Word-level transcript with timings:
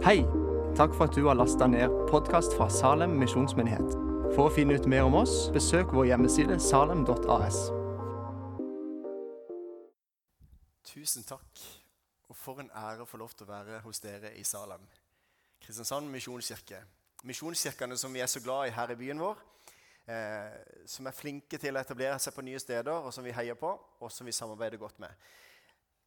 Hei! 0.00 0.22
Takk 0.76 0.94
for 0.96 1.10
at 1.10 1.12
du 1.12 1.26
har 1.26 1.36
lasta 1.36 1.66
ned 1.68 1.92
podkast 2.08 2.54
fra 2.56 2.70
Salem 2.72 3.18
misjonsmyndighet. 3.20 3.90
For 4.32 4.46
å 4.46 4.52
finne 4.54 4.78
ut 4.80 4.86
mer 4.88 5.04
om 5.04 5.18
oss, 5.18 5.50
besøk 5.52 5.92
vår 5.92 6.06
hjemmeside 6.08 6.56
salem.as. 6.64 7.58
Tusen 10.88 11.28
takk, 11.28 11.66
og 12.32 12.40
for 12.46 12.64
en 12.64 12.72
ære 12.72 13.04
å 13.04 13.10
få 13.12 13.20
lov 13.20 13.36
til 13.36 13.44
å 13.44 13.50
være 13.52 13.82
hos 13.84 14.00
dere 14.00 14.32
i 14.40 14.46
Salem. 14.48 14.88
Kristiansand 15.60 16.08
misjonskirke. 16.16 16.80
Misjonskirkene 17.28 18.00
som 18.00 18.16
vi 18.16 18.24
er 18.24 18.32
så 18.32 18.40
glad 18.40 18.70
i 18.70 18.74
her 18.80 18.96
i 18.96 19.00
byen 19.04 19.20
vår, 19.20 19.46
eh, 20.08 20.58
som 20.88 21.12
er 21.12 21.20
flinke 21.20 21.60
til 21.60 21.76
å 21.76 21.84
etablere 21.84 22.16
seg 22.16 22.40
på 22.40 22.48
nye 22.48 22.64
steder, 22.64 23.04
og 23.04 23.12
som 23.12 23.28
vi 23.28 23.36
heier 23.36 23.60
på, 23.60 23.76
og 24.00 24.08
som 24.08 24.24
vi 24.24 24.32
samarbeider 24.32 24.80
godt 24.80 25.04
med. 25.04 25.12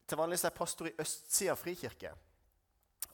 Til 0.09 0.17
vanlig 0.17 0.41
er 0.41 0.49
jeg 0.49 0.61
pastor 0.63 0.89
i 0.89 0.97
Østsida 0.97 1.53
frikirke. 1.53 2.17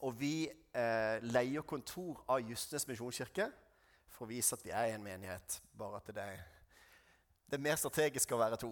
Og 0.06 0.16
vi 0.20 0.48
eh, 0.48 1.18
leier 1.28 1.66
kontor 1.68 2.22
av 2.32 2.44
Justnes 2.48 2.88
misjonskirke 2.88 3.50
for 4.14 4.26
å 4.26 4.30
vise 4.30 4.56
at 4.56 4.64
vi 4.64 4.72
er 4.72 4.94
en 4.94 5.04
menighet. 5.04 5.60
Bare 5.76 6.00
at 6.00 6.14
det 6.16 6.24
er, 6.24 6.46
det 7.50 7.60
er 7.60 7.66
mer 7.66 7.80
strategisk 7.80 8.32
å 8.36 8.40
være 8.40 8.60
to. 8.62 8.72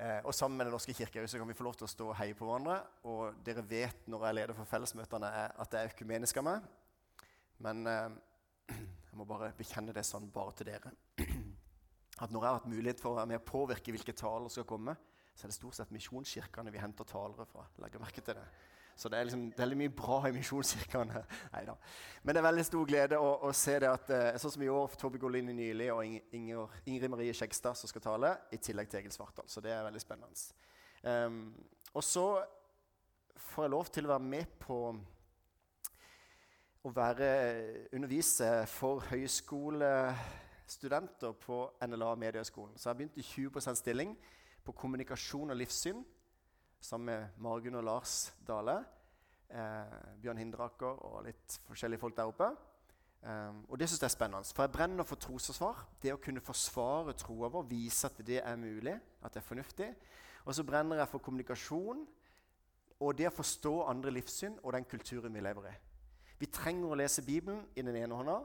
Eh, 0.00 0.18
og 0.24 0.34
sammen 0.34 0.58
med 0.58 0.66
Den 0.66 0.74
norske 0.74 0.94
kirke 0.96 1.26
så 1.28 1.38
kan 1.38 1.48
vi 1.48 1.56
få 1.58 1.66
lov 1.66 1.76
til 1.78 1.86
å 1.86 1.92
stå 1.92 2.08
og 2.08 2.18
heie 2.18 2.34
på 2.34 2.48
hverandre. 2.48 2.80
Og 3.10 3.38
dere 3.46 3.66
vet 3.66 4.08
når 4.10 4.26
jeg 4.26 4.38
leder 4.40 4.58
for 4.58 4.70
fellesmøtene, 4.70 5.30
at 5.30 5.72
det 5.72 5.80
er 5.80 5.92
økumenisk 5.92 6.40
av 6.42 6.48
meg. 6.48 6.68
Men 7.60 7.86
eh, 7.86 8.18
jeg 9.10 9.20
må 9.20 9.28
bare 9.28 9.52
bekjenne 9.58 9.94
det 9.94 10.06
sånn 10.08 10.30
bare 10.34 10.56
til 10.58 10.70
dere. 10.72 10.94
At 12.20 12.28
når 12.28 12.42
jeg 12.42 12.50
har 12.50 12.58
hatt 12.58 12.68
mulighet 12.68 12.98
for 13.00 13.14
å 13.14 13.16
være 13.16 13.30
med 13.30 13.38
og 13.38 13.46
påvirke 13.48 13.94
hvilke 13.94 14.12
taler 14.12 14.50
som 14.50 14.58
skal 14.58 14.66
komme, 14.68 14.92
så 15.32 15.46
er 15.46 15.52
det 15.52 15.56
stort 15.56 15.78
sett 15.78 15.92
misjonskirkene 15.94 16.72
vi 16.74 16.82
henter 16.82 17.06
talere 17.08 17.46
fra. 17.48 17.62
Legger 17.80 18.02
merke 18.02 18.20
til 18.20 18.36
det. 18.36 18.42
Så 19.00 19.08
det 19.08 19.16
er, 19.16 19.24
liksom, 19.24 19.46
veldig 19.56 19.76
mye 19.80 19.90
bra 19.96 20.28
i 20.28 20.32
misjonskirkene. 20.34 21.22
Men 22.22 22.34
det 22.34 22.40
er 22.40 22.44
veldig 22.44 22.64
stor 22.68 22.84
glede 22.88 23.16
å, 23.16 23.30
å 23.48 23.52
se 23.56 23.78
det 23.80 23.88
at 23.88 24.10
eh, 24.12 24.36
sånn 24.42 24.52
som 24.52 24.62
i 24.66 24.68
år 24.68 24.88
Tobbe 25.00 25.18
Golini 25.22 25.52
nylig 25.56 25.88
og 25.94 26.00
Inger, 26.36 26.68
Ingrid 26.84 27.08
Marie 27.08 27.32
Skjegstad 27.36 27.74
som 27.80 27.88
skal 27.88 28.02
tale, 28.04 28.30
i 28.52 28.58
tillegg 28.60 28.88
til 28.92 29.00
Egil 29.00 29.14
Svartdal. 29.14 29.48
Så 29.48 29.60
det 29.64 29.72
er 29.72 29.86
veldig 29.86 30.02
spennende. 30.04 30.36
Um, 31.00 31.56
og 31.96 32.04
så 32.04 32.44
får 33.40 33.64
jeg 33.64 33.72
lov 33.72 33.88
til 33.88 34.04
å 34.04 34.12
være 34.12 34.28
med 34.36 34.46
på 34.60 34.92
å 36.80 36.88
være, 36.96 37.28
undervise 37.96 38.68
for 38.68 39.00
høyskolestudenter 39.08 41.32
på 41.40 41.72
NLA 41.88 42.14
Mediehøgskolen. 42.20 42.76
Så 42.76 42.88
jeg 42.90 42.96
begynte 43.00 43.20
i 43.20 43.28
20% 43.32 43.76
stilling 43.80 44.12
på 44.64 44.72
kommunikasjon 44.76 45.52
og 45.52 45.60
livssyn 45.60 46.00
sammen 46.80 47.12
med 47.12 47.44
Margunn 47.44 47.78
og 47.80 47.84
Lars 47.84 48.32
Dale. 48.46 48.78
Eh, 49.50 49.94
Bjørn 50.22 50.38
Hindraker 50.38 51.00
og 51.08 51.24
litt 51.26 51.56
forskjellige 51.66 51.98
folk 51.98 52.16
der 52.16 52.30
oppe. 52.30 52.52
Um, 53.20 53.64
og 53.68 53.78
det 53.78 53.88
synes 53.88 54.00
jeg 54.00 54.06
er 54.06 54.14
spennende. 54.14 54.54
For 54.54 54.62
jeg 54.62 54.72
brenner 54.72 55.04
for 55.04 55.20
trosforsvar. 55.20 55.82
Det 56.00 56.14
å 56.14 56.20
kunne 56.22 56.40
forsvare 56.40 57.12
troa 57.18 57.50
vår, 57.52 57.66
vise 57.68 58.08
at 58.08 58.20
det 58.26 58.38
er 58.40 58.56
mulig, 58.56 58.94
at 59.20 59.34
det 59.34 59.42
er 59.42 59.48
fornuftig. 59.48 59.88
Og 60.46 60.54
så 60.56 60.64
brenner 60.64 61.02
jeg 61.02 61.10
for 61.10 61.24
kommunikasjon 61.24 62.06
og 63.00 63.16
det 63.16 63.28
å 63.28 63.34
forstå 63.34 63.74
andre 63.88 64.12
livssyn 64.12 64.58
og 64.62 64.74
den 64.76 64.86
kulturen 64.88 65.34
vi 65.34 65.42
lever 65.44 65.68
i. 65.70 65.74
Vi 66.40 66.48
trenger 66.52 66.92
å 66.92 66.96
lese 66.96 67.24
Bibelen 67.24 67.62
i 67.74 67.84
den 67.84 67.96
ene 67.96 68.16
hånda, 68.16 68.38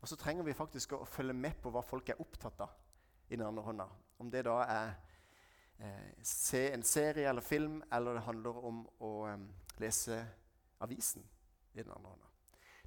og 0.00 0.08
så 0.08 0.16
trenger 0.20 0.44
vi 0.44 0.56
faktisk 0.56 0.94
å 0.96 1.04
følge 1.08 1.36
med 1.36 1.58
på 1.60 1.72
hva 1.72 1.82
folk 1.84 2.08
er 2.08 2.20
opptatt 2.20 2.60
av 2.64 2.76
i 3.28 3.36
den 3.36 3.44
andre 3.46 3.64
hånda. 3.64 3.86
Om 4.20 4.30
det 4.32 4.44
da 4.48 4.56
er 4.64 4.92
eh, 5.80 6.12
se 6.24 6.66
en 6.72 6.84
serie 6.84 7.28
eller 7.28 7.44
film, 7.44 7.82
eller 7.92 8.16
det 8.16 8.24
handler 8.24 8.64
om 8.70 8.82
å 9.04 9.12
um, 9.28 9.48
lese 9.80 10.18
avisen 10.84 11.24
i 11.74 11.82
den 11.82 11.92
andre 11.92 12.12
hånda. 12.12 12.30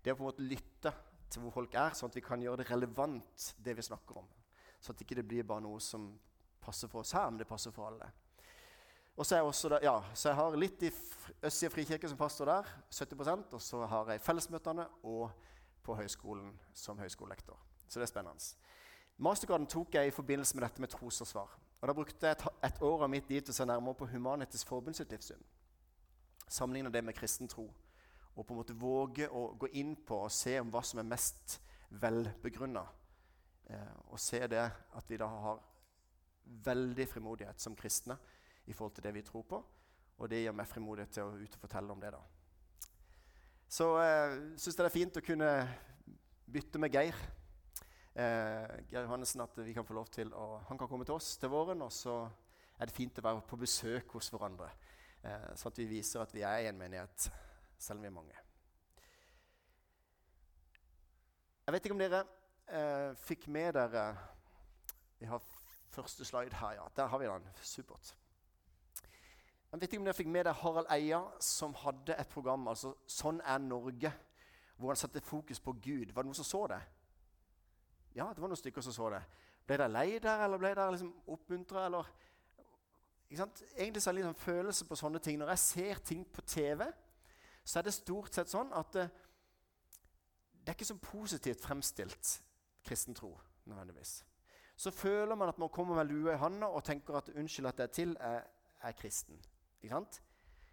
Det 0.03 0.13
å 0.13 0.17
på 0.17 0.25
en 0.25 0.29
måte 0.31 0.45
lytte 0.45 0.93
til 1.31 1.43
hvor 1.43 1.55
folk 1.55 1.75
er, 1.79 1.95
sånn 1.97 2.11
at 2.11 2.17
vi 2.17 2.25
kan 2.25 2.41
gjøre 2.41 2.61
det 2.61 2.69
relevant, 2.69 3.47
det 3.63 3.75
vi 3.77 3.85
snakker 3.85 4.19
om. 4.21 4.27
Så 4.79 4.91
at 4.91 4.99
det 4.99 5.07
ikke 5.07 5.23
blir 5.25 5.47
bare 5.47 5.63
noe 5.63 5.79
som 5.81 6.11
passer 6.63 6.91
for 6.91 7.03
oss 7.03 7.13
her, 7.15 7.29
men 7.29 7.39
det 7.41 7.49
passer 7.49 7.73
for 7.75 7.89
alle. 7.89 8.09
Og 9.13 9.25
så, 9.27 9.69
da, 9.69 9.77
ja, 9.83 9.93
så 10.17 10.31
jeg 10.31 10.37
har 10.39 10.55
litt 10.57 10.83
i 10.87 10.89
Østsida 10.89 11.69
frikirke 11.69 12.09
som 12.09 12.17
pastor 12.17 12.49
der, 12.49 12.69
70% 12.89 13.53
og 13.53 13.61
så 13.61 13.83
har 13.89 14.09
jeg 14.09 14.23
fellesmøtene 14.25 14.87
og 15.05 15.27
på 15.85 15.95
høyskolen 15.99 16.49
som 16.73 16.97
høyskolelektor. 16.97 17.59
Så 17.85 17.99
det 17.99 18.07
er 18.07 18.13
spennende. 18.13 18.71
Mastergraden 19.21 19.69
tok 19.69 19.93
jeg 19.93 20.09
i 20.09 20.15
forbindelse 20.15 20.57
med 20.57 20.65
dette 20.65 20.81
med 20.81 20.89
trosforsvar. 20.89 21.51
Og 21.81 21.87
Da 21.87 21.93
brukte 21.93 22.25
jeg 22.25 22.31
et, 22.31 22.47
et 22.63 22.81
år 22.81 23.03
av 23.03 23.11
mitt 23.11 23.29
liv 23.29 23.43
til 23.43 23.53
å 23.53 23.57
se 23.59 23.67
nærmere 23.67 23.99
på 23.99 24.07
Humanitisk 24.09 24.67
Forbund 24.67 24.97
sitt 24.97 25.11
livssyn. 25.13 25.43
Sammenligne 26.53 26.91
det 26.93 27.01
med 27.05 27.17
kristen 27.17 27.49
tro. 27.49 27.65
Og 28.35 28.45
på 28.45 28.53
en 28.53 28.59
måte 28.59 28.77
våge 28.77 29.29
å 29.29 29.47
gå 29.57 29.69
inn 29.79 29.95
på 29.95 30.23
og 30.25 30.33
se 30.33 30.55
om 30.61 30.71
hva 30.73 30.83
som 30.85 31.01
er 31.01 31.09
mest 31.09 31.57
velbegrunna. 32.01 32.83
Eh, 33.69 33.95
og 34.09 34.21
se 34.21 34.41
det 34.49 34.63
at 34.63 35.09
vi 35.09 35.19
da 35.21 35.29
har 35.29 35.61
veldig 36.65 37.07
frimodighet 37.09 37.61
som 37.61 37.77
kristne 37.77 38.17
i 38.67 38.73
forhold 38.73 38.97
til 38.97 39.07
det 39.07 39.13
vi 39.15 39.25
tror 39.25 39.45
på. 39.49 39.61
Og 40.17 40.29
det 40.29 40.43
gir 40.43 40.55
meg 40.55 40.69
frimodighet 40.69 41.13
til 41.17 41.29
å 41.29 41.37
ut 41.37 41.57
og 41.57 41.65
fortelle 41.65 41.93
om 41.93 42.01
det. 42.01 42.13
da. 42.13 42.21
Så 43.69 43.89
jeg 44.01 44.33
eh, 44.33 44.43
syns 44.61 44.77
det 44.77 44.85
er 44.85 44.93
fint 44.93 45.17
å 45.17 45.25
kunne 45.25 45.53
bytte 46.53 46.81
med 46.81 46.93
Geir 46.93 47.17
eh, 48.13 48.81
Geir 48.91 49.07
Johannessen 49.07 49.41
at 49.41 49.57
vi 49.57 49.73
kan 49.73 49.85
få 49.87 49.95
lov 49.97 50.09
til 50.13 50.33
å, 50.37 50.59
han 50.67 50.77
kan 50.77 50.89
komme 50.89 51.05
til 51.07 51.17
oss 51.17 51.35
til 51.41 51.51
våren. 51.53 51.81
Og 51.85 51.91
så 51.93 52.17
er 52.77 52.89
det 52.89 52.95
fint 52.95 53.19
å 53.19 53.25
være 53.25 53.45
på 53.47 53.59
besøk 53.59 54.15
hos 54.17 54.29
hverandre, 54.33 54.69
eh, 55.23 55.55
så 55.55 55.69
at 55.69 55.77
vi 55.77 55.85
viser 55.85 56.21
at 56.21 56.33
vi 56.33 56.41
er 56.41 56.69
en 56.69 56.77
menighet, 56.77 57.31
selv 57.77 57.97
om 57.97 58.03
vi 58.03 58.07
er 58.07 58.17
mange. 58.17 58.39
Jeg 61.65 61.73
vet 61.73 61.85
ikke 61.85 61.95
om 61.95 62.01
dere 62.03 62.23
eh, 62.67 63.15
fikk 63.15 63.47
med 63.47 63.73
dere 63.73 64.17
Vi 65.19 65.25
har 65.25 65.39
første 65.93 66.25
slide 66.25 66.55
her. 66.55 66.71
ja. 66.71 66.87
Der 66.95 67.07
har 67.07 67.17
vi 67.17 67.25
den. 67.25 67.47
Supert. 67.61 68.15
Jeg 69.71 69.81
vet 69.81 69.93
ikke 69.93 70.01
om 70.01 70.05
dere 70.05 70.13
fikk 70.13 70.27
med 70.27 70.43
dere 70.45 70.53
Harald 70.53 70.89
Eia, 70.91 71.21
som 71.39 71.73
hadde 71.73 72.15
et 72.19 72.27
program, 72.27 72.67
altså 72.67 72.93
'Sånn 73.07 73.39
er 73.45 73.57
Norge', 73.57 74.11
hvor 74.77 74.89
han 74.89 74.95
satte 74.95 75.21
fokus 75.21 75.59
på 75.59 75.71
Gud. 75.71 76.11
Var 76.13 76.21
det 76.21 76.25
noen 76.25 76.35
som 76.35 76.45
så 76.45 76.67
det? 76.67 76.81
Ja, 78.15 78.29
det 78.29 78.41
var 78.41 78.47
noen 78.47 78.55
stykker 78.55 78.81
som 78.81 78.93
så 78.93 79.09
det. 79.09 79.23
Ble 79.67 79.77
dere 79.77 79.87
lei 79.87 80.19
der, 80.19 80.43
eller 80.43 80.57
ble 80.57 80.75
dere 80.75 80.91
liksom 80.91 81.13
oppmuntra? 81.27 82.05
Egentlig 83.33 84.01
så 84.03 84.11
er 84.11 84.17
det 84.17 84.25
sånn 84.27 84.37
følelse 84.37 84.85
på 84.85 84.97
sånne 84.99 85.21
ting. 85.23 85.39
Når 85.41 85.53
jeg 85.53 85.61
ser 85.63 86.01
ting 86.05 86.25
på 86.29 86.43
TV, 86.45 86.85
så 87.63 87.79
er 87.79 87.87
det 87.87 87.95
stort 87.95 88.35
sett 88.35 88.51
sånn 88.51 88.73
at 88.75 88.91
det, 88.93 89.07
eh, 89.07 89.21
det 90.63 90.71
er 90.71 90.77
ikke 90.77 90.87
så 90.87 90.99
positivt 91.01 91.59
fremstilt 91.59 92.29
kristen 92.87 93.15
tro 93.15 93.33
nødvendigvis. 93.67 94.23
Så 94.75 94.91
føler 94.91 95.35
man 95.35 95.49
at 95.49 95.57
man 95.59 95.69
kommer 95.69 95.95
med 95.95 96.07
lua 96.07 96.33
i 96.33 96.39
handa 96.39 96.65
og 96.65 96.83
tenker 96.83 97.15
at 97.15 97.29
'unnskyld 97.29 97.67
at 97.67 97.79
jeg 97.79 97.83
er 97.83 97.93
til', 97.93 98.17
jeg 98.19 98.43
er 98.81 98.91
kristen. 98.91 99.41
Ikke 99.81 99.95
sant? 99.95 100.23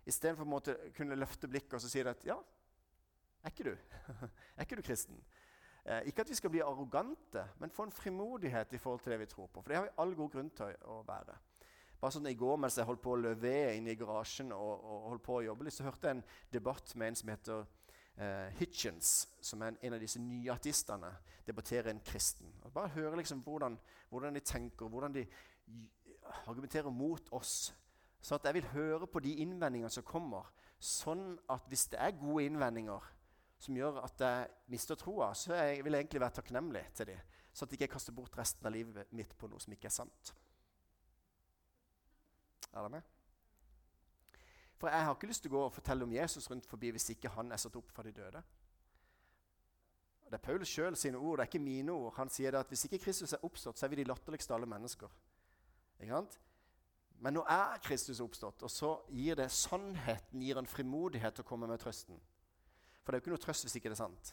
Istedenfor 0.06 0.44
å 0.44 0.92
kunne 0.96 1.14
løfte 1.14 1.48
blikket 1.48 1.74
og 1.74 1.80
så 1.80 1.88
si 1.88 2.00
at 2.00 2.24
'ja, 2.24 2.38
er 3.42 3.50
ikke 3.50 3.64
du? 3.64 3.76
er 4.56 4.62
ikke 4.62 4.76
du 4.76 4.82
kristen?' 4.82 5.24
Eh, 5.84 6.02
ikke 6.06 6.20
at 6.20 6.28
vi 6.28 6.34
skal 6.34 6.50
bli 6.50 6.60
arrogante, 6.60 7.48
men 7.58 7.70
få 7.70 7.82
en 7.82 7.92
frimodighet 7.92 8.72
i 8.72 8.78
forhold 8.78 9.00
til 9.00 9.12
det 9.12 9.20
vi 9.20 9.26
tror 9.26 9.46
på. 9.46 9.62
For 9.62 9.68
det 9.68 9.76
har 9.76 9.84
vi 9.84 9.94
all 9.98 10.14
god 10.14 10.30
grunn 10.30 10.50
til 10.50 10.74
å 10.82 11.02
være. 11.06 11.36
Bare 12.00 12.14
sånn 12.14 12.30
I 12.30 12.38
går 12.38 12.56
mens 12.62 12.78
jeg 12.80 12.88
holdt 12.88 13.02
på 13.04 13.12
å 13.12 13.20
løve 13.20 13.52
inne 13.76 13.92
i 13.92 13.98
garasjen 13.98 14.54
og, 14.56 14.70
og 14.80 15.10
holdt 15.10 15.24
på 15.26 15.36
å 15.36 15.44
jobbe 15.44 15.66
litt, 15.66 15.76
så 15.76 15.84
hørte 15.84 16.08
jeg 16.08 16.16
en 16.16 16.24
debatt 16.52 16.94
med 16.96 17.10
en 17.10 17.18
som 17.20 17.32
heter 17.32 17.66
eh, 18.16 18.48
Hitchens, 18.56 19.10
som 19.44 19.60
er 19.60 19.74
en, 19.74 19.78
en, 19.84 19.96
av 19.98 20.00
disse 20.00 20.22
nye 20.22 20.52
artistene, 20.54 21.12
debatterer 21.46 21.92
en 21.92 22.00
kristen. 22.04 22.54
Og 22.64 22.72
bare 22.72 22.94
høre 22.96 23.20
liksom 23.20 23.44
hvordan, 23.44 23.76
hvordan, 24.08 24.38
de 24.38 24.44
tenker, 24.48 24.88
hvordan 24.88 25.18
de 25.18 25.26
argumenterer 26.46 26.90
mot 26.94 27.28
oss. 27.36 27.74
Så 28.20 28.36
at 28.36 28.48
jeg 28.48 28.60
vil 28.60 28.72
høre 28.72 29.08
på 29.08 29.20
de 29.24 29.36
innvendingene 29.44 29.92
som 29.92 30.04
kommer, 30.06 30.48
sånn 30.80 31.34
at 31.52 31.68
hvis 31.68 31.90
det 31.92 32.00
er 32.00 32.16
gode 32.16 32.46
innvendinger, 32.48 33.12
som 33.60 33.76
gjør 33.76 34.00
at 34.06 34.22
jeg 34.24 34.48
mister 34.72 34.96
troa, 34.96 35.34
så 35.36 35.52
jeg 35.58 35.82
vil 35.84 35.92
jeg 35.92 36.06
egentlig 36.06 36.22
være 36.22 36.40
takknemlig 36.40 36.84
til 36.96 37.12
dem. 37.12 37.26
Så 37.52 37.66
at 37.66 37.72
jeg 37.74 37.82
ikke 37.82 37.96
kaster 37.98 38.14
bort 38.16 38.36
resten 38.38 38.64
av 38.64 38.72
livet 38.72 39.10
mitt 39.16 39.34
på 39.36 39.50
noe 39.50 39.60
som 39.60 39.74
ikke 39.74 39.90
er 39.90 39.96
sant. 40.00 40.32
Er 42.72 42.80
dere 42.80 42.94
med? 42.96 43.02
For 44.80 44.88
jeg 44.88 45.04
har 45.04 45.14
ikke 45.14 45.28
lyst 45.28 45.44
til 45.44 45.52
å 45.52 45.56
gå 45.58 45.62
og 45.66 45.74
fortelle 45.74 46.06
om 46.06 46.12
Jesus 46.14 46.48
rundt 46.50 46.66
forbi 46.66 46.90
hvis 46.94 47.10
ikke 47.12 47.32
han 47.34 47.52
er 47.52 47.60
satt 47.60 47.76
opp 47.76 47.90
fra 47.92 48.04
de 48.06 48.14
døde. 48.16 48.42
Det 50.30 50.38
er 50.38 50.44
Paulus 50.44 50.70
sjøl 50.70 50.94
sine 50.96 51.18
ord, 51.18 51.38
det 51.38 51.44
er 51.44 51.50
ikke 51.50 51.62
mine 51.64 51.92
ord. 51.92 52.14
Han 52.16 52.30
sier 52.30 52.54
at 52.56 52.70
hvis 52.70 52.86
ikke 52.86 53.02
Kristus 53.02 53.34
er 53.34 53.44
oppstått, 53.44 53.78
så 53.78 53.86
er 53.86 53.92
vi 53.92 53.98
de 54.00 54.06
latterligste 54.06 54.54
alle 54.54 54.68
mennesker. 54.70 55.10
Men 57.20 57.36
nå 57.36 57.42
er 57.50 57.80
Kristus 57.84 58.22
oppstått, 58.24 58.62
og 58.64 58.70
så 58.72 58.94
gir 59.12 59.36
det 59.36 59.50
sannheten 59.52 60.40
gir 60.40 60.56
en 60.56 60.70
frimodighet 60.70 61.34
til 61.36 61.44
å 61.44 61.48
komme 61.50 61.68
med 61.68 61.82
trøsten. 61.82 62.16
For 63.02 63.10
det 63.10 63.18
er 63.18 63.20
jo 63.20 63.26
ikke 63.26 63.34
noe 63.34 63.42
trøst 63.42 63.66
hvis 63.66 63.76
ikke 63.80 63.90
det 63.90 63.98
er 63.98 64.04
sant. 64.06 64.32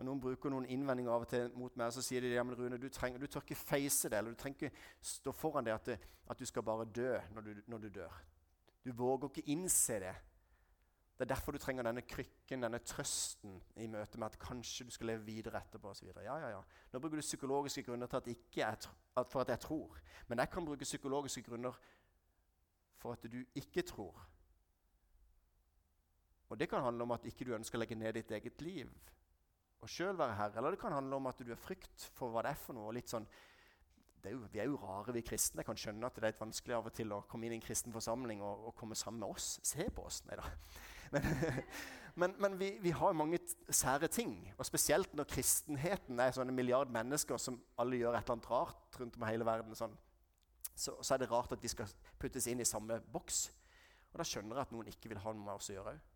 Og 0.00 0.06
Noen 0.08 0.20
bruker 0.22 0.48
noen 0.48 0.64
innvendinger 0.72 1.12
av 1.12 1.26
og 1.26 1.28
til 1.28 1.50
mot 1.60 1.74
meg, 1.76 1.90
og 1.90 1.92
så 1.92 2.00
sier 2.00 2.24
de 2.24 2.32
ja, 2.32 2.42
men 2.46 2.56
Rune, 2.56 2.78
du, 2.80 2.86
trenger, 2.88 3.20
du 3.20 3.28
tør 3.28 3.44
ikke 3.44 3.58
face 3.60 4.08
det, 4.08 4.16
eller 4.16 4.32
du 4.32 4.40
trenger 4.40 4.70
ikke 4.70 4.86
stå 5.04 5.34
foran 5.36 5.66
det 5.66 5.74
at, 5.74 5.90
det, 5.90 5.96
at 6.32 6.40
du 6.40 6.48
skal 6.48 6.64
bare 6.64 6.86
dø 6.88 7.10
når 7.34 7.44
du, 7.44 7.50
når 7.68 7.82
du, 7.82 7.88
dør. 7.98 8.14
Du 8.80 8.94
våger 8.96 9.28
ikke 9.28 9.52
innse 9.52 9.98
det. 10.00 10.14
Det 11.18 11.26
er 11.26 11.34
derfor 11.34 11.52
du 11.52 11.60
trenger 11.60 11.84
denne 11.84 12.06
krykken, 12.08 12.64
denne 12.64 12.80
trøsten 12.80 13.60
i 13.76 13.90
møte 13.92 14.16
med 14.16 14.30
at 14.30 14.40
kanskje 14.40 14.88
du 14.88 14.96
skal 14.96 15.12
leve 15.12 15.26
videre 15.26 15.60
etterpå. 15.60 15.92
Og 15.92 16.00
så 16.00 16.08
videre. 16.08 16.24
ja, 16.24 16.38
ja, 16.46 16.48
ja. 16.56 16.64
Nå 16.94 17.04
bruker 17.04 17.20
du 17.20 17.26
psykologiske 17.26 17.84
grunner 17.84 18.08
at 18.08 18.32
at 18.32 19.28
for 19.28 19.40
at 19.44 19.52
jeg 19.52 19.60
tror. 19.60 20.00
Men 20.28 20.38
jeg 20.38 20.50
kan 20.50 20.64
bruke 20.64 20.88
psykologiske 20.88 21.42
grunner 21.42 21.76
for 22.96 23.12
at 23.12 23.32
du 23.32 23.44
ikke 23.54 23.82
tror. 23.82 24.16
Og 26.48 26.58
Det 26.60 26.68
kan 26.68 26.82
handle 26.82 27.02
om 27.02 27.10
at 27.10 27.26
ikke 27.26 27.44
du 27.44 27.54
ønsker 27.54 27.76
å 27.76 27.84
legge 27.84 27.94
ned 27.94 28.16
ditt 28.16 28.30
eget 28.30 28.62
liv 28.62 28.88
og 29.80 29.90
sjøl 29.90 30.18
være 30.18 30.36
herre. 30.38 30.58
Eller 30.60 30.74
det 30.74 30.80
kan 30.82 30.94
handle 30.94 31.16
om 31.20 31.28
at 31.30 31.40
du 31.40 31.52
er 31.52 31.60
frykt 31.60 32.10
for 32.16 32.32
hva 32.32 32.44
det 32.44 32.54
er 32.54 32.60
for 32.60 32.76
noe. 32.76 32.90
og 32.90 32.96
litt 32.96 33.12
sånn, 33.12 33.26
er 34.20 34.34
jo, 34.34 34.42
vi 34.52 34.60
er 34.60 34.68
jo 34.68 34.76
rare, 34.82 35.14
vi 35.16 35.22
kristne. 35.24 35.62
Jeg 35.62 35.68
kan 35.70 35.78
skjønne 35.80 36.06
at 36.06 36.16
det 36.16 36.24
er 36.24 36.34
litt 36.34 36.42
vanskelig 36.42 36.76
av 36.76 36.90
og 36.90 36.96
til 36.96 37.14
å 37.16 37.22
komme 37.28 37.48
inn 37.48 37.54
i 37.56 37.58
en 37.60 37.64
kristen 37.64 37.94
forsamling 37.94 38.42
og, 38.44 38.66
og 38.68 38.76
komme 38.76 38.98
sammen 38.98 39.22
med 39.24 39.32
oss. 39.32 39.54
Se 39.64 39.86
på 39.94 40.04
oss. 40.06 40.22
Nei 40.28 40.38
da. 40.40 40.50
Men, 41.10 41.24
men, 42.20 42.34
men 42.38 42.52
vi, 42.58 42.68
vi, 42.82 42.90
har 42.94 43.16
mange 43.18 43.40
sære 43.66 44.06
ting. 44.12 44.34
Og 44.58 44.66
spesielt 44.68 45.14
når 45.16 45.26
kristenheten 45.32 46.20
er 46.22 46.36
sånne 46.36 46.54
milliard 46.54 46.92
mennesker 46.92 47.40
som 47.40 47.56
alle 47.82 47.98
gjør 47.98 48.14
et 48.14 48.22
eller 48.22 48.36
annet 48.36 48.50
rart 48.50 49.00
rundt 49.00 49.18
om 49.18 49.26
hele 49.26 49.46
verden, 49.48 49.74
sånn, 49.74 49.96
så, 50.70 50.94
så, 51.00 51.14
er 51.14 51.24
det 51.24 51.30
rart 51.32 51.50
at 51.56 51.62
vi 51.62 51.72
skal 51.72 51.90
puttes 52.20 52.46
inn 52.46 52.62
i 52.62 52.68
samme 52.68 53.00
boks. 53.10 53.40
Og 54.12 54.22
da 54.22 54.26
skjønner 54.26 54.60
jeg 54.60 54.68
at 54.68 54.76
noen 54.76 54.92
ikke 54.92 55.10
vil 55.10 55.22
ha 55.24 55.34
noe 55.34 55.48
med 55.48 55.56
oss 55.56 55.72
å 55.72 55.76
gjøre 55.76 55.96
òg. 55.96 56.06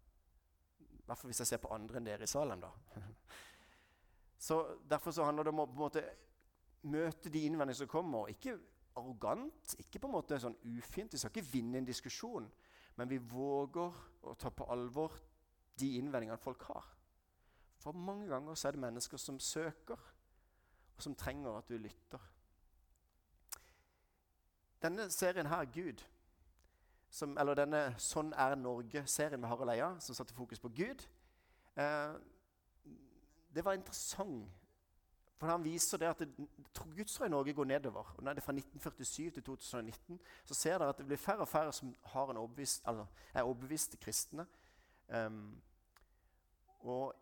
I 0.94 1.08
hvert 1.08 1.20
fall 1.20 1.32
hvis 1.32 1.42
jeg 1.42 1.50
ser 1.50 1.60
på 1.60 1.74
andre 1.74 1.98
enn 1.98 2.06
dere 2.06 2.24
i 2.24 2.30
Salem, 2.30 2.62
da. 2.62 2.70
Så 4.44 4.76
Derfor 4.90 5.10
så 5.10 5.24
handler 5.24 5.46
det 5.46 5.52
om 5.54 5.62
å 5.62 5.66
på 5.66 5.72
en 5.72 5.84
måte 5.86 6.04
møte 6.92 7.30
de 7.32 7.46
innvendingene 7.46 7.78
som 7.78 7.88
kommer. 7.88 8.28
Ikke 8.28 8.58
arrogant, 8.96 9.76
ikke 9.80 10.02
på 10.02 10.10
en 10.10 10.12
måte 10.18 10.40
sånn 10.40 10.56
ufint. 10.76 11.14
Vi 11.14 11.20
skal 11.20 11.32
ikke 11.32 11.52
vinne 11.54 11.80
en 11.80 11.88
diskusjon, 11.88 12.50
men 12.98 13.08
vi 13.08 13.18
våger 13.18 14.02
å 14.22 14.34
ta 14.38 14.52
på 14.52 14.66
alvor 14.70 15.16
de 15.80 15.94
innvendingene 15.98 16.36
folk 16.38 16.66
har. 16.68 16.90
For 17.80 17.96
mange 17.96 18.28
ganger 18.28 18.54
så 18.54 18.68
er 18.68 18.76
det 18.76 18.84
mennesker 18.84 19.20
som 19.20 19.40
søker, 19.40 20.04
og 20.94 21.02
som 21.02 21.16
trenger 21.18 21.56
at 21.56 21.72
du 21.72 21.78
lytter. 21.80 22.28
Denne 24.84 25.08
serien 25.10 25.48
her, 25.48 25.64
Gud, 25.72 26.04
som, 27.10 27.38
eller 27.38 27.54
denne 27.54 27.94
'Sånn 27.98 28.32
er 28.36 28.54
Norge'-serien 28.60 29.40
med 29.40 29.48
Harald 29.48 29.70
Eia, 29.70 29.90
som 30.00 30.14
satte 30.14 30.34
fokus 30.34 30.60
på 30.60 30.68
Gud, 30.68 31.08
eh, 31.76 32.14
det 33.54 33.64
var 33.64 33.72
interessant. 33.78 34.50
For 35.38 35.50
han 35.50 35.64
viser 35.64 35.98
det 35.98 36.08
at 36.08 36.20
det, 36.22 36.46
gudstro 36.96 37.26
i 37.26 37.28
Norge 37.28 37.52
går 37.52 37.64
nedover. 37.64 38.14
og 38.16 38.22
det 38.22 38.36
er 38.36 38.40
fra 38.40 38.52
1947 38.52 39.30
til 39.30 39.42
2019, 39.42 40.20
så 40.44 40.54
ser 40.54 40.78
dere 40.78 40.88
at 40.88 40.98
det 40.98 41.06
blir 41.06 41.16
færre 41.16 41.44
og 41.44 41.48
færre 41.48 41.72
som 41.72 41.94
overbevist, 42.14 42.86
er 43.34 43.42
overbeviste 43.42 43.96
kristne. 43.96 44.46
Um, 45.08 45.62
og 46.80 47.14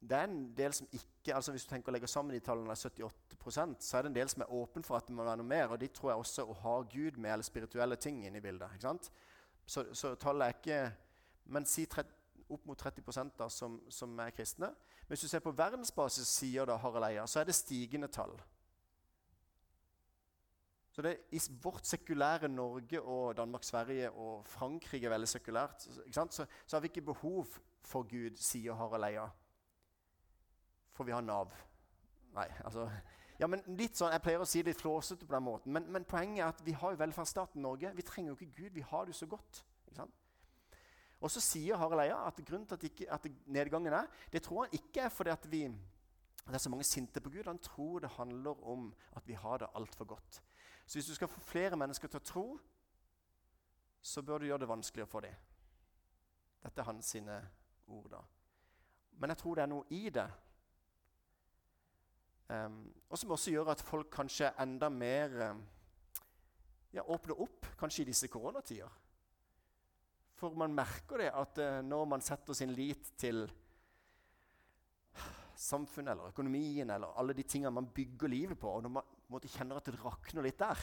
det 0.00 0.16
er 0.16 0.24
en 0.24 0.52
del 0.56 0.72
som 0.72 0.88
ikke 0.92 1.34
altså 1.34 1.52
Hvis 1.52 1.64
du 1.64 1.70
tenker 1.70 1.92
å 1.92 1.94
legge 1.94 2.08
sammen 2.08 2.34
de 2.34 2.40
tallene, 2.40 2.72
78% 2.72 3.84
så 3.84 3.96
er 3.96 4.02
det 4.02 4.10
en 4.10 4.14
del 4.14 4.28
som 4.28 4.42
er 4.42 4.52
åpen 4.56 4.84
for 4.84 4.96
at 4.96 5.06
det 5.08 5.14
må 5.16 5.24
være 5.24 5.40
noe 5.42 5.46
mer. 5.46 5.68
Og 5.68 5.80
de 5.80 5.88
tror 5.92 6.10
jeg 6.10 6.22
også 6.22 6.46
å 6.48 6.56
ha 6.62 6.76
Gud 6.82 7.18
med 7.20 7.32
eller 7.32 7.44
spirituelle 7.44 7.96
ting 7.96 8.22
inne 8.26 8.40
i 8.40 8.44
bildet. 8.44 8.72
ikke 8.72 8.88
sant? 8.88 9.10
Så, 9.66 9.84
så 9.94 10.14
tallet 10.14 10.46
er 10.46 10.56
ikke 10.58 10.80
Men 11.44 11.66
si 11.66 11.84
30, 11.86 12.19
opp 12.50 12.66
mot 12.66 12.78
30 12.78 13.32
da, 13.38 13.48
som, 13.48 13.80
som, 13.90 14.18
er 14.20 14.34
kristne. 14.34 14.70
Men 15.02 15.14
hvis 15.14 15.26
du 15.26 15.28
ser 15.28 15.42
på 15.44 15.54
verdensbasis, 15.56 16.28
sier 16.28 16.68
da 16.68 16.76
Harald 16.80 17.08
Eia, 17.10 17.26
så 17.26 17.40
er 17.40 17.48
det 17.48 17.56
stigende 17.58 18.08
tall. 18.08 18.34
Så 20.90 21.02
det, 21.06 21.16
I 21.32 21.40
vårt 21.62 21.86
sekulære 21.86 22.48
Norge 22.48 23.00
og 23.00 23.36
Danmark, 23.36 23.64
Sverige 23.64 24.10
og 24.10 24.46
Frankrike 24.46 25.06
er 25.06 25.14
veldig 25.14 25.28
sekulært, 25.28 25.86
så, 26.10 26.46
så, 26.66 26.76
har 26.76 26.80
vi 26.80 26.90
ikke 26.90 27.06
behov 27.12 27.46
for 27.86 28.02
Gud, 28.02 28.36
sier 28.36 28.74
Harald 28.74 29.06
Eia. 29.06 29.28
For 30.92 31.06
vi 31.06 31.14
har 31.14 31.22
Nav. 31.24 31.54
Nei, 32.34 32.46
altså 32.64 32.88
ja, 33.40 33.48
men 33.48 33.62
litt 33.78 33.96
sånn, 33.96 34.12
Jeg 34.12 34.22
pleier 34.24 34.42
å 34.42 34.48
si 34.48 34.60
det 34.60 34.74
litt 34.74 34.82
flåsete 34.82 35.24
på 35.24 35.32
den 35.32 35.46
måten, 35.46 35.72
men, 35.72 35.86
men, 35.92 36.04
poenget 36.08 36.42
er 36.44 36.50
at 36.52 36.60
vi 36.64 36.74
har 36.76 36.92
jo 36.92 37.00
velferdsstaten 37.00 37.62
Norge. 37.64 37.92
Vi 37.96 38.04
trenger 38.04 38.34
jo 38.34 38.36
ikke 38.36 38.56
Gud. 38.58 38.74
Vi 38.74 38.84
har 38.90 39.06
det 39.06 39.14
jo 39.14 39.20
så 39.22 39.30
godt. 39.30 39.62
ikke 39.86 40.02
sant? 40.02 40.19
Og 41.20 41.30
så 41.30 41.42
sier 41.44 41.76
Harald 41.76 42.00
Eia 42.04 42.16
at 42.26 42.40
grunnen 42.46 42.66
til 42.68 42.78
at, 42.78 42.84
ikke, 42.88 43.08
at 43.12 43.26
nedgangen 43.46 43.92
er, 43.92 44.08
det 44.32 44.42
tror 44.42 44.64
han 44.64 44.76
ikke 44.78 45.04
er 45.04 45.12
fordi 45.12 45.30
at, 45.30 45.46
vi, 45.52 45.66
det 46.46 46.54
er 46.54 46.64
så 46.64 46.72
mange 46.72 46.86
sinte 46.88 47.20
på 47.20 47.30
Gud. 47.30 47.44
Han 47.46 47.58
tror 47.58 48.00
det 48.00 48.14
handler 48.16 48.64
om 48.66 48.88
at 49.16 49.28
vi 49.28 49.36
har 49.36 49.58
det 49.58 49.68
altfor 49.74 50.04
godt. 50.04 50.42
Så 50.86 50.98
hvis 50.98 51.06
du 51.06 51.14
skal 51.14 51.28
få 51.28 51.40
flere 51.40 51.76
mennesker 51.76 52.08
til 52.08 52.20
å 52.20 52.24
tro, 52.24 52.44
så 54.02 54.22
bør 54.22 54.38
du 54.38 54.48
gjøre 54.48 54.64
det 54.64 54.68
vanskeligere 54.68 55.10
for 55.10 55.20
dem. 55.20 55.34
Dette 56.62 56.80
er 56.80 56.88
hans 56.88 57.12
sine 57.12 57.36
ord. 57.86 58.08
da. 58.10 58.22
Men 59.20 59.30
jeg 59.30 59.38
tror 59.38 59.54
det 59.54 59.62
er 59.62 59.74
noe 59.74 59.84
i 59.90 60.08
det 60.10 60.30
Um, 62.50 62.94
og 63.08 63.18
som 63.18 63.30
også 63.30 63.50
gjør 63.50 63.68
at 63.70 63.82
folk 63.86 64.08
kanskje 64.10 64.48
enda 64.58 64.88
mer 64.90 65.34
um, 65.50 65.60
ja, 66.92 67.04
åpner 67.06 67.38
opp, 67.40 67.66
kanskje 67.78 68.02
i 68.02 68.08
disse 68.08 68.26
koronatider. 68.28 68.90
For 70.40 70.56
man 70.56 70.72
merker 70.74 71.20
det 71.20 71.32
at 71.36 71.58
uh, 71.60 71.80
når 71.84 72.06
man 72.08 72.24
setter 72.24 72.56
sin 72.56 72.72
lit 72.72 73.12
til 73.20 73.44
samfunnet 75.60 76.14
eller 76.14 76.30
økonomien 76.32 76.88
eller 76.88 77.12
alle 77.20 77.34
de 77.36 77.44
tingene 77.44 77.74
man 77.76 77.90
bygger 77.92 78.32
livet 78.32 78.58
på, 78.58 78.70
og 78.70 78.82
når 78.82 78.94
man 78.94 79.16
måtte, 79.28 79.50
kjenner 79.52 79.76
at 79.76 79.90
det 79.90 80.00
rakner 80.00 80.46
litt 80.46 80.58
der, 80.58 80.80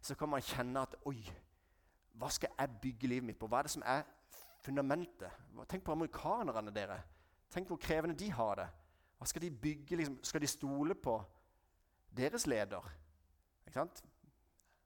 så 0.00 0.14
kan 0.14 0.30
man 0.30 0.44
kjenne 0.44 0.84
at 0.86 0.94
Oi, 1.10 1.18
hva 2.20 2.30
skal 2.30 2.54
jeg 2.54 2.78
bygge 2.82 3.10
livet 3.10 3.26
mitt 3.26 3.40
på? 3.40 3.48
Hva 3.50 3.60
er 3.60 3.68
det 3.68 3.74
som 3.74 3.84
er 3.86 4.06
fundamentet? 4.62 5.42
Tenk 5.68 5.84
på 5.84 5.96
amerikanerne, 5.96 6.72
dere. 6.74 7.00
Tenk 7.50 7.68
hvor 7.68 7.80
krevende 7.82 8.16
de 8.18 8.30
har 8.30 8.62
det. 8.62 8.68
Hva 9.18 9.28
skal 9.28 9.42
de 9.42 9.50
bygge? 9.50 9.98
Liksom? 9.98 10.18
Skal 10.24 10.44
de 10.44 10.48
stole 10.48 10.94
på 10.94 11.18
deres 12.16 12.46
leder? 12.46 12.86
Ikke 13.66 13.80
sant? 13.80 14.02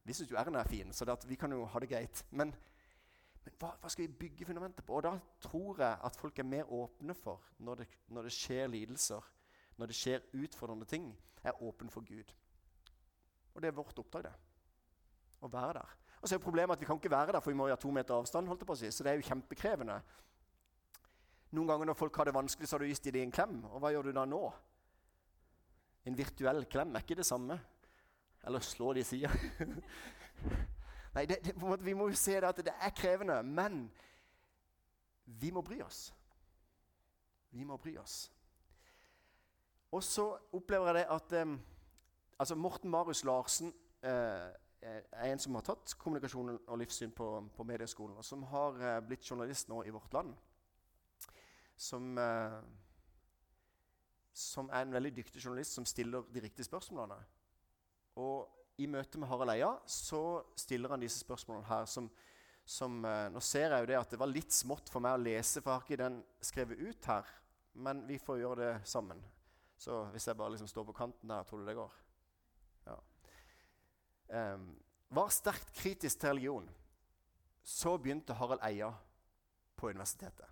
Vi 0.05 0.17
syns 0.17 0.33
jo 0.33 0.39
Erna 0.41 0.61
er 0.61 0.69
fin, 0.69 0.93
så 0.93 1.07
vi 1.25 1.37
kan 1.41 1.53
jo 1.53 1.65
ha 1.65 1.81
det 1.81 1.89
greit. 1.89 2.25
Men, 2.31 2.53
men 3.45 3.57
hva, 3.61 3.75
hva, 3.81 3.91
skal 3.93 4.07
vi 4.07 4.19
bygge 4.25 4.47
fundamentet 4.49 4.87
på? 4.87 4.97
Og 4.97 5.05
da 5.05 5.13
tror 5.45 5.83
jeg 5.83 5.99
at 6.09 6.17
folk 6.17 6.39
er 6.41 6.49
mer 6.49 6.71
åpne 6.73 7.15
for, 7.17 7.45
når 7.59 7.83
det, 7.83 7.89
når 8.09 8.29
det 8.29 8.33
skjer 8.33 8.71
lidelser, 8.73 9.29
når 9.77 9.91
det 9.91 9.99
skjer 9.99 10.25
utfordrende 10.41 10.89
ting, 10.89 11.11
er 11.45 11.63
åpne 11.63 11.93
for 11.93 12.07
Gud. 12.09 12.33
Og 13.55 13.63
det 13.63 13.69
er 13.69 13.77
vårt 13.77 13.99
oppdrag, 14.01 14.31
det. 14.31 14.35
Å 15.45 15.51
være 15.53 15.77
der. 15.77 15.97
Og 16.23 16.29
så 16.29 16.39
er 16.39 16.41
problemet 16.41 16.73
at 16.73 16.81
Vi 16.81 16.87
kan 16.89 16.97
ikke 16.97 17.11
være 17.13 17.33
der, 17.37 17.41
for 17.45 17.53
vi 17.53 17.59
må 17.59 17.69
ha 17.69 17.77
to 17.77 17.91
meter 17.93 18.17
avstand. 18.17 18.49
holdt 18.49 18.63
jeg 18.63 18.67
på 18.67 18.73
å 18.73 18.81
si, 18.81 18.91
Så 18.91 19.05
det 19.05 19.13
er 19.13 19.21
jo 19.21 19.29
kjempekrevende. 19.29 20.01
Noen 21.53 21.69
ganger 21.69 21.87
når 21.87 21.99
folk 21.99 22.17
har 22.17 22.25
det 22.25 22.35
vanskelig, 22.35 22.69
så 22.69 22.77
har 22.77 22.83
du 22.83 22.89
gitt 22.89 23.13
dem 23.13 23.29
en 23.29 23.35
klem. 23.35 23.65
Og 23.65 23.81
hva 23.81 23.93
gjør 23.93 24.09
du 24.09 24.13
da 24.13 24.25
nå? 24.25 24.41
En 26.05 26.17
virtuell 26.17 26.65
klem 26.65 26.97
er 26.97 27.05
ikke 27.05 27.21
det 27.21 27.27
samme. 27.27 27.59
Eller 28.45 28.61
slå 28.61 28.93
de 28.95 29.05
i 29.05 29.05
sida. 29.05 29.31
Nei, 31.15 31.27
det, 31.31 31.39
det, 31.45 31.55
måte, 31.63 31.85
vi 31.85 31.95
må 31.95 32.09
jo 32.11 32.19
se 32.19 32.35
det 32.41 32.49
at 32.49 32.63
det 32.67 32.75
er 32.75 32.95
krevende. 32.97 33.43
Men 33.43 33.85
vi 35.25 35.51
må 35.55 35.63
bry 35.63 35.81
oss. 35.85 36.09
Vi 37.55 37.65
må 37.65 37.77
bry 37.77 37.97
oss. 38.03 38.33
Og 39.95 40.03
så 40.03 40.27
opplever 40.53 40.91
jeg 40.91 40.95
det 40.95 41.07
at 41.15 41.37
um, 41.43 41.61
altså 42.39 42.55
Morten 42.59 42.91
Marius 42.91 43.25
Larsen 43.25 43.71
uh, 44.03 44.51
er 44.83 45.31
en 45.31 45.39
som 45.39 45.55
har 45.55 45.63
tatt 45.65 45.95
kommunikasjon 45.99 46.59
og 46.67 46.79
livssyn 46.79 47.15
på, 47.15 47.29
på 47.57 47.65
medieskolen, 47.65 48.17
og 48.19 48.25
som 48.27 48.43
har 48.51 48.75
uh, 48.83 48.99
blitt 49.07 49.31
journalist 49.31 49.71
nå 49.71 49.85
i 49.87 49.95
Vårt 49.95 50.13
Land 50.13 50.35
som, 51.77 52.19
eh, 52.19 52.63
som 54.33 54.71
er 54.73 54.83
en 54.83 54.93
veldig 54.93 55.17
dyktig 55.17 55.43
journalist 55.45 55.73
som 55.73 55.87
stiller 55.87 56.23
de 56.35 56.41
riktige 56.41 56.65
spørsmålene. 56.65 57.25
Og 58.17 58.54
i 58.83 58.87
møte 58.91 59.21
med 59.21 59.31
Harald 59.31 59.53
Eia 59.55 59.71
så 59.87 60.43
stiller 60.59 60.95
han 60.95 61.03
disse 61.03 61.21
spørsmålene 61.23 61.69
her 61.69 61.87
som, 61.91 62.09
som 62.67 63.05
eh, 63.07 63.29
Nå 63.31 63.43
ser 63.45 63.71
jeg 63.71 63.85
jo 63.85 63.91
det 63.93 63.99
at 64.01 64.15
det 64.15 64.21
var 64.21 64.33
litt 64.33 64.55
smått 64.55 64.91
for 64.91 65.05
meg 65.05 65.19
å 65.19 65.23
lese, 65.23 65.61
for 65.61 65.71
jeg 65.71 65.79
har 65.79 65.87
ikke 65.87 66.03
den 66.03 66.21
skrevet 66.43 66.83
ut 66.83 67.11
her. 67.13 67.31
Men 67.75 68.05
vi 68.07 68.19
får 68.23 68.41
gjøre 68.41 68.61
det 68.63 68.73
sammen. 68.89 69.23
Så 69.79 70.05
hvis 70.15 70.27
jeg 70.29 70.39
bare 70.39 70.55
liksom 70.55 70.71
står 70.71 70.87
på 70.89 70.97
kanten 70.97 71.31
der, 71.31 71.47
tror 71.47 71.63
du 71.63 71.69
det 71.69 71.77
går? 71.79 71.95
Ja. 72.87 72.99
Um, 74.55 74.69
var 75.15 75.31
sterkt 75.35 75.75
kritisk 75.75 76.21
til 76.21 76.33
religion. 76.33 76.69
Så 77.63 77.97
begynte 77.99 78.37
Harald 78.39 78.63
Eia 78.67 78.91
på 79.77 79.91
universitetet. 79.91 80.47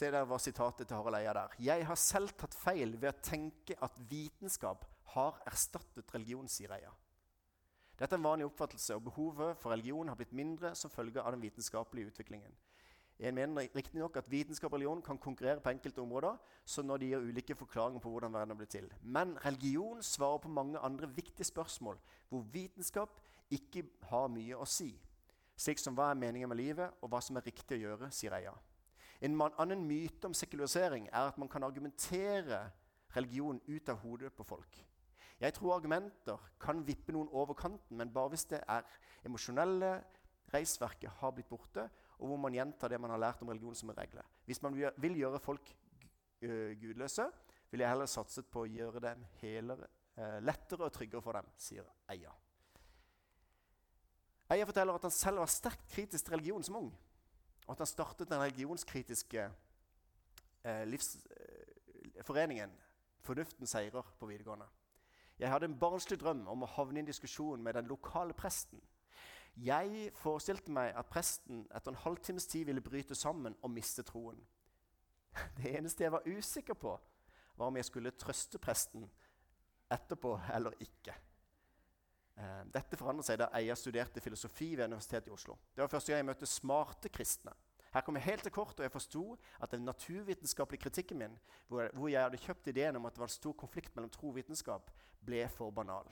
Se 0.00 0.08
der 0.08 0.24
var 0.24 0.40
sitatet 0.40 0.88
til 0.88 0.96
Harald 0.96 1.18
Eia 1.18 1.32
der. 1.36 1.54
Jeg 1.60 1.84
har 1.84 1.98
selv 2.00 2.30
tatt 2.40 2.54
feil 2.56 2.94
ved 2.96 3.10
å 3.10 3.20
tenke 3.20 3.74
at 3.84 3.98
vitenskap 4.08 4.86
har 5.12 5.40
erstattet 5.50 6.14
religion, 6.14 6.46
sier 6.48 6.72
Eia. 6.72 6.92
Dette 7.98 8.16
er 8.16 8.16
en 8.16 8.24
vanlig 8.24 8.46
oppfattelse, 8.48 8.96
og 8.96 9.10
behovet 9.10 9.58
for 9.60 9.74
religion 9.74 10.08
har 10.08 10.16
blitt 10.16 10.32
mindre 10.32 10.70
som 10.78 10.92
følge 10.92 11.20
av 11.20 11.34
den 11.34 11.42
vitenskapelige 11.44 12.14
utviklingen. 12.14 12.54
Jeg 13.20 13.36
mener 13.36 13.68
riktignok 13.76 14.16
at 14.16 14.30
vitenskap 14.32 14.72
og 14.72 14.78
religion 14.78 15.02
kan 15.04 15.20
konkurrere 15.20 15.60
på 15.60 15.74
enkelte 15.74 16.00
områder, 16.00 16.40
så 16.64 16.80
når 16.80 17.02
de 17.02 17.10
gir 17.10 17.28
ulike 17.28 17.58
forklaringer 17.60 18.00
på 18.00 18.14
hvordan 18.14 18.32
verden 18.32 18.54
har 18.54 18.60
blitt 18.62 18.72
til. 18.78 18.88
Men 19.02 19.36
religion 19.44 20.00
svarer 20.00 20.40
på 20.40 20.54
mange 20.62 20.80
andre 20.80 21.12
viktige 21.12 21.50
spørsmål, 21.50 22.00
hvor 22.30 22.48
vitenskap 22.56 23.20
ikke 23.52 23.84
har 24.08 24.32
mye 24.32 24.56
å 24.56 24.64
si. 24.64 24.94
Slik 25.60 25.84
som 25.84 25.92
hva 25.92 26.08
er 26.14 26.24
meningen 26.24 26.48
med 26.48 26.62
livet, 26.62 26.96
og 27.04 27.12
hva 27.12 27.20
som 27.20 27.36
er 27.36 27.44
riktig 27.44 27.76
å 27.76 27.84
gjøre, 27.84 28.12
sier 28.16 28.40
Eia. 28.40 28.56
En 29.20 29.36
annen 29.42 29.82
myte 29.84 30.26
om 30.26 30.34
sekularisering 30.34 31.08
er 31.10 31.28
at 31.28 31.38
man 31.38 31.48
kan 31.48 31.64
argumentere 31.66 32.70
religion 33.16 33.60
ut 33.68 33.88
av 33.88 34.00
hodet 34.04 34.32
på 34.32 34.46
folk. 34.46 34.78
Jeg 35.40 35.54
tror 35.56 35.74
argumenter 35.74 36.40
kan 36.60 36.82
vippe 36.84 37.12
noen 37.12 37.28
over 37.32 37.56
kanten, 37.56 37.96
men 37.96 38.12
bare 38.12 38.32
hvis 38.34 38.46
det 38.50 38.60
er 38.68 38.84
emosjonelle 39.24 39.98
reisverket 40.52 41.20
har 41.20 41.32
blitt 41.36 41.48
borte, 41.48 41.86
og 42.20 42.28
hvor 42.28 42.40
man 42.40 42.54
gjentar 42.54 42.92
det 42.92 43.00
man 43.00 43.12
har 43.14 43.22
lært 43.22 43.40
om 43.42 43.48
religion 43.48 43.76
som 43.76 43.90
en 43.90 43.96
regle. 43.96 44.24
Hvis 44.44 44.60
man 44.62 44.76
vil 44.76 45.16
gjøre 45.16 45.40
folk 45.40 45.72
gudløse, 46.40 47.30
vil 47.70 47.84
jeg 47.84 47.92
heller 47.92 48.08
satset 48.10 48.48
på 48.50 48.64
å 48.64 48.68
gjøre 48.68 49.00
dem 49.04 49.24
helere, 49.40 49.88
lettere 50.44 50.84
og 50.88 50.92
tryggere 50.92 51.24
for 51.24 51.38
dem, 51.38 51.48
sier 51.56 51.86
Eia. 52.12 52.32
Eia 54.50 54.66
forteller 54.66 54.98
at 54.98 55.06
han 55.06 55.14
selv 55.14 55.40
var 55.40 55.52
sterkt 55.52 55.86
kritisk 55.92 56.26
til 56.26 56.34
religion 56.34 56.64
som 56.66 56.80
ung. 56.82 56.90
Og 57.70 57.76
at 57.76 57.84
han 57.84 57.86
startet 57.86 58.26
den 58.26 58.40
religionskritiske 58.40 59.42
eh, 60.64 60.86
livsforeningen 60.90 62.70
eh, 62.70 62.86
Fornuften 63.22 63.66
seirer 63.66 64.14
på 64.18 64.26
videregående. 64.26 64.66
Jeg 65.38 65.50
hadde 65.52 65.68
en 65.68 65.78
barnslig 65.78 66.18
drøm 66.18 66.48
om 66.50 66.64
å 66.64 66.68
havne 66.72 66.98
i 66.98 67.02
en 67.04 67.06
diskusjon 67.06 67.62
med 67.62 67.76
den 67.78 67.86
lokale 67.86 68.34
presten. 68.34 68.80
Jeg 69.54 70.10
forestilte 70.18 70.72
meg 70.74 70.96
at 70.98 71.12
presten 71.12 71.62
etter 71.70 71.92
en 71.92 72.00
halvtimes 72.02 72.48
tid 72.50 72.66
ville 72.66 72.82
bryte 72.82 73.14
sammen 73.14 73.54
og 73.62 73.70
miste 73.70 74.02
troen. 74.02 74.40
Det 75.60 75.76
eneste 75.76 76.08
jeg 76.08 76.16
var 76.16 76.26
usikker 76.26 76.74
på, 76.74 76.96
var 77.54 77.70
om 77.70 77.78
jeg 77.78 77.86
skulle 77.86 78.16
trøste 78.18 78.58
presten 78.58 79.06
etterpå 79.94 80.40
eller 80.56 80.74
ikke. 80.80 81.14
Eh, 82.40 82.60
dette 82.72 82.96
forandret 82.96 83.28
seg 83.28 83.40
da 83.40 83.50
Eia 83.58 83.74
studerte 83.76 84.22
filosofi 84.24 84.70
ved 84.72 84.86
Universitetet 84.88 85.28
i 85.28 85.34
Oslo. 85.34 85.58
Det 85.74 85.82
var 85.82 85.92
første 85.92 86.12
gang 86.12 86.22
jeg 86.22 86.30
møtte 86.30 86.48
smarte 86.48 87.12
kristne. 87.12 87.52
Her 87.90 88.04
kom 88.06 88.16
jeg 88.16 88.24
helt 88.28 88.44
til 88.46 88.54
kort, 88.54 88.78
og 88.78 88.86
jeg 88.86 88.92
forsto 88.94 89.24
at 89.60 89.72
den 89.74 89.84
naturvitenskapelige 89.84 90.84
kritikken 90.84 91.18
min, 91.18 91.38
hvor 91.68 92.08
jeg, 92.08 92.22
hadde 92.22 92.38
kjøpt 92.38 92.70
ideen 92.70 92.96
om 92.96 93.06
at 93.06 93.16
det 93.16 93.20
var 93.20 93.26
en 93.26 93.34
stor 93.34 93.52
konflikt 93.52 93.96
mellom 93.96 94.12
tro 94.14 94.30
og 94.30 94.36
vitenskap, 94.38 94.92
ble 95.26 95.42
for 95.50 95.74
banal. 95.74 96.06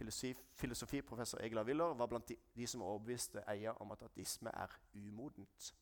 Filosofi, 0.00 0.32
filosofiprofessor 0.56 1.44
Egil 1.44 1.60
Willer 1.68 1.94
var 1.94 2.08
blant 2.08 2.28
de, 2.28 2.36
de 2.56 2.66
som 2.66 2.82
overbeviste 2.82 3.44
Eia 3.52 3.74
om 3.84 3.92
at 3.92 4.02
ateisme 4.08 4.50
er 4.56 4.72
umodent. 4.94 5.74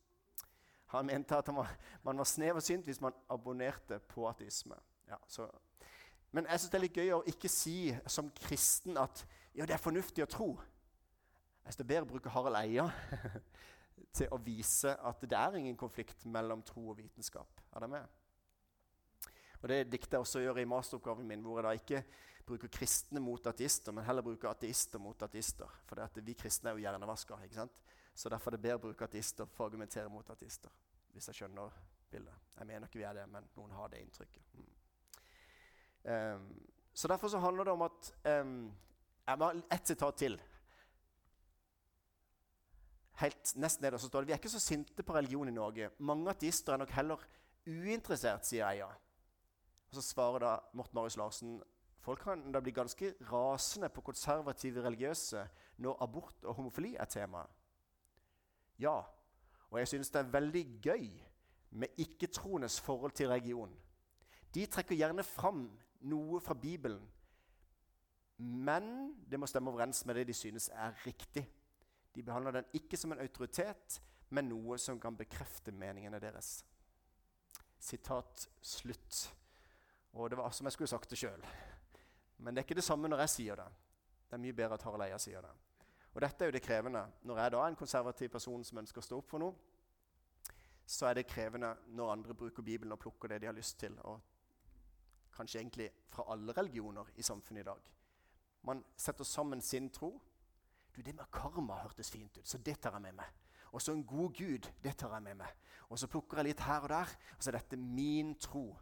Han 0.91 1.07
mente 1.07 1.37
at 1.37 1.55
man 1.55 2.19
var 2.19 2.27
snev 2.27 2.59
og 2.59 2.65
synt 2.67 2.89
hvis 2.89 3.01
man 3.01 3.15
abonnerte 3.31 4.01
på 4.11 4.27
ateisme. 4.29 4.75
Ja, 5.09 5.21
men 6.33 6.47
jeg 6.49 6.61
synes 6.61 6.71
det 6.71 6.79
er 6.79 6.85
litt 6.85 6.99
gøy 7.01 7.13
å 7.17 7.23
ikke 7.31 7.51
si 7.53 7.79
som 8.11 8.29
kristen 8.37 8.99
at 9.01 9.25
ja, 9.57 9.65
det 9.65 9.75
er 9.75 9.83
fornuftig 9.83 10.25
å 10.25 10.31
tro. 10.31 10.49
Jeg 11.65 11.73
synes 11.73 11.81
det 11.81 11.87
er 11.87 11.93
bedre 11.95 12.07
å 12.07 12.13
bruke 12.13 12.33
Harald 12.33 12.61
Eia 12.61 12.87
til 14.19 14.31
å 14.33 14.39
vise 14.43 14.93
at 14.93 15.25
det 15.25 15.39
er 15.39 15.59
ingen 15.59 15.77
konflikt 15.79 16.27
mellom 16.29 16.63
tro 16.67 16.85
og 16.93 16.99
vitenskap. 17.01 17.61
Er 17.75 17.85
det 17.85 17.91
med? 17.97 18.17
Og 19.59 19.69
Det 19.69 19.79
dikter 19.91 20.19
jeg 20.19 20.27
også 20.27 20.43
gjør 20.45 20.61
i 20.63 20.69
masteroppgaven 20.71 21.27
min, 21.27 21.43
hvor 21.43 21.59
jeg 21.59 21.67
da 21.67 21.73
ikke 21.81 22.03
bruker 22.49 22.71
kristne 22.73 23.21
mot 23.21 23.47
ateister, 23.51 23.93
men 23.93 24.07
heller 24.07 24.25
bruker 24.25 24.53
ateister 24.53 25.03
mot 25.03 25.23
ateister. 25.23 25.69
For 25.89 26.21
vi 26.23 26.37
kristne 26.39 26.71
er 26.71 26.79
jo 26.79 26.85
hjernevaska. 26.87 27.41
ikke? 27.45 27.69
Så 28.15 28.29
derfor 28.29 28.53
er 28.53 28.57
det 28.57 28.63
bedre 28.63 28.79
å 28.79 28.87
bruke 28.87 29.05
ateister 29.05 29.47
for 29.47 29.65
å 29.65 29.69
argumentere 29.73 30.09
mot 30.13 30.31
ateister. 30.31 30.71
Hvis 31.13 31.29
jeg 31.31 31.43
skjønner 31.43 31.75
bildet. 32.11 32.35
Jeg 32.59 32.67
mener 32.67 32.87
ikke 32.87 33.03
vi 33.03 33.07
er 33.09 33.19
det, 33.19 33.27
men 33.29 33.49
noen 33.57 33.75
har 33.77 33.91
det 33.93 34.01
inntrykket. 34.05 34.55
Mm. 34.55 34.78
Um, 36.05 36.47
så 36.95 37.09
derfor 37.09 37.29
så 37.29 37.39
handler 37.39 37.65
det 37.65 37.73
om 37.73 37.83
at 37.83 38.15
um, 38.41 38.73
Jeg 39.27 39.39
må 39.39 39.45
ha 39.45 39.61
ett 39.75 39.87
sitat 39.87 40.17
til. 40.17 40.39
Helt 43.19 43.57
Nesten 43.57 43.85
nederst 43.85 44.07
står 44.07 44.21
det 44.21 44.29
vi 44.29 44.33
er 44.33 44.41
ikke 44.41 44.53
så 44.53 44.63
sinte 44.63 45.03
på 45.03 45.15
religion 45.15 45.49
i 45.49 45.53
Norge. 45.53 45.91
Mange 45.99 46.31
ateister 46.31 46.73
er 46.73 46.77
nok 46.77 46.91
heller 46.91 47.25
uinteressert, 47.67 48.47
sier 48.47 48.69
Eia. 48.69 48.87
Og 49.89 49.95
Så 49.95 50.03
svarer 50.03 50.39
da 50.39 50.55
Morten 50.73 50.95
Marius 50.95 51.17
Larsen 51.17 51.59
folk 52.01 52.23
kan 52.25 52.53
da 52.53 52.61
bli 52.61 52.73
ganske 52.73 53.15
rasende 53.33 53.89
på 53.89 54.01
konservative 54.01 54.85
religiøse 54.85 55.43
når 55.85 56.03
abort 56.03 56.45
og 56.45 56.55
homofili 56.55 56.95
er 56.97 57.05
temaet. 57.05 57.51
Ja, 58.79 59.03
og 59.71 59.79
jeg 59.79 59.89
synes 59.89 60.11
det 60.11 60.21
er 60.21 60.31
veldig 60.33 60.65
gøy 60.83 61.09
med 61.71 61.89
ikke-troendes 61.99 62.81
forhold 62.81 63.13
til 63.13 63.29
religion. 63.29 63.75
De 64.55 64.67
trekker 64.67 64.97
gjerne 64.97 65.23
fram 65.23 65.67
noe 66.01 66.41
fra 66.41 66.55
Bibelen, 66.55 67.03
men 68.39 69.17
det 69.27 69.39
må 69.41 69.49
stemme 69.51 69.71
overens 69.73 70.05
med 70.07 70.15
det 70.15 70.29
de 70.29 70.37
synes 70.37 70.69
er 70.71 70.95
riktig. 71.07 71.43
De 72.15 72.23
behandler 72.23 72.61
den 72.61 72.69
ikke 72.79 72.97
som 72.97 73.13
en 73.13 73.23
autoritet, 73.23 73.99
men 74.31 74.49
noe 74.51 74.79
som 74.79 75.01
kan 75.01 75.17
bekrefte 75.17 75.73
meningene 75.75 76.21
deres. 76.23 76.63
Sitat 77.79 78.47
slutt. 78.63 79.25
Og 80.13 80.31
det 80.31 80.39
var 80.39 80.51
som 80.55 80.67
jeg 80.67 80.77
skulle 80.77 80.91
sagt 80.91 81.11
det 81.11 81.19
sjøl. 81.19 81.43
Men 82.39 82.55
det 82.55 82.63
er 82.63 82.69
ikke 82.69 82.79
det 82.79 82.87
samme 82.87 83.11
når 83.11 83.25
jeg 83.25 83.35
sier 83.35 83.59
det. 83.59 83.69
Det 84.29 84.37
er 84.37 84.45
mye 84.45 84.55
bedre 84.55 84.79
at 84.79 84.85
Harald 84.87 85.07
Eia 85.07 85.19
sier 85.19 85.43
det. 85.43 85.51
Og 86.15 86.23
dette 86.23 86.45
er 86.45 86.51
jo 86.51 86.55
det 86.57 86.63
krevende. 86.63 87.05
Når 87.27 87.39
jeg 87.43 87.53
da 87.55 87.61
er 87.63 87.73
en 87.73 87.79
konservativ 87.79 88.31
person 88.35 88.65
som 88.65 88.81
ønsker 88.83 89.03
å 89.03 89.07
stå 89.07 89.19
opp 89.19 89.31
for 89.31 89.43
noe, 89.43 89.55
så 90.89 91.09
er 91.09 91.19
det 91.19 91.29
krevende 91.29 91.75
når 91.95 92.13
andre 92.13 92.35
bruker 92.35 92.65
Bibelen 92.65 92.95
og 92.95 93.01
plukker 93.03 93.29
det 93.29 93.43
de 93.43 93.51
har 93.51 93.57
lyst 93.57 93.79
til. 93.81 93.99
Og 94.09 94.21
kanskje 95.39 95.63
egentlig 95.63 95.89
fra 96.13 96.27
alle 96.33 96.55
religioner 96.57 97.09
i 97.17 97.25
samfunnet 97.27 97.63
i 97.63 97.69
dag. 97.71 97.91
Man 98.69 98.83
setter 98.97 99.25
sammen 99.25 99.63
sin 99.63 99.91
tro. 99.91 100.13
Du, 100.97 101.03
Det 101.03 101.15
med 101.15 101.31
karma 101.33 101.79
hørtes 101.85 102.11
fint 102.11 102.39
ut, 102.39 102.47
så 102.49 102.59
det 102.59 102.81
tar 102.83 102.97
jeg 102.99 103.03
med 103.03 103.15
meg. 103.21 103.27
Og 103.73 103.83
så 103.83 103.93
en 103.93 104.05
god 104.05 104.33
gud, 104.35 104.67
det 104.83 104.97
tar 104.97 105.13
jeg 105.15 105.23
med 105.23 105.35
meg. 105.39 105.51
Og 105.89 105.99
så 105.99 106.09
plukker 106.11 106.41
jeg 106.41 106.51
litt 106.51 106.61
her 106.61 106.83
og 106.85 106.89
der, 106.89 107.13
og 107.37 107.43
så 107.43 107.51
er 107.51 107.59
dette 107.61 107.77
min 107.77 108.35
tro. 108.35 108.77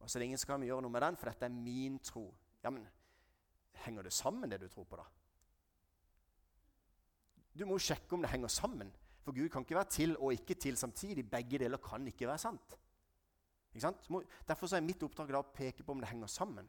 Og 0.00 0.10
så 0.10 0.18
er 0.18 0.20
det 0.20 0.30
ingen 0.30 0.40
som 0.40 0.54
kan 0.54 0.64
gjøre 0.66 0.82
noe 0.82 0.92
med 0.92 1.04
den, 1.04 1.16
for 1.16 1.30
dette 1.30 1.46
er 1.46 1.54
min 1.54 1.98
tro. 1.98 2.26
Ja, 2.64 2.70
men 2.70 2.88
Henger 3.80 4.02
det 4.02 4.12
sammen, 4.12 4.50
det 4.50 4.60
du 4.60 4.68
tror 4.68 4.84
på, 4.84 4.96
da? 4.96 5.06
Du 7.58 7.64
må 7.66 7.78
sjekke 7.80 8.14
om 8.14 8.22
det 8.24 8.30
henger 8.30 8.48
sammen. 8.52 8.90
For 9.24 9.36
Gud 9.36 9.48
kan 9.52 9.64
ikke 9.64 9.78
være 9.78 9.92
til 9.92 10.16
og 10.18 10.32
ikke 10.32 10.54
til 10.54 10.76
samtidig. 10.76 11.24
Begge 11.30 11.58
deler 11.58 11.80
kan 11.82 12.06
ikke 12.06 12.28
være 12.28 12.38
sant. 12.38 12.76
Derfor 13.72 14.74
er 14.74 14.82
mitt 14.84 15.02
oppdrag 15.02 15.30
da 15.30 15.40
å 15.40 15.52
peke 15.54 15.84
på 15.84 15.94
om 15.94 16.00
det 16.02 16.10
henger 16.10 16.30
sammen. 16.30 16.68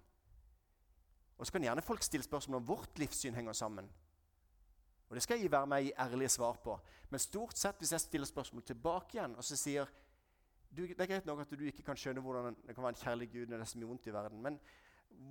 Og 1.38 1.46
Så 1.46 1.52
kan 1.52 1.64
gjerne 1.64 1.82
folk 1.82 2.04
stille 2.04 2.24
spørsmål 2.24 2.60
om 2.60 2.68
vårt 2.68 3.00
livssyn 3.02 3.34
henger 3.34 3.54
sammen. 3.54 3.90
Og 5.10 5.16
Det 5.16 5.24
skal 5.24 5.40
jeg 5.42 5.52
være 5.52 5.68
meg 5.68 5.86
i 5.86 5.94
ærlige 6.00 6.30
svar 6.30 6.60
på. 6.64 6.78
Men 7.10 7.20
stort 7.20 7.58
sett 7.58 7.80
hvis 7.82 7.92
jeg 7.92 8.00
stiller 8.00 8.28
spørsmål 8.30 8.64
tilbake 8.64 9.18
igjen 9.18 9.36
og 9.36 9.44
så 9.44 9.58
sier 9.58 9.90
du, 10.72 10.86
Det 10.88 11.02
er 11.02 11.08
greit 11.08 11.26
nok 11.26 11.42
at 11.42 11.50
du 11.52 11.66
ikke 11.66 11.84
kan 11.84 11.98
skjønne 11.98 12.22
hvordan 12.22 12.56
det 12.68 12.76
kan 12.76 12.84
være 12.84 12.94
en 12.94 13.02
kjærlig 13.02 13.32
Gud 13.32 13.50
når 13.50 13.58
det 13.58 13.66
er 13.66 13.72
så 13.72 13.78
mye 13.78 13.88
vondt 13.88 14.08
i 14.08 14.14
verden. 14.14 14.42
Men 14.42 14.60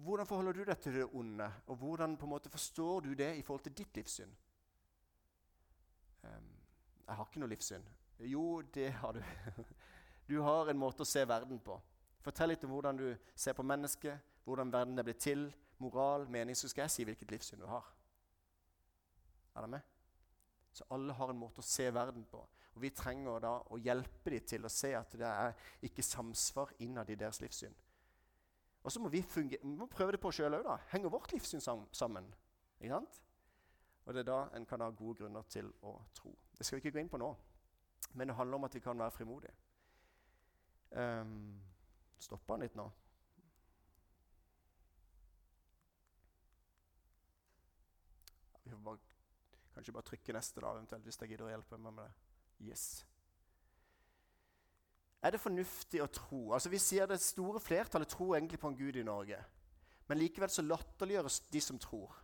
hvordan 0.04 0.26
forholder 0.26 0.52
du 0.52 0.64
deg 0.64 0.78
til 0.78 0.94
det 0.94 1.06
onde? 1.14 1.52
Og 1.66 1.76
hvordan 1.76 2.16
på 2.16 2.26
en 2.26 2.30
måte 2.30 2.50
forstår 2.50 3.00
du 3.00 3.14
det 3.14 3.36
i 3.36 3.42
forhold 3.42 3.62
til 3.62 3.78
ditt 3.78 3.96
livssyn? 3.96 4.34
Um, 6.22 6.50
jeg 7.06 7.16
har 7.16 7.24
ikke 7.24 7.40
noe 7.40 7.48
livssyn. 7.48 7.86
Jo, 8.20 8.60
det 8.74 8.92
har 8.92 9.12
du. 9.12 9.22
Du 10.30 10.38
har 10.46 10.68
en 10.70 10.78
måte 10.78 11.02
å 11.02 11.08
se 11.08 11.24
verden 11.26 11.58
på. 11.58 11.74
Fortell 12.22 12.52
litt 12.52 12.62
om 12.62 12.70
hvordan 12.76 12.98
du 13.00 13.06
ser 13.34 13.56
på 13.58 13.64
mennesket, 13.66 14.20
hvordan 14.46 14.70
verden 14.70 15.00
er 15.00 15.06
blitt 15.08 15.24
til, 15.24 15.48
moral, 15.82 16.28
mening. 16.30 16.54
Så 16.54 16.68
skal 16.70 16.84
jeg 16.84 16.94
si 16.94 17.06
hvilket 17.08 17.32
livssyn 17.34 17.58
du 17.58 17.66
har. 17.66 17.88
Er 19.56 19.66
det 19.66 19.70
med? 19.72 19.88
Så 20.70 20.86
alle 20.94 21.16
har 21.18 21.32
en 21.32 21.40
måte 21.40 21.64
å 21.64 21.66
se 21.66 21.88
verden 21.90 22.22
på. 22.30 22.44
Og 22.76 22.82
Vi 22.84 22.92
trenger 22.94 23.42
da 23.42 23.56
å 23.74 23.78
hjelpe 23.82 24.30
dem 24.30 24.44
til 24.46 24.68
å 24.68 24.70
se 24.70 24.92
at 24.94 25.16
det 25.18 25.26
er 25.26 25.56
ikke 25.88 26.04
samsvar 26.06 26.76
innad 26.86 27.10
i 27.10 27.16
deres 27.18 27.40
livssyn. 27.42 27.74
Og 28.84 28.94
så 28.94 29.02
må 29.02 29.10
vi, 29.10 29.24
vi 29.34 29.58
må 29.74 29.90
prøve 29.90 30.14
det 30.14 30.22
på 30.22 30.30
sjøl 30.32 30.60
òg. 30.60 30.70
Henger 30.92 31.10
vårt 31.10 31.34
livssyn 31.34 31.60
sammen? 31.60 32.30
Ikke 32.78 32.94
sant? 32.94 33.18
Og 34.06 34.14
Det 34.14 34.22
er 34.22 34.30
da 34.30 34.38
en 34.54 34.66
kan 34.66 34.80
ha 34.80 34.92
gode 34.94 35.24
grunner 35.24 35.42
til 35.50 35.74
å 35.82 35.96
tro. 36.14 36.30
Det 36.54 36.66
skal 36.66 36.78
vi 36.78 36.86
ikke 36.86 36.94
gå 36.94 37.02
inn 37.02 37.10
på 37.10 37.18
nå, 37.20 37.34
men 38.14 38.30
det 38.30 38.38
handler 38.38 38.56
om 38.62 38.70
at 38.70 38.78
vi 38.78 38.80
kan 38.84 38.98
være 38.98 39.18
frimodige. 39.18 39.52
Um, 40.90 41.60
Stopper 42.20 42.56
han 42.56 42.64
litt 42.64 42.76
nå? 42.76 42.86
Vi 48.64 48.72
får 48.72 48.82
bare, 48.84 48.98
kanskje 49.74 49.94
bare 49.94 50.08
trykke 50.10 50.34
neste, 50.36 50.62
da, 50.62 50.74
eventuelt, 50.74 51.06
hvis 51.06 51.20
jeg 51.22 51.32
gidder 51.32 51.48
å 51.48 51.54
hjelpe 51.54 51.78
meg 51.78 51.94
med 51.96 52.04
det. 52.04 52.34
Yes. 52.70 52.88
Er 55.20 55.34
det 55.34 55.40
fornuftig 55.42 56.00
å 56.04 56.10
tro? 56.12 56.42
Altså 56.56 56.72
Vi 56.72 56.80
sier 56.80 57.08
det 57.08 57.20
store 57.22 57.60
flertallet 57.60 58.08
tror 58.08 58.36
egentlig 58.36 58.60
på 58.60 58.70
en 58.70 58.76
gud 58.76 58.96
i 58.96 59.04
Norge. 59.06 59.40
Men 60.08 60.18
likevel 60.20 60.50
så 60.50 60.64
latterliggjøres 60.64 61.40
de 61.52 61.60
som 61.62 61.78
tror 61.78 62.16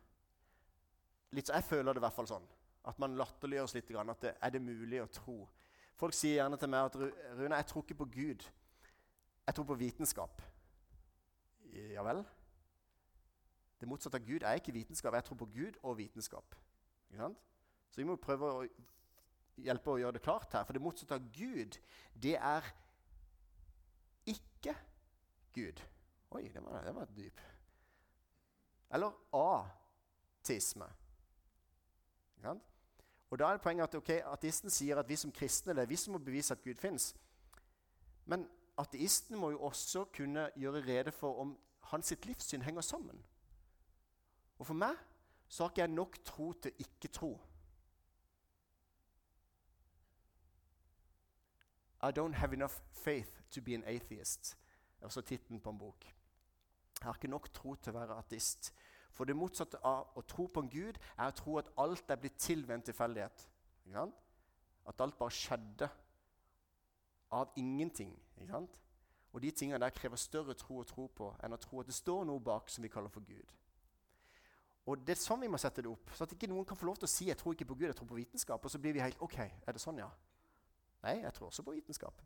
litt, 1.36 1.48
Jeg 1.48 1.64
føler 1.64 1.92
det 1.92 2.00
i 2.00 2.04
hvert 2.06 2.16
fall 2.16 2.28
sånn. 2.30 2.46
At 2.88 2.98
man 3.02 3.16
latterliggjøres 3.18 3.74
litt. 3.76 3.90
At 3.98 4.22
det, 4.22 4.34
er 4.40 4.50
det 4.54 4.62
mulig 4.62 5.02
å 5.02 5.10
tro? 5.12 5.36
Folk 5.96 6.14
sier 6.14 6.42
gjerne 6.42 6.58
til 6.60 6.68
meg 6.68 6.90
at 6.90 6.96
Rune, 6.98 7.56
jeg 7.56 7.66
tror 7.66 7.84
ikke 7.84 8.00
på 8.02 8.08
Gud. 8.12 8.44
Jeg 9.46 9.54
tror 9.54 9.64
på 9.64 9.78
vitenskap. 9.80 10.42
Ja 11.72 12.02
vel? 12.04 12.24
Det 13.80 13.88
motsatte 13.88 14.18
av 14.20 14.26
Gud 14.26 14.44
er 14.44 14.60
ikke 14.60 14.74
vitenskap. 14.74 15.14
Jeg 15.14 15.24
tror 15.24 15.40
på 15.40 15.48
Gud 15.54 15.78
og 15.82 15.96
vitenskap. 15.98 16.56
Så 17.90 18.00
vi 18.00 18.04
må 18.08 18.16
prøve 18.20 18.52
å 18.52 18.62
hjelpe 19.64 19.92
å 19.92 20.00
gjøre 20.00 20.18
det 20.18 20.24
klart 20.24 20.52
her. 20.52 20.64
For 20.68 20.76
det 20.76 20.84
motsatte 20.84 21.16
av 21.16 21.28
Gud, 21.32 21.78
det 22.12 22.36
er 22.36 22.68
ikke 24.28 24.74
Gud. 25.56 25.80
Oi, 26.36 26.48
det 26.52 26.64
var, 26.64 26.82
det 26.84 26.94
var 26.96 27.12
dyp. 27.16 27.40
Eller 28.96 29.16
ateisme. 29.32 30.88
Ikke 32.36 32.50
sant? 32.50 32.72
Og 33.30 33.38
da 33.38 33.48
er 33.48 33.56
det 33.56 33.62
poenget 33.62 33.88
at 33.88 33.94
okay, 33.94 34.20
Ateisten 34.24 34.70
sier 34.70 34.98
at 35.00 35.08
vi 35.08 35.16
som 35.18 35.32
kristne 35.34 35.74
det 35.74 35.82
er 35.82 35.90
vi 35.90 35.98
som 35.98 36.14
må 36.14 36.18
bevise 36.22 36.54
at 36.54 36.62
Gud 36.62 36.78
fins. 36.78 37.14
Men 38.26 38.46
ateisten 38.78 39.38
må 39.38 39.50
jo 39.50 39.62
også 39.66 40.04
kunne 40.14 40.50
gjøre 40.56 40.84
rede 40.86 41.12
for 41.12 41.40
om 41.40 41.56
hans 41.90 42.06
sitt 42.06 42.26
livssyn 42.26 42.62
henger 42.62 42.80
sammen. 42.80 43.18
Og 44.58 44.66
for 44.66 44.78
meg 44.78 44.96
så 45.48 45.64
har 45.64 45.70
ikke 45.70 45.80
jeg 45.80 45.94
nok 45.94 46.18
tro 46.24 46.52
til 46.52 46.72
ikke 46.78 47.08
tro. 47.08 47.32
I 52.02 52.10
don't 52.10 52.34
have 52.34 52.52
enough 52.52 52.74
faith 52.92 53.42
to 53.50 53.62
be 53.62 53.74
an 53.74 53.84
atheist. 53.84 54.56
Er 55.00 55.04
også 55.04 55.20
tittelen 55.20 55.60
på 55.60 55.70
en 55.70 55.78
bok. 55.78 56.04
Jeg 57.00 57.06
har 57.06 57.14
ikke 57.14 57.28
nok 57.28 57.52
tro 57.52 57.74
til 57.74 57.92
å 57.92 57.98
være 57.98 58.18
ateist. 58.18 58.72
For 59.16 59.24
det 59.24 59.36
motsatte 59.36 59.80
av 59.86 60.12
å 60.18 60.22
tro 60.28 60.44
på 60.52 60.60
en 60.60 60.70
gud 60.70 60.98
er 61.16 61.30
å 61.30 61.36
tro 61.36 61.56
at 61.60 61.70
alt 61.80 62.10
er 62.12 62.20
blitt 62.20 62.36
til 62.42 62.66
ved 62.66 62.76
en 62.76 62.88
tilfeldighet. 62.90 63.46
At 64.86 65.00
alt 65.00 65.16
bare 65.18 65.34
skjedde 65.34 65.88
av 67.32 67.54
ingenting. 67.56 68.12
Og 69.32 69.42
de 69.42 69.50
tingene 69.50 69.80
der 69.80 69.94
krever 69.96 70.20
større 70.20 70.54
tro 70.54 70.80
å 70.80 70.88
tro 70.88 71.08
på 71.08 71.30
enn 71.44 71.56
å 71.56 71.60
tro 71.60 71.80
at 71.80 71.88
det 71.88 71.96
står 71.96 72.26
noe 72.28 72.40
bak 72.40 72.68
som 72.72 72.84
vi 72.84 72.92
kaller 72.92 73.12
for 73.12 73.24
Gud. 73.24 73.52
Og 74.86 75.02
Det 75.02 75.16
er 75.16 75.18
sånn 75.18 75.42
vi 75.42 75.50
må 75.50 75.58
sette 75.58 75.82
det 75.82 75.90
opp, 75.90 76.12
så 76.14 76.24
at 76.24 76.32
ikke 76.36 76.46
noen 76.46 76.64
kan 76.64 76.78
få 76.78 76.86
lov 76.86 77.00
til 77.00 77.08
å 77.08 77.10
si 77.10 77.26
jeg 77.26 77.38
tror 77.40 77.56
ikke 77.56 77.66
på 77.66 77.74
Gud, 77.74 77.88
jeg 77.88 77.96
tror 77.98 78.06
på 78.12 78.20
vitenskap. 78.20 78.64
Og 78.64 78.70
så 78.70 78.78
blir 78.78 78.94
vi 78.94 79.02
helt 79.02 79.18
OK, 79.24 79.40
er 79.42 79.74
det 79.74 79.82
sånn, 79.82 79.98
ja? 79.98 80.06
Nei, 81.02 81.16
jeg 81.24 81.34
tror 81.34 81.48
også 81.48 81.64
på 81.66 81.74
vitenskap. 81.74 82.20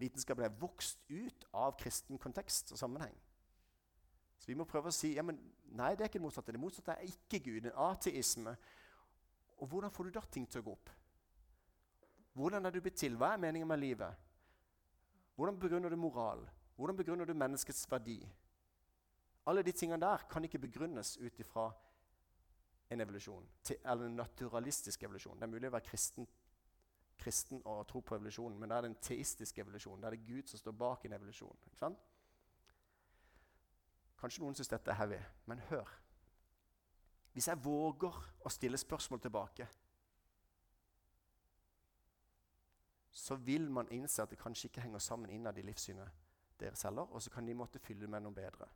Vitenskapen 0.00 0.46
er 0.46 0.56
vokst 0.62 1.04
ut 1.12 1.44
av 1.52 1.76
kristen 1.78 2.18
kontekst 2.18 2.72
og 2.72 2.80
sammenheng. 2.80 3.14
Så 4.38 4.50
vi 4.50 4.56
må 4.58 4.66
prøve 4.68 4.90
å 4.90 4.94
si 4.94 5.14
ja, 5.16 5.24
men 5.24 5.38
nei, 5.72 5.94
det 5.94 6.04
er 6.04 6.10
ikke 6.10 6.20
det 6.20 6.26
motsatte. 6.26 6.52
Det 6.52 6.60
motsatte 6.60 6.96
er 6.96 7.08
ikke 7.08 7.40
Gud, 7.46 7.68
en 7.70 7.78
ateisme. 7.86 8.56
Og 9.62 9.70
hvordan 9.70 9.92
får 9.94 10.08
du 10.08 10.16
da 10.16 10.24
ting 10.30 10.46
til 10.50 10.60
å 10.60 10.66
gå 10.66 10.74
opp? 10.74 10.92
Hvordan 12.34 12.66
er 12.66 12.74
du 12.74 12.80
blitt 12.82 12.98
til? 12.98 13.16
Hva 13.18 13.34
er 13.34 13.42
meningen 13.42 13.68
med 13.70 13.80
livet? 13.80 14.24
Hvordan 15.38 15.58
begrunner 15.58 15.90
du 15.90 15.96
moral? 15.96 16.42
Hvordan 16.76 16.98
begrunner 16.98 17.26
du 17.26 17.34
menneskets 17.34 17.86
verdi? 17.90 18.18
Alle 19.46 19.62
de 19.62 19.72
tingene 19.72 20.00
der 20.00 20.26
kan 20.30 20.44
ikke 20.44 20.58
begrunnes 20.58 21.16
ut 21.20 21.38
ifra 21.40 21.68
en 22.90 23.00
evolusjon, 23.00 23.46
eller 23.84 24.06
en 24.06 24.16
naturalistisk 24.16 25.02
evolusjon. 25.02 25.38
Det 25.38 25.46
er 25.46 25.52
mulig 25.52 25.68
å 25.68 25.74
være 25.74 25.86
kristen, 25.88 26.26
kristen 27.18 27.62
og 27.64 27.86
tro 27.88 28.02
på 28.04 28.16
evolusjonen, 28.18 28.58
men 28.60 28.70
da 28.70 28.78
er 28.78 28.86
det 28.86 28.92
en 28.92 29.02
teistisk 29.08 29.58
evolusjon. 29.62 30.00
Da 30.00 30.10
er 30.10 30.16
det 30.16 30.26
Gud 30.26 30.50
som 30.50 30.60
står 30.60 30.76
bak 30.78 31.04
en 31.04 31.16
evolusjon. 31.16 31.56
ikke 31.66 31.80
sant? 31.80 32.00
Kanskje 34.24 34.40
noen 34.40 34.56
syns 34.56 34.70
dette 34.72 34.88
er 34.88 34.96
heavy, 34.96 35.18
men 35.44 35.58
hør. 35.68 35.90
Hvis 37.34 37.50
jeg 37.50 37.60
våger 37.60 38.14
å 38.40 38.52
stille 38.52 38.78
spørsmål 38.80 39.20
tilbake, 39.20 39.66
så 43.12 43.36
vil 43.36 43.68
man 43.70 43.90
innse 43.92 44.24
at 44.24 44.32
det 44.32 44.38
kanskje 44.40 44.70
ikke 44.70 44.80
henger 44.80 45.02
sammen 45.04 45.28
innad 45.30 45.60
i 45.60 45.64
livssynet 45.66 46.22
deres 46.56 46.86
heller, 46.88 47.12
og 47.12 47.20
så 47.20 47.34
kan 47.34 47.44
de 47.44 47.56
måtte 47.58 47.82
fylle 47.84 48.08
med 48.08 48.24
noe 48.24 48.32
bedre. 48.32 48.70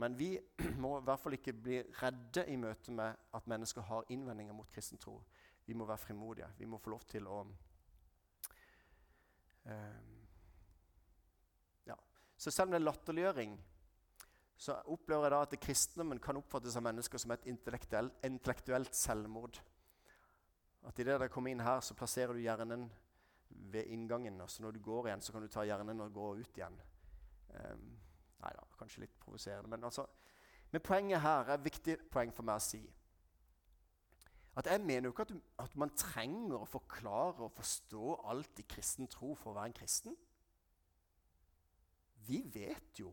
Men 0.00 0.16
vi 0.16 0.30
må 0.82 0.94
i 1.02 1.04
hvert 1.04 1.20
fall 1.20 1.36
ikke 1.36 1.52
bli 1.52 1.82
redde 2.00 2.46
i 2.48 2.56
møte 2.56 2.96
med 2.96 3.28
at 3.36 3.52
mennesker 3.52 3.84
har 3.90 4.08
innvendinger 4.08 4.56
mot 4.56 4.72
kristen 4.72 4.98
tro. 5.04 5.18
Vi 5.66 5.76
må 5.76 5.84
være 5.84 6.00
frimodige. 6.00 6.48
Vi 6.56 6.64
må 6.64 6.80
få 6.80 6.96
lov 6.96 7.04
til 7.12 7.28
å 7.28 7.42
um, 9.68 10.16
ja. 11.92 12.00
Så 12.38 12.50
selv 12.50 12.72
om 12.72 12.72
det 12.72 12.80
er 12.80 12.88
latterliggjøring, 12.88 13.54
så 14.56 14.76
opplever 14.92 15.26
jeg 15.26 15.34
da 15.34 15.40
at 15.44 15.56
kristendommen 15.60 16.20
kan 16.22 16.38
oppfattes 16.38 16.76
av 16.78 16.84
mennesker 16.86 17.20
som 17.20 17.34
et 17.34 17.46
intellektuelt, 17.50 18.14
intellektuelt 18.26 18.94
selvmord. 18.94 19.58
At 20.86 20.98
idet 21.00 21.18
de 21.20 21.28
kommer 21.32 21.50
inn 21.50 21.64
her, 21.64 21.80
så 21.80 21.96
plasserer 21.98 22.36
du 22.36 22.42
hjernen 22.44 22.86
ved 23.72 23.90
inngangen. 23.90 24.40
Og 24.44 24.50
så 24.50 24.62
når 24.62 24.76
du 24.76 24.82
går 24.84 25.08
igjen, 25.08 25.24
så 25.24 25.32
kan 25.32 25.42
du 25.42 25.48
ta 25.48 25.64
hjernen 25.66 26.00
og 26.04 26.12
gå 26.14 26.32
ut 26.40 26.58
igjen. 26.60 26.80
Um, 27.54 27.86
Nei 28.44 28.52
da, 28.52 28.64
kanskje 28.76 29.06
litt 29.06 29.14
provoserende. 29.22 29.70
Men, 29.72 29.86
altså, 29.88 30.04
men 30.70 30.82
poenget 30.84 31.22
her 31.24 31.48
er 31.48 31.54
et 31.54 31.64
viktig 31.64 31.96
poeng 32.12 32.32
for 32.34 32.44
meg 32.44 32.60
å 32.60 32.64
si. 32.64 32.82
At 34.54 34.68
Jeg 34.70 34.84
mener 34.84 35.08
jo 35.08 35.14
ikke 35.14 35.24
at, 35.24 35.32
du, 35.32 35.40
at 35.64 35.76
man 35.80 35.90
trenger 35.98 36.60
å 36.60 36.68
forklare 36.68 37.42
og 37.46 37.56
forstå 37.56 38.18
alt 38.30 38.60
i 38.62 38.66
kristen 38.68 39.08
tro 39.10 39.32
for 39.34 39.50
å 39.50 39.56
være 39.56 39.72
en 39.72 39.78
kristen. 39.80 40.18
Vi 42.28 42.38
vet 42.54 43.00
jo 43.00 43.10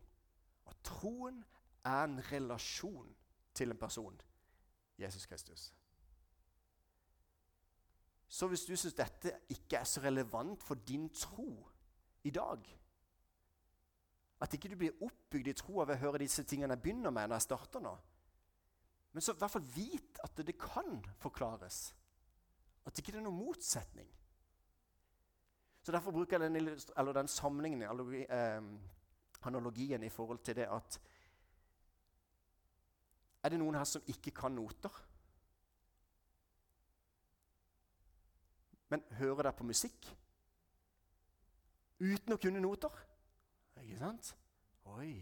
at 0.69 0.83
troen 0.83 1.43
er 1.85 2.03
en 2.03 2.19
relasjon 2.31 3.15
til 3.53 3.71
en 3.71 3.77
person, 3.77 4.21
Jesus 4.99 5.25
Kristus. 5.25 5.71
Så 8.31 8.47
hvis 8.47 8.63
du 8.65 8.75
syns 8.75 8.95
dette 8.95 9.33
ikke 9.51 9.81
er 9.81 9.87
så 9.87 10.01
relevant 10.01 10.63
for 10.63 10.75
din 10.87 11.09
tro 11.09 11.67
i 12.23 12.31
dag, 12.31 12.77
at 14.41 14.53
ikke 14.53 14.69
du 14.71 14.77
blir 14.79 15.03
oppbygd 15.03 15.51
i 15.51 15.53
troa 15.57 15.85
ved 15.85 15.99
å 15.99 16.03
høre 16.05 16.21
disse 16.23 16.45
tingene 16.47 16.77
jeg 16.77 16.83
begynner 16.85 17.13
med 17.13 17.27
når 17.27 17.41
jeg 17.41 17.47
starter 17.49 17.83
nå. 17.83 17.91
Men 19.11 19.21
så 19.25 19.35
i 19.35 19.41
hvert 19.41 19.51
fall 19.51 19.67
vit 19.75 20.21
at 20.23 20.39
det 20.47 20.55
kan 20.57 21.01
forklares. 21.19 21.91
At 22.87 22.97
ikke 22.97 23.11
det 23.11 23.19
er 23.19 23.27
noen 23.27 23.41
motsetning. 23.43 24.07
Så 25.83 25.91
Derfor 25.91 26.11
bruker 26.15 26.39
jeg 26.39 26.53
den, 26.53 26.55
den 26.55 27.27
eh, 28.29 28.61
analogien, 29.47 30.03
i 30.03 30.09
forhold 30.09 30.39
til 30.39 30.55
det 30.55 30.67
at 30.69 31.01
Er 33.43 33.49
det 33.49 33.57
noen 33.59 33.75
her 33.75 33.83
som 33.89 34.03
ikke 34.07 34.31
kan 34.31 34.51
noter? 34.51 34.93
Men 38.89 39.03
hører 39.17 39.41
dere 39.41 39.53
på 39.57 39.65
musikk 39.65 40.11
uten 42.01 42.35
å 42.35 42.37
kunne 42.37 42.61
noter? 42.61 42.93
Ikke 43.81 43.97
sant? 43.97 44.35
Oi. 44.93 45.13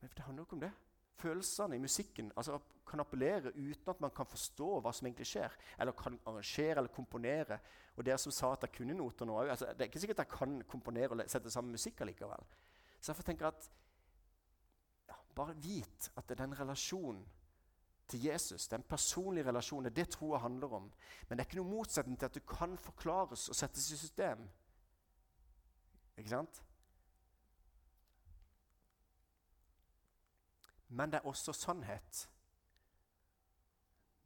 Men 0.00 0.10
det 0.16 0.24
handler 0.24 0.42
jo 0.42 0.46
ikke 0.46 0.58
om 0.58 0.60
det. 0.66 0.72
Følelsene 1.18 1.76
i 1.76 1.82
musikken 1.82 2.32
altså, 2.36 2.60
kan 2.86 3.00
appellere 3.02 3.52
uten 3.54 3.90
at 3.90 4.00
man 4.00 4.12
kan 4.14 4.26
forstå 4.26 4.68
hva 4.80 4.92
som 4.94 5.08
egentlig 5.08 5.26
skjer. 5.28 5.56
Eller 5.80 5.96
kan 5.98 6.18
arrangere 6.26 6.78
eller 6.78 6.94
komponere. 6.94 7.58
Og 7.96 8.06
dere 8.06 8.18
som 8.22 8.34
sa 8.34 8.52
at 8.54 8.62
dere 8.64 8.76
kunne 8.76 8.96
noter 8.96 9.26
nå 9.26 9.40
altså, 9.42 9.72
Det 9.72 9.86
er 9.86 9.90
ikke 9.90 10.04
sikkert 10.04 10.22
dere 10.22 10.36
kan 10.36 10.60
komponere 10.68 11.16
og 11.16 11.24
sette 11.26 11.50
sammen 11.50 11.74
musikk 11.74 12.00
allikevel. 12.04 12.46
Så 13.00 13.12
derfor 13.12 13.26
tenker 13.26 13.46
jeg 13.46 13.58
at 13.58 13.70
ja, 15.08 15.18
bare 15.34 15.56
vit 15.58 16.10
at 16.14 16.28
det 16.28 16.38
er 16.38 16.44
den 16.44 16.58
relasjonen 16.60 17.26
til 18.08 18.22
Jesus, 18.24 18.68
den 18.68 18.82
personlige 18.88 19.46
relasjonen, 19.46 19.84
det 19.84 19.90
er 19.90 20.04
det 20.04 20.14
troa 20.14 20.38
handler 20.40 20.72
om. 20.78 20.86
Men 21.28 21.38
det 21.38 21.44
er 21.44 21.48
ikke 21.50 21.58
noen 21.60 21.74
motsetning 21.74 22.16
til 22.18 22.26
at 22.26 22.34
du 22.34 22.40
kan 22.40 22.78
forklares 22.80 23.48
og 23.52 23.56
settes 23.56 23.90
i 23.92 23.98
system. 24.00 24.46
Ikke 26.16 26.32
sant? 26.32 26.62
Men 30.88 31.12
det 31.12 31.20
er 31.20 31.28
også 31.28 31.52
sannhet. 31.52 32.24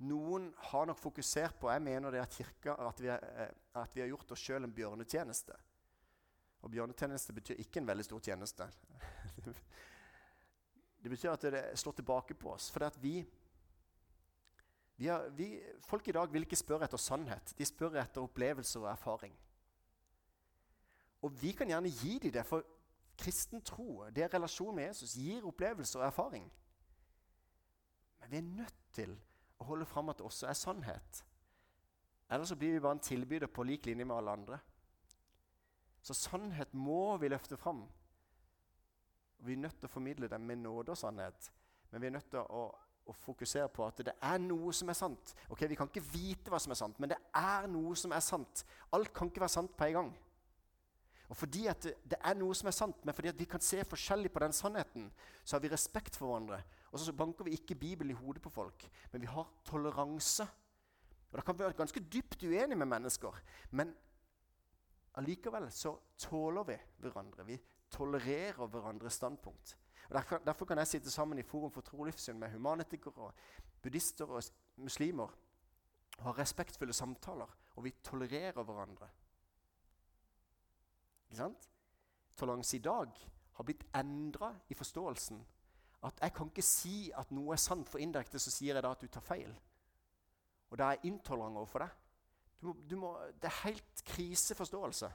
Noen 0.03 0.49
har 0.71 0.87
nok 0.89 0.99
fokusert 0.99 1.59
på 1.63 1.71
jeg 1.71 1.83
mener 1.85 2.11
det 2.11 2.23
at 2.23 2.35
kirka, 2.35 2.75
at 2.89 3.03
vi, 3.03 3.11
er, 3.13 3.27
eh, 3.45 3.53
at 3.79 3.95
vi 3.95 4.03
har 4.03 4.11
gjort 4.11 4.35
oss 4.35 4.43
sjøl 4.43 4.67
en 4.67 4.75
bjørnetjeneste. 4.75 5.59
Og 6.63 6.71
bjørnetjeneste 6.71 7.35
betyr 7.37 7.61
ikke 7.63 7.83
en 7.83 7.87
veldig 7.91 8.07
stor 8.07 8.23
tjeneste. 8.23 8.67
det 11.03 11.11
betyr 11.11 11.31
at 11.35 11.47
det 11.55 11.63
slår 11.79 11.99
tilbake 12.01 12.35
på 12.39 12.55
oss. 12.55 12.69
For 12.71 12.99
vi, 13.03 13.21
vi, 14.99 15.11
vi, 15.39 15.49
Folk 15.87 16.09
i 16.09 16.15
dag 16.19 16.35
vil 16.35 16.47
ikke 16.47 16.59
spørre 16.59 16.87
etter 16.87 17.03
sannhet. 17.03 17.55
De 17.59 17.67
spør 17.67 17.99
etter 18.03 18.23
opplevelser 18.23 18.83
og 18.83 18.91
erfaring. 18.95 19.35
Og 21.23 21.35
vi 21.39 21.53
kan 21.55 21.71
gjerne 21.71 21.91
gi 21.91 22.19
dem 22.19 22.35
det, 22.35 22.47
for 22.47 22.67
kristen 23.19 23.63
tro, 23.63 24.05
det 24.11 24.25
er 24.25 24.33
relasjon 24.35 24.75
med 24.75 24.91
Jesus, 24.91 25.17
gir 25.19 25.47
opplevelse 25.47 25.99
og 25.99 26.07
erfaring. 26.07 26.47
Men 28.21 28.31
vi 28.31 28.37
er 28.37 28.51
nødt 28.63 28.83
til 28.95 29.15
å 29.61 29.67
holde 29.69 29.87
fram 29.87 30.11
at 30.11 30.19
det 30.19 30.27
også 30.27 30.49
er 30.51 30.59
sannhet. 30.59 31.25
Ellers 32.33 32.49
så 32.49 32.57
blir 32.57 32.73
vi 32.73 32.81
bare 32.81 32.97
en 32.97 33.05
tilbyder 33.05 33.51
på 33.53 33.65
lik 33.69 33.87
linje 33.87 34.05
med 34.05 34.17
alle 34.17 34.37
andre. 34.39 34.59
Så 36.03 36.15
sannhet 36.15 36.75
må 36.75 37.17
vi 37.17 37.29
løfte 37.29 37.57
fram. 37.57 37.85
Vi 39.39 39.53
er 39.53 39.63
nødt 39.63 39.77
til 39.79 39.91
å 39.91 39.93
formidle 39.93 40.31
det 40.31 40.41
med 40.41 40.63
nåde 40.63 40.95
og 40.95 40.99
sannhet. 40.99 41.51
Men 41.91 42.01
vi 42.01 42.09
er 42.09 42.15
nødt 42.17 42.31
til 42.31 42.41
å, 42.41 42.65
å, 43.07 43.15
fokusere 43.25 43.69
på 43.75 43.85
at 43.87 44.01
det 44.07 44.15
er 44.17 44.41
noe 44.43 44.73
som 44.75 44.89
er 44.89 44.99
sant. 44.99 45.35
Ok, 45.51 45.67
Vi 45.69 45.77
kan 45.79 45.91
ikke 45.91 46.05
vite 46.13 46.51
hva 46.51 46.61
som 46.63 46.73
er 46.73 46.79
sant, 46.79 46.99
men 47.03 47.13
det 47.13 47.19
er 47.37 47.69
noe 47.71 47.95
som 47.99 48.15
er 48.15 48.23
sant. 48.25 48.65
Alt 48.93 49.13
kan 49.15 49.31
ikke 49.31 49.45
være 49.45 49.57
sant 49.59 49.77
på 49.77 49.91
en 49.91 49.99
gang. 49.99 50.13
Og 51.33 51.37
fordi 51.37 51.63
at 51.67 51.81
det, 51.83 52.19
er 52.21 52.35
noe 52.37 52.53
som 52.53 52.69
er 52.69 52.75
sant, 52.77 53.05
men 53.09 53.17
fordi 53.17 53.31
at 53.31 53.39
vi 53.41 53.47
kan 53.49 53.63
se 53.65 53.79
forskjellig 53.89 54.29
på 54.35 54.41
den 54.43 54.53
sannheten, 54.53 55.07
så 55.45 55.57
har 55.57 55.63
vi 55.65 55.71
respekt 55.73 56.19
for 56.19 56.29
hverandre. 56.29 56.59
Og 56.91 57.01
så 57.01 57.15
banker 57.17 57.47
vi 57.49 57.55
ikke 57.57 57.79
Bibelen 57.81 58.13
i 58.13 58.17
hodet 58.19 58.43
på 58.45 58.53
folk, 58.53 58.85
men 59.13 59.25
vi 59.25 59.31
har 59.33 59.49
toleranse. 59.65 60.45
Og 61.31 61.39
Da 61.39 61.45
kan 61.47 61.57
vi 61.57 61.65
være 61.65 61.79
ganske 61.79 62.01
dypt 62.01 62.45
uenige 62.45 62.77
med 62.77 62.87
mennesker, 62.87 63.39
men 63.71 63.95
allikevel 65.15 65.71
så 65.73 65.95
tåler 66.19 66.69
vi 66.69 66.77
hverandre. 66.99 67.47
Vi 67.47 67.57
tolererer 67.91 68.67
hverandres 68.67 69.17
standpunkt. 69.17 69.79
Og 70.11 70.15
derfor, 70.15 70.39
derfor, 70.39 70.65
kan 70.67 70.79
jeg 70.79 70.87
sitte 70.87 71.11
sammen 71.11 71.39
i 71.39 71.43
Forum 71.43 71.73
for 71.73 71.81
tro 71.81 72.01
og 72.01 72.11
livssyn 72.11 72.39
med 72.39 72.53
humanitikere, 72.53 73.17
og 73.17 73.33
buddhister 73.83 74.29
og 74.29 74.43
muslimer 74.77 75.33
og 76.19 76.25
ha 76.25 76.33
respektfulle 76.43 76.93
samtaler, 76.93 77.57
og 77.77 77.85
vi 77.85 77.95
tolererer 78.05 78.63
hverandre. 78.63 79.09
Toleranse 82.37 82.77
i 82.77 82.85
dag 82.85 83.19
har 83.53 83.65
blitt 83.65 83.85
endra 83.97 84.53
i 84.69 84.77
forståelsen. 84.77 85.41
At 86.03 86.23
jeg 86.25 86.35
kan 86.35 86.51
ikke 86.51 86.65
si 86.67 86.97
at 87.15 87.31
noe 87.35 87.55
er 87.55 87.63
sant, 87.63 87.89
for 87.89 88.03
indirekte 88.03 88.41
så 88.43 88.51
sier 88.51 88.75
jeg 88.75 88.85
da 88.85 88.91
at 88.93 89.03
du 89.03 89.11
tar 89.13 89.25
feil. 89.25 89.53
Og 90.71 90.79
da 90.79 90.89
er 90.89 90.99
jeg 90.99 91.13
intolerant 91.13 91.61
overfor 91.61 91.85
det. 91.85 91.91
Du 92.61 92.67
må, 92.67 92.77
du 92.91 92.97
må, 92.97 93.13
det 93.43 93.51
er 93.51 93.61
helt 93.65 94.05
kriseforståelse. 94.07 95.11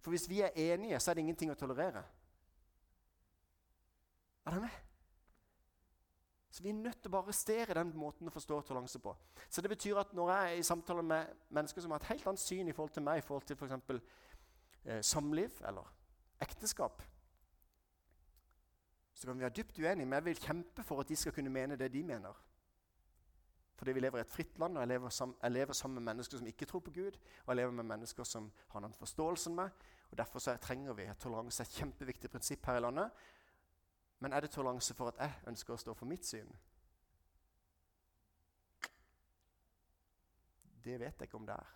For 0.00 0.14
hvis 0.14 0.28
vi 0.30 0.40
er 0.40 0.54
enige, 0.54 1.00
så 1.00 1.10
er 1.10 1.18
det 1.18 1.26
ingenting 1.26 1.50
å 1.50 1.58
tolerere. 1.58 2.04
Er 4.46 4.54
dere 4.54 4.66
med? 4.68 4.82
Så 6.56 6.62
Vi 6.62 6.70
er 6.70 6.78
nødt 6.78 7.02
til 7.02 7.10
å 7.10 7.12
bare 7.12 7.26
arrestere 7.26 7.74
den 7.76 7.90
måten 7.98 8.30
å 8.30 8.32
forstå 8.32 8.62
toleranse 8.64 9.00
på. 9.02 9.12
Så 9.50 9.60
det 9.60 9.68
betyr 9.68 9.98
at 10.00 10.14
Når 10.16 10.30
jeg 10.30 10.52
er 10.52 10.60
i 10.60 10.62
samtaler 10.62 11.02
med 11.02 11.34
mennesker 11.50 11.82
som 11.84 11.90
har 11.92 12.00
et 12.00 12.14
helt 12.14 12.26
annet 12.26 12.40
syn 12.40 12.68
i 12.68 12.72
forhold 12.72 12.94
til 12.94 13.04
meg, 13.04 13.18
i 13.18 13.26
forhold 13.26 13.44
til 13.44 13.56
for 13.56 13.68
For 13.68 14.00
eh, 14.86 15.02
samliv 15.02 15.60
eller 15.68 15.92
ekteskap, 16.40 17.02
så 19.16 19.26
kan 19.26 19.38
vi 19.38 19.46
være 19.46 19.56
dypt 19.56 19.78
uenige, 19.78 20.06
men 20.06 20.12
jeg 20.12 20.24
vil 20.24 20.40
kjempe 20.40 20.82
for 20.84 21.00
at 21.00 21.08
de 21.08 21.16
skal 21.16 21.32
kunne 21.32 21.50
mene 21.50 21.76
det 21.76 21.92
de 21.92 22.02
mener. 22.04 22.36
Fordi 23.76 23.92
vi 23.92 24.00
lever 24.00 24.18
i 24.18 24.20
et 24.20 24.30
fritt 24.30 24.58
land, 24.58 24.76
og 24.76 24.82
jeg 24.82 24.88
lever, 24.88 25.08
sammen, 25.08 25.36
jeg 25.42 25.52
lever 25.52 25.72
sammen 25.72 25.94
med 25.94 26.02
mennesker 26.02 26.38
som 26.38 26.46
ikke 26.46 26.66
tror 26.66 26.80
på 26.80 26.90
Gud. 26.90 27.18
Og 27.44 27.48
jeg 27.48 27.56
lever 27.56 27.72
med 27.72 27.84
mennesker 27.84 28.24
som 28.24 28.52
har 28.68 28.80
den 28.80 28.94
forståelse 28.94 29.50
med. 29.50 29.70
og 30.10 30.18
Derfor 30.18 30.38
trenger 30.38 30.92
vi 30.92 31.02
et 31.02 31.18
toleranse 31.18 31.62
er 31.62 31.66
et 31.66 31.72
kjempeviktig 31.72 32.30
prinsipp 32.30 32.66
her 32.66 32.76
i 32.76 32.80
landet. 32.80 33.10
Men 34.18 34.32
er 34.32 34.40
det 34.40 34.50
toleranse 34.50 34.94
for 34.94 35.08
at 35.08 35.20
jeg 35.20 35.32
ønsker 35.46 35.74
å 35.74 35.76
stå 35.76 35.94
for 35.94 36.08
mitt 36.08 36.26
syn? 36.26 36.48
Det 40.84 41.00
vet 41.00 41.20
jeg 41.20 41.28
ikke 41.28 41.36
om 41.36 41.46
det 41.46 41.56
er. 41.56 41.72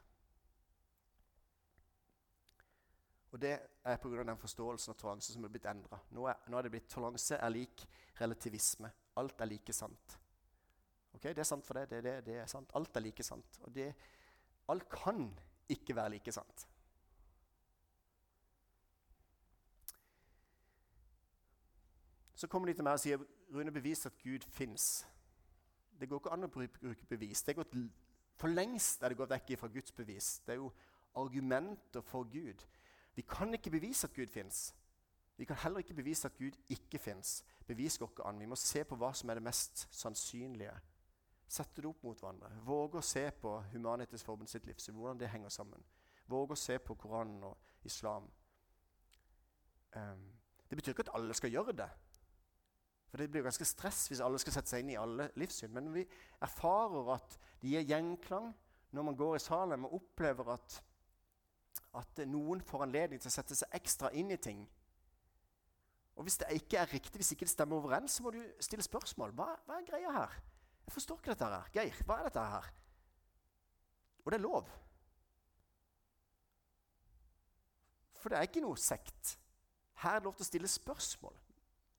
Og 3.30 3.38
det 3.40 3.52
er 3.84 3.96
pga. 4.02 4.22
den 4.24 4.38
forståelsen 4.38 4.90
av 4.90 4.98
toleranse 4.98 5.32
som 5.32 5.44
er 5.44 5.52
blitt 5.52 5.66
endra. 5.70 6.00
Nå, 6.10 6.26
nå, 6.26 6.58
er 6.58 6.62
det 6.66 6.72
blitt 6.74 6.88
toleranse 6.90 7.38
er 7.38 7.52
lik 7.54 7.86
relativisme. 8.20 8.90
Alt 9.16 9.40
er 9.40 9.46
like 9.46 9.72
sant. 9.72 10.18
Ok, 11.14 11.22
Det 11.22 11.38
er 11.38 11.44
sant 11.44 11.66
for 11.66 11.78
deg. 11.78 11.88
Det, 11.90 12.02
det, 12.04 12.16
det 12.26 12.40
er 12.42 12.50
sant. 12.50 12.70
Alt 12.74 12.96
er 12.96 13.00
like 13.00 13.22
sant. 13.22 13.60
Og 13.62 13.74
det, 13.74 13.92
alt 14.68 14.88
kan 14.90 15.30
ikke 15.68 15.96
være 15.96 16.16
like 16.16 16.32
sant. 16.32 16.66
Så 22.34 22.48
kommer 22.48 22.66
de 22.68 22.74
til 22.74 22.84
meg 22.84 22.96
og 22.96 23.00
sier 23.02 23.20
Rune, 23.52 23.72
bevis 23.72 24.06
at 24.06 24.18
Gud 24.22 24.46
fins. 24.48 25.04
Det 26.00 26.08
går 26.08 26.22
ikke 26.22 26.32
an 26.32 26.46
å 26.46 26.48
bruke 26.48 27.06
bevis. 27.10 27.42
Det 27.44 27.52
er 27.52 27.58
gått, 27.58 27.74
for 28.40 28.48
lengst 28.48 29.02
er 29.02 29.12
det 29.12 29.18
gått 29.18 29.34
vekk 29.34 29.50
fra 29.60 29.68
Guds 29.68 29.92
bevis. 29.92 30.38
Det 30.46 30.54
er 30.54 30.62
jo 30.62 30.70
argumenter 31.20 32.00
for 32.00 32.24
Gud. 32.32 32.64
Vi 33.20 33.24
kan 33.28 33.52
ikke 33.52 33.70
bevise 33.70 34.06
at 34.06 34.14
Gud 34.16 34.30
fins. 34.33 34.74
Vi 35.37 35.44
kan 35.44 35.56
heller 35.56 35.78
ikke 35.78 35.94
bevise 35.94 36.28
at 36.28 36.38
Gud 36.38 36.56
ikke 36.68 36.98
fins. 36.98 37.44
Bevis 37.66 37.98
går 37.98 38.09
ikke 38.09 38.24
an. 38.24 38.40
Vi 38.40 38.46
må 38.48 38.56
se 38.56 38.80
på 38.85 38.96
hva 38.96 39.11
som 39.12 39.28
er 39.28 39.37
det 39.37 39.44
mest 39.44 39.83
sannsynlige. 39.92 40.72
Sette 41.44 41.83
det 41.83 41.90
opp 41.90 42.00
mot 42.06 42.16
hverandre. 42.16 42.48
Våge 42.64 42.96
å 42.96 43.04
se 43.04 43.26
på 43.42 43.52
Humanites 43.74 44.24
Forbund 44.24 44.48
sitt 44.48 44.64
livssyn, 44.64 44.96
hvordan 44.96 45.20
det 45.20 45.28
henger 45.28 45.52
sammen. 45.52 45.85
Våge 46.33 46.56
å 46.56 46.62
se 46.62 46.78
på 46.80 46.96
Koranen 46.96 47.44
og 47.44 47.85
islam. 47.85 48.30
Um, 49.92 50.24
det 50.70 50.80
betyr 50.80 50.96
ikke 50.96 51.04
at 51.11 51.14
alle 51.20 51.37
skal 51.37 51.52
gjøre 51.52 51.76
det. 51.76 51.90
For 53.11 53.20
Det 53.20 53.30
blir 53.35 53.44
ganske 53.44 53.68
stress 53.68 54.06
hvis 54.09 54.24
alle 54.24 54.40
skal 54.40 54.56
sette 54.56 54.72
seg 54.72 54.87
inn 54.87 54.94
i 54.94 55.00
alle 55.02 55.28
livssyn. 55.37 55.76
Men 55.76 55.92
vi 55.92 56.06
erfarer 56.40 57.16
at 57.18 57.37
det 57.61 57.74
gir 57.74 57.85
gjenklang 57.92 58.48
når 58.96 59.12
man 59.12 59.20
går 59.20 59.37
i 59.37 59.44
Salem 59.44 59.85
og 59.90 59.98
opplever 60.00 60.54
at, 60.56 60.80
at 61.98 62.20
noen 62.31 62.61
får 62.62 62.85
anledning 62.87 63.20
til 63.22 63.31
å 63.31 63.35
sette 63.35 63.57
seg 63.59 63.74
ekstra 63.74 64.12
inn 64.14 64.31
i 64.31 64.38
ting. 64.38 64.62
Og 66.16 66.26
Hvis 66.26 66.37
det 66.37 66.50
ikke 66.53 66.79
er 66.79 66.92
riktig, 66.92 67.16
hvis 67.18 67.33
ikke 67.33 67.46
det 67.48 67.55
stemmer 67.55 67.81
overens, 67.81 68.12
så 68.12 68.22
må 68.22 68.31
du 68.35 68.40
stille 68.61 68.85
spørsmål. 68.85 69.33
Hva, 69.33 69.46
hva 69.66 69.79
er 69.79 69.87
greia 69.88 70.12
her? 70.12 70.35
Jeg 70.85 70.92
forstår 70.92 71.20
ikke 71.20 71.33
dette 71.33 71.48
her. 71.48 71.70
Geir, 71.74 72.03
hva 72.07 72.18
er 72.18 72.29
dette 72.29 72.44
her? 72.55 72.70
Og 74.24 74.33
det 74.33 74.38
er 74.38 74.44
lov. 74.44 74.68
For 78.20 78.29
det 78.29 78.38
er 78.38 78.48
ikke 78.50 78.62
noe 78.64 78.76
sekt. 78.76 79.38
Her 80.03 80.18
er 80.18 80.20
det 80.20 80.29
lov 80.29 80.37
til 80.37 80.44
å 80.44 80.50
stille 80.50 80.70
spørsmål 80.70 81.38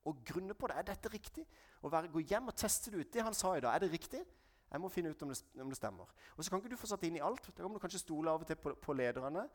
og 0.05 0.21
grunne 0.25 0.53
på 0.57 0.69
det. 0.69 0.77
Er 0.77 0.87
dette 0.91 1.09
riktig? 1.13 1.47
Og 1.81 1.91
være, 1.93 2.11
gå 2.13 2.21
hjem 2.29 2.53
og 2.53 2.57
teste 2.57 2.93
det 2.93 3.01
ut. 3.01 3.11
Det 3.13 3.25
han 3.25 3.37
sa 3.37 3.55
i 3.57 3.63
dag, 3.63 3.73
er 3.73 3.85
det 3.85 3.91
riktig? 3.91 4.21
Jeg 4.71 4.79
må 4.79 4.89
finne 4.93 5.11
ut 5.11 5.25
om 5.25 5.33
det, 5.33 5.41
om 5.59 5.69
det 5.69 5.77
stemmer. 5.77 6.13
Og 6.37 6.43
så 6.43 6.49
kan 6.49 6.61
ikke 6.61 6.71
du 6.71 6.79
få 6.79 6.89
satt 6.93 7.03
inn 7.03 7.17
i 7.17 7.25
alt. 7.25 7.49
Da 7.49 7.63
kan 7.65 7.73
du 7.73 7.81
kanskje 7.81 8.05
stole 8.05 8.31
av 8.31 8.45
og 8.45 8.47
til 8.47 8.59
på, 8.61 8.73
på 8.77 8.95
lederne 8.95 9.47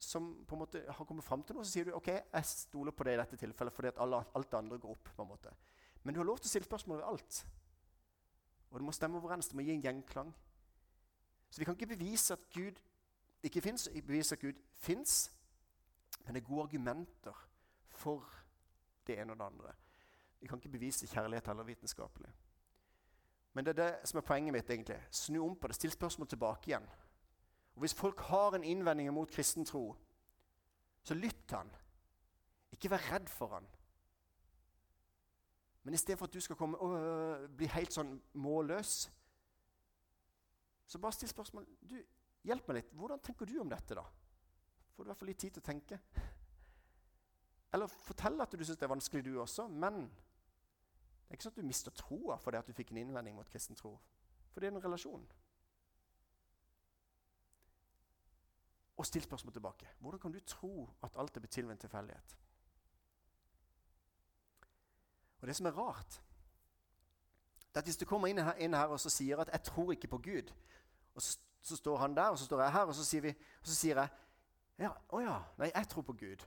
som 0.00 0.30
på 0.48 0.56
en 0.56 0.62
måte 0.62 0.80
har 0.88 1.04
kommet 1.04 1.24
fram 1.24 1.42
til 1.44 1.56
noe. 1.56 1.64
Så 1.64 1.76
sier 1.76 1.88
du 1.88 1.94
ok, 1.96 2.08
jeg 2.08 2.48
stoler 2.48 2.94
på 2.96 3.04
det 3.04 3.14
i 3.14 3.20
dette 3.20 3.38
tilfellet 3.40 3.74
fordi 3.76 3.90
at 3.92 4.00
alle, 4.00 4.22
alt 4.34 4.50
det 4.50 4.58
andre 4.58 4.78
går 4.80 4.94
opp. 4.96 5.10
på 5.16 5.22
en 5.22 5.28
måte. 5.28 5.52
Men 6.02 6.14
du 6.14 6.20
har 6.20 6.28
lov 6.28 6.38
til 6.40 6.48
å 6.48 6.52
stille 6.54 6.68
spørsmål 6.68 7.02
ved 7.02 7.08
alt. 7.10 7.40
Og 8.70 8.78
det 8.78 8.86
må 8.86 8.92
stemme 8.96 9.20
overens. 9.20 9.48
Det 9.48 9.58
må 9.58 9.66
gi 9.66 9.74
en 9.74 9.84
gjenklang. 9.84 10.32
Så 11.50 11.60
vi 11.60 11.66
kan 11.68 11.76
ikke 11.76 11.92
bevise 11.92 12.32
at 12.32 12.46
Gud 12.54 12.80
ikke 13.42 13.60
fins, 13.60 13.88
bevise 14.06 14.34
at 14.34 14.40
Gud 14.40 14.58
fins, 14.76 15.30
men 16.24 16.34
det 16.34 16.42
er 16.42 16.48
gode 16.48 16.68
argumenter 16.68 17.36
for 17.88 18.24
det 19.06 19.18
ene 19.18 19.32
og 19.32 19.38
det 19.38 19.46
andre. 19.46 19.72
Vi 20.40 20.48
kan 20.48 20.58
ikke 20.58 20.72
bevise 20.72 21.06
kjærlighet 21.06 21.46
heller 21.46 21.68
vitenskapelig. 21.68 22.30
Men 23.52 23.66
det 23.66 23.78
er 23.78 23.82
det 23.82 24.08
som 24.08 24.18
er 24.18 24.24
poenget 24.24 24.52
mitt. 24.52 24.70
egentlig. 24.70 25.00
Snu 25.10 25.44
om 25.44 25.56
på 25.56 25.68
det. 25.68 25.74
Still 25.76 25.92
spørsmål 25.92 26.28
tilbake 26.28 26.70
igjen. 26.70 26.86
Og 27.80 27.82
Hvis 27.82 27.94
folk 27.94 28.20
har 28.20 28.54
en 28.54 28.64
innvending 28.64 29.12
mot 29.12 29.30
kristen 29.30 29.64
tro, 29.64 29.94
så 31.02 31.14
lytt 31.14 31.48
til 31.48 31.56
han. 31.56 31.70
Ikke 32.76 32.90
vær 32.92 33.06
redd 33.12 33.28
for 33.32 33.54
han. 33.54 33.68
Men 35.82 35.94
i 35.94 35.96
stedet 35.96 36.18
for 36.18 36.26
at 36.26 36.34
du 36.34 36.40
skal 36.40 36.56
komme 36.56 36.78
og 36.78 36.98
øh, 36.98 37.46
bli 37.56 37.70
helt 37.72 37.96
sånn 37.96 38.12
målløs, 38.36 39.08
så 40.86 41.00
bare 41.00 41.16
still 41.16 41.32
spørsmål. 41.32 41.64
Du, 41.80 41.96
Hjelp 42.44 42.68
meg 42.68 42.82
litt. 42.82 42.92
Hvordan 42.92 43.24
tenker 43.24 43.48
du 43.48 43.56
om 43.64 43.72
dette, 43.72 43.96
da? 43.96 44.04
Får 44.92 45.00
du 45.00 45.08
i 45.08 45.10
hvert 45.14 45.22
fall 45.22 45.32
litt 45.32 45.40
tid 45.40 45.56
til 45.56 45.64
å 45.64 45.70
tenke. 45.70 46.02
Eller 47.72 47.96
fortell 48.04 48.44
at 48.44 48.52
du 48.52 48.60
syns 48.60 48.76
det 48.76 48.90
er 48.90 48.92
vanskelig, 48.92 49.24
du 49.24 49.40
også. 49.40 49.70
Men 49.72 50.02
det 50.04 51.32
er 51.32 51.40
ikke 51.40 51.48
sånn 51.48 51.56
at 51.56 51.64
du 51.64 51.72
mister 51.72 51.96
troa 51.96 52.36
fordi 52.44 52.60
at 52.60 52.68
du 52.68 52.76
fikk 52.76 52.92
en 52.92 53.06
innvending 53.06 53.40
mot 53.40 53.48
kristen 53.48 53.80
tro. 53.80 53.96
For 54.52 54.60
det 54.60 54.68
er 54.68 54.76
en 54.76 54.84
relasjon. 54.84 55.24
Og 59.00 59.06
still 59.06 59.22
spørsmål 59.24 59.52
tilbake. 59.52 59.88
Hvordan 59.98 60.20
kan 60.20 60.32
du 60.32 60.40
tro 60.40 60.90
at 61.02 61.16
alt 61.16 61.36
er 61.36 61.40
blitt 61.40 61.52
til 61.52 61.64
ved 61.64 61.72
en 61.72 61.78
tilfeldighet? 61.78 62.36
Og 65.40 65.46
det 65.46 65.56
som 65.56 65.66
er 65.66 65.78
rart, 65.78 66.22
det 67.68 67.76
er 67.76 67.80
at 67.80 67.84
hvis 67.84 67.96
du 67.96 68.04
kommer 68.04 68.28
inn 68.28 68.38
her, 68.38 68.52
inn 68.60 68.76
her 68.76 68.92
og 68.92 69.00
så 69.00 69.10
sier 69.10 69.40
at 69.40 69.48
'jeg 69.48 69.62
tror 69.62 69.92
ikke 69.92 70.08
på 70.08 70.16
Gud', 70.26 70.52
og 71.14 71.22
så, 71.22 71.38
så, 71.62 71.76
står 71.76 71.96
han 71.96 72.16
der, 72.16 72.28
og 72.28 72.38
så 72.38 72.44
står 72.44 72.62
jeg 72.62 72.72
her, 72.72 72.80
og 72.80 72.94
så 72.94 73.04
sier, 73.04 73.20
vi, 73.20 73.28
og 73.60 73.66
så 73.66 73.74
sier 73.74 73.96
jeg 74.00 74.08
ja, 74.78 74.90
'Å 75.12 75.18
ja, 75.20 75.42
nei, 75.58 75.70
jeg 75.74 75.88
tror 75.88 76.02
på 76.02 76.12
Gud'. 76.12 76.46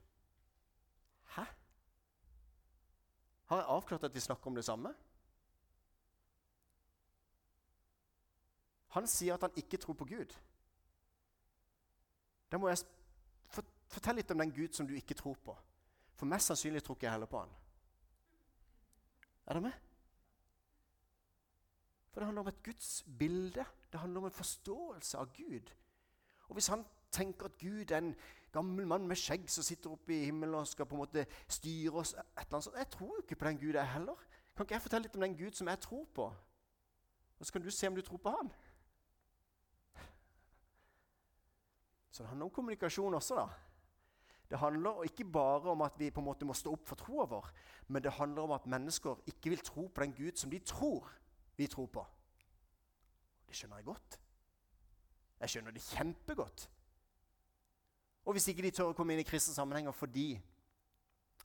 Hæ? 1.26 1.44
Har 3.46 3.58
jeg 3.58 3.66
avklart 3.66 4.04
at 4.04 4.14
vi 4.16 4.20
snakker 4.20 4.48
om 4.48 4.56
det 4.56 4.66
samme? 4.66 4.96
Han 8.88 9.08
sier 9.08 9.34
at 9.34 9.42
han 9.42 9.52
ikke 9.56 9.78
tror 9.78 9.94
på 9.94 10.06
Gud. 10.06 10.40
Da 12.54 12.60
må 12.62 12.70
jeg 12.70 12.84
fortelle 13.90 14.22
litt 14.22 14.32
om 14.32 14.42
den 14.44 14.52
Gud 14.54 14.76
som 14.78 14.86
du 14.86 14.94
ikke 14.94 15.18
tror 15.18 15.40
på. 15.42 15.56
For 16.14 16.30
mest 16.30 16.52
sannsynlig 16.52 16.84
tror 16.86 17.00
ikke 17.00 17.08
jeg 17.08 17.16
heller 17.16 17.30
på 17.32 17.40
han. 17.42 17.56
Er 19.48 19.58
dere 19.58 19.64
med? 19.66 19.80
For 22.12 22.22
det 22.22 22.28
handler 22.28 22.46
om 22.46 22.52
et 22.52 22.64
Guds 22.64 22.92
bilde. 23.20 23.66
Det 23.92 24.00
handler 24.00 24.22
om 24.22 24.30
en 24.30 24.36
forståelse 24.38 25.18
av 25.18 25.34
Gud. 25.34 25.74
Og 26.46 26.54
hvis 26.54 26.70
han 26.70 26.86
tenker 27.12 27.50
at 27.50 27.58
Gud 27.58 27.92
er 27.92 27.98
en 27.98 28.16
gammel 28.54 28.88
mann 28.88 29.08
med 29.10 29.18
skjegg 29.18 29.50
som 29.50 29.66
sitter 29.66 29.90
oppe 29.90 30.14
i 30.14 30.26
himmelen 30.28 30.60
og 30.60 30.68
skal 30.70 30.86
på 30.86 30.94
en 30.94 31.02
måte 31.08 31.26
styre 31.48 32.04
oss. 32.04 32.14
et 32.14 32.22
eller 32.38 32.54
annet 32.54 32.64
sånt. 32.70 32.78
Jeg 32.78 32.90
tror 32.90 33.16
jo 33.16 33.22
ikke 33.22 33.36
på 33.36 33.48
den 33.48 33.58
Gud, 33.58 33.74
jeg 33.74 33.94
heller. 33.94 34.26
Kan 34.56 34.66
ikke 34.66 34.78
jeg 34.78 34.86
fortelle 34.86 35.08
litt 35.08 35.16
om 35.18 35.26
den 35.26 35.38
Gud 35.38 35.58
som 35.58 35.68
jeg 35.68 35.80
tror 35.80 36.06
på? 36.06 36.30
Og 37.40 37.46
så 37.46 37.54
kan 37.54 37.62
du 37.62 37.72
se 37.72 37.88
om 37.88 37.96
du 37.96 38.02
tror 38.02 38.18
på 38.18 38.30
han. 38.30 38.54
Så 42.14 42.22
det 42.22 42.30
handler 42.30 42.46
om 42.46 42.54
kommunikasjon 42.54 43.16
også, 43.18 43.36
da. 43.42 43.48
Det 44.50 44.60
handler 44.62 45.08
ikke 45.08 45.26
bare 45.26 45.72
om 45.72 45.82
at 45.82 45.96
vi 45.98 46.12
på 46.14 46.22
en 46.22 46.28
måte 46.28 46.46
må 46.46 46.54
stå 46.54 46.76
opp 46.76 46.86
for 46.86 47.00
troa 47.00 47.26
vår, 47.26 47.48
men 47.90 48.04
det 48.06 48.12
handler 48.20 48.44
om 48.44 48.52
at 48.54 48.68
mennesker 48.70 49.24
ikke 49.32 49.50
vil 49.50 49.64
tro 49.66 49.88
på 49.88 50.04
den 50.04 50.14
Gud 50.14 50.38
som 50.38 50.52
de 50.52 50.60
tror 50.60 51.10
vi 51.58 51.66
tror 51.68 51.88
på. 51.90 52.04
Det 53.48 53.58
skjønner 53.58 53.82
jeg 53.82 53.88
godt. 53.88 54.20
Jeg 55.40 55.50
skjønner 55.50 55.74
det 55.74 55.82
kjempegodt. 55.88 56.68
Og 58.26 58.38
hvis 58.38 58.48
ikke 58.48 58.64
de 58.68 58.72
tør 58.72 58.92
å 58.92 58.98
komme 58.98 59.16
inn 59.16 59.24
i 59.24 59.28
kristne 59.28 59.56
sammenhenger 59.56 59.96
fordi 59.98 60.28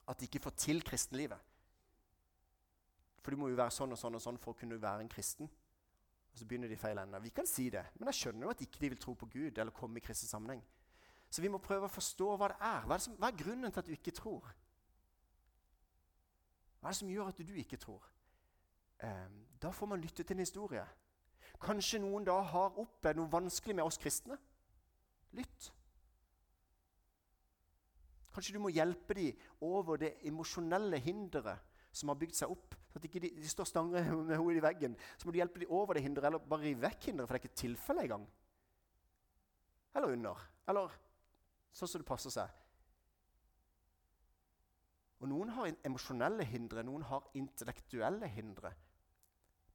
at 0.08 0.20
de 0.20 0.28
ikke 0.28 0.42
får 0.44 0.54
til 0.56 0.84
kristenlivet 0.84 1.40
For 3.22 3.32
de 3.32 3.40
må 3.40 3.48
jo 3.50 3.58
være 3.58 3.74
sånn 3.74 3.92
og 3.92 3.98
sånn 4.00 4.20
og 4.20 4.22
sånn 4.22 4.38
for 4.40 4.52
å 4.52 4.60
kunne 4.60 4.78
være 4.80 5.04
en 5.04 5.10
kristen. 5.12 5.48
Og 6.32 6.38
så 6.38 6.46
begynner 6.46 6.68
de 6.68 6.76
feil 6.76 6.98
ende. 6.98 7.22
Vi 7.22 7.32
kan 7.34 7.46
si 7.46 7.68
det, 7.70 7.84
men 7.98 8.10
jeg 8.10 8.20
skjønner 8.20 8.46
jo 8.46 8.50
at 8.50 8.60
ikke 8.64 8.80
de 8.80 8.90
vil 8.92 9.00
tro 9.00 9.14
på 9.18 9.26
Gud 9.26 9.58
eller 9.58 9.74
komme 9.74 9.98
i 9.98 10.04
kristen 10.04 10.28
sammenheng. 10.28 10.62
Så 11.30 11.42
vi 11.42 11.50
må 11.52 11.60
prøve 11.60 11.88
å 11.88 11.92
forstå 11.92 12.28
hva 12.36 12.48
det 12.52 12.58
er. 12.60 12.84
Hva 12.86 12.94
er, 12.94 13.00
det 13.00 13.04
som, 13.04 13.16
hva 13.20 13.28
er 13.28 13.40
grunnen 13.42 13.72
til 13.72 13.82
at 13.82 13.88
du 13.88 13.96
ikke 13.96 14.14
tror? 14.16 14.46
Hva 16.78 16.88
er 16.88 16.94
det 16.94 17.00
som 17.00 17.10
gjør 17.12 17.32
at 17.32 17.42
du 17.42 17.54
ikke 17.60 17.80
tror? 17.80 18.06
Eh, 19.04 19.26
da 19.62 19.70
får 19.74 19.90
man 19.90 20.00
lytte 20.00 20.22
til 20.22 20.36
en 20.36 20.44
historie. 20.44 20.84
Kanskje 21.60 22.00
noen 22.02 22.26
da 22.26 22.38
har 22.52 22.78
opplevd 22.78 23.18
noe 23.18 23.32
vanskelig 23.32 23.76
med 23.76 23.84
oss 23.84 23.98
kristne. 24.00 24.38
Lytt. 25.36 25.72
Kanskje 28.32 28.54
du 28.54 28.62
må 28.62 28.70
hjelpe 28.70 29.16
dem 29.18 29.40
over 29.66 29.98
det 30.00 30.14
emosjonelle 30.28 31.00
hinderet 31.02 31.77
som 31.92 32.12
har 32.12 32.18
bygd 32.20 32.36
seg 32.38 32.52
opp. 32.52 32.76
Så 32.88 33.00
at 33.00 33.06
ikke 33.08 33.22
de, 33.24 33.32
de 33.36 33.50
står 33.50 33.68
stangre 33.68 34.02
med 34.28 34.36
hodet 34.36 34.60
i 34.60 34.64
veggen. 34.64 34.96
Så 35.16 35.28
må 35.28 35.34
du 35.34 35.40
hjelpe 35.40 35.62
dem 35.62 35.72
over 35.74 35.96
det 35.96 36.04
hinderet, 36.04 36.30
eller 36.30 36.50
bare 36.50 36.66
rive 36.66 36.84
vekk 36.86 37.10
hinderet, 37.10 37.28
for 37.28 37.36
det 37.36 37.40
er 37.40 37.48
ikke 37.48 37.62
tilfellet 37.62 38.08
engang. 38.08 38.26
Eller 39.96 40.16
under. 40.16 40.48
Eller 40.68 40.98
sånn 41.74 41.90
som 41.90 42.02
det 42.02 42.08
passer 42.08 42.34
seg. 42.34 42.56
Og 45.18 45.30
Noen 45.30 45.50
har 45.56 45.72
emosjonelle 45.86 46.44
hindre, 46.46 46.84
noen 46.86 47.02
har 47.08 47.26
intellektuelle 47.38 48.28
hindre. 48.30 48.70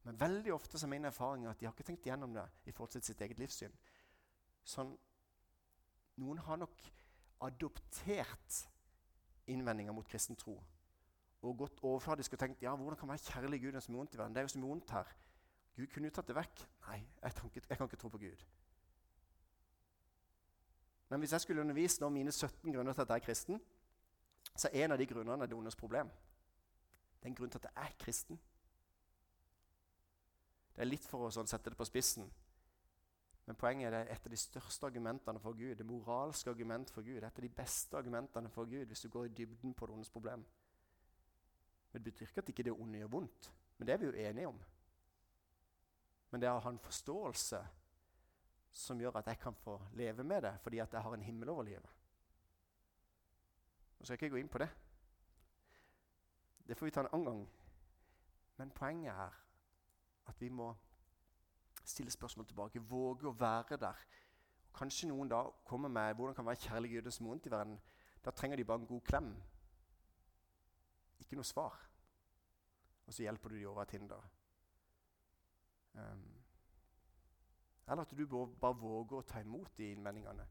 Men 0.03 0.19
veldig 0.19 0.53
ofte 0.55 0.79
så 0.79 0.87
min 0.87 1.07
erfaring 1.07 1.47
at 1.47 1.59
de 1.59 1.67
har 1.67 1.75
ikke 1.75 1.87
tenkt 1.87 2.07
gjennom 2.07 2.35
det 2.35 2.45
i 2.67 2.71
forhold 2.71 2.95
til 2.95 3.03
sitt 3.03 3.21
eget 3.23 3.39
livssyn. 3.39 3.75
Sånn, 4.67 4.91
noen 6.23 6.39
har 6.47 6.59
nok 6.59 6.83
adoptert 7.43 8.59
innvendinger 9.51 9.95
mot 9.95 10.07
kristen 10.07 10.39
tro. 10.39 10.57
Og 11.43 11.57
gått 11.59 11.81
overfladisk 11.83 12.33
og 12.33 12.39
tenkt 12.39 12.63
ja, 12.63 12.75
hvordan 12.75 12.99
kan 12.99 13.09
være 13.11 13.25
kjærlig 13.25 13.61
Gud 13.61 13.79
som 13.81 13.95
er 13.95 13.99
vondt 13.99 14.15
i 14.15 14.17
verden? 14.17 14.35
Det 14.35 14.41
er 14.41 14.47
jo 14.47 14.53
så 14.53 14.59
mye 14.59 14.71
vondt 14.71 14.91
her. 14.95 15.13
Gud 15.75 15.87
kunne 15.91 16.07
jo 16.07 16.15
tatt 16.15 16.29
det 16.29 16.35
vekk. 16.37 16.61
Nei, 16.87 16.99
jeg 17.23 17.35
kan, 17.35 17.49
ikke, 17.49 17.65
jeg 17.69 17.77
kan 17.77 17.89
ikke 17.89 17.99
tro 18.03 18.11
på 18.13 18.21
Gud. 18.21 18.45
Men 21.09 21.19
hvis 21.19 21.31
jeg 21.31 21.41
skulle 21.41 21.61
undervise 21.61 22.05
om 22.05 22.13
mine 22.13 22.31
17 22.31 22.73
grunner 22.73 22.93
til 22.93 23.01
at 23.01 23.09
jeg 23.09 23.15
er 23.15 23.25
kristen, 23.25 23.61
så 24.55 24.69
er 24.71 24.85
en 24.85 24.95
av 24.95 24.97
de 24.97 25.05
grunnene 25.05 25.47
det 25.47 25.57
ondes 25.57 25.75
problem. 25.75 26.09
Det 27.19 27.27
er 27.27 27.31
en 27.31 27.35
grunn 27.35 27.49
til 27.49 27.59
at 27.59 27.67
jeg 27.75 27.83
er 27.83 27.97
kristen. 27.99 28.39
Det 30.75 30.81
er 30.81 30.89
litt 30.89 31.05
for 31.05 31.27
å 31.27 31.31
sånn, 31.31 31.47
sette 31.47 31.69
det 31.69 31.77
på 31.77 31.85
spissen. 31.85 32.31
Men 33.45 33.59
poenget 33.59 33.89
er 33.89 33.95
det 33.97 34.15
et 34.15 34.25
av 34.25 34.31
de 34.31 34.39
største 34.39 34.87
argumentene 34.87 35.41
for 35.43 35.57
Gud. 35.57 35.75
Det 35.75 35.85
moralske 35.85 36.49
argumentet 36.49 36.95
for 36.95 37.03
Gud. 37.03 37.19
Et 37.19 37.25
av 37.25 37.45
de 37.45 37.49
beste 37.49 37.97
argumentene 37.97 38.49
for 38.49 38.69
Gud 38.69 38.87
hvis 38.87 39.03
du 39.03 39.09
går 39.11 39.27
i 39.27 39.33
dybden 39.37 39.73
på 39.73 39.85
det 39.85 39.93
ondes 39.93 40.11
problem. 40.13 40.45
Men 41.93 42.03
Det 42.03 42.11
betyr 42.11 42.25
ikke 42.25 42.41
at 42.41 42.49
ikke 42.49 42.63
det 42.63 42.73
onde 42.73 42.99
gjør 42.99 43.07
vondt. 43.07 43.53
Men 43.77 43.87
det 43.87 43.93
er 43.93 43.97
vi 43.97 44.05
jo 44.05 44.11
enige 44.11 44.47
om. 44.47 44.59
Men 46.31 46.41
det 46.41 46.47
er 46.49 46.57
å 46.57 46.63
ha 46.65 46.69
en 46.73 46.81
forståelse 46.81 47.59
som 48.73 49.01
gjør 49.01 49.19
at 49.19 49.27
jeg 49.29 49.39
kan 49.39 49.55
få 49.55 49.75
leve 49.93 50.23
med 50.23 50.41
det 50.41 50.55
fordi 50.63 50.79
at 50.81 50.93
jeg 50.93 51.01
har 51.05 51.13
en 51.13 51.23
himmel 51.23 51.49
over 51.49 51.63
livet. 51.63 51.89
Nå 53.99 54.05
skal 54.05 54.15
jeg 54.15 54.23
ikke 54.23 54.33
gå 54.33 54.41
inn 54.41 54.49
på 54.49 54.57
det. 54.63 54.69
Det 56.67 56.77
får 56.77 56.85
vi 56.85 56.91
ta 56.91 57.03
en 57.03 57.11
annen 57.13 57.25
gang. 57.25 57.45
Men 58.57 58.71
poenget 58.71 59.13
er 59.13 59.37
at 60.27 60.41
vi 60.41 60.49
må 60.49 60.73
stille 61.85 62.11
spørsmål 62.11 62.45
tilbake, 62.47 62.81
våge 62.81 63.27
å 63.27 63.37
være 63.37 63.77
der. 63.77 64.03
Kanskje 64.73 65.11
noen 65.11 65.29
da 65.29 65.43
kommer 65.67 65.89
med 65.89 66.15
hvordan 66.15 66.35
kan 66.35 66.45
være 66.45 66.65
kjærlig 66.65 66.95
Gud 66.95 67.11
som 67.11 67.27
vondt 67.29 67.45
i 67.45 67.51
verden. 67.51 67.77
Da 68.25 68.31
trenger 68.31 68.57
de 68.57 68.65
bare 68.65 68.81
en 68.81 68.87
god 68.87 69.01
klem. 69.01 69.35
Ikke 71.33 71.41
noe 71.41 71.49
svar. 71.49 71.77
Og 73.07 73.13
så 73.13 73.25
hjelper 73.25 73.49
du 73.49 73.57
de 73.57 73.65
over 73.65 73.81
et 73.81 73.91
hinder. 73.97 74.25
Um, 75.93 76.27
eller 77.87 78.05
at 78.05 78.13
du 78.17 78.27
bare 78.61 78.77
våger 78.77 79.17
å 79.17 79.25
ta 79.25 79.41
imot 79.41 79.73
de 79.77 79.89
innvendingene 79.91 80.45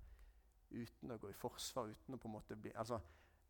uten 0.73 1.14
å 1.14 1.18
gå 1.23 1.31
i 1.31 1.37
forsvar. 1.38 1.92
uten 1.95 2.14
å 2.14 2.18
på 2.18 2.29
en 2.29 2.35
måte 2.35 2.57
bli, 2.57 2.73
altså, 2.75 3.01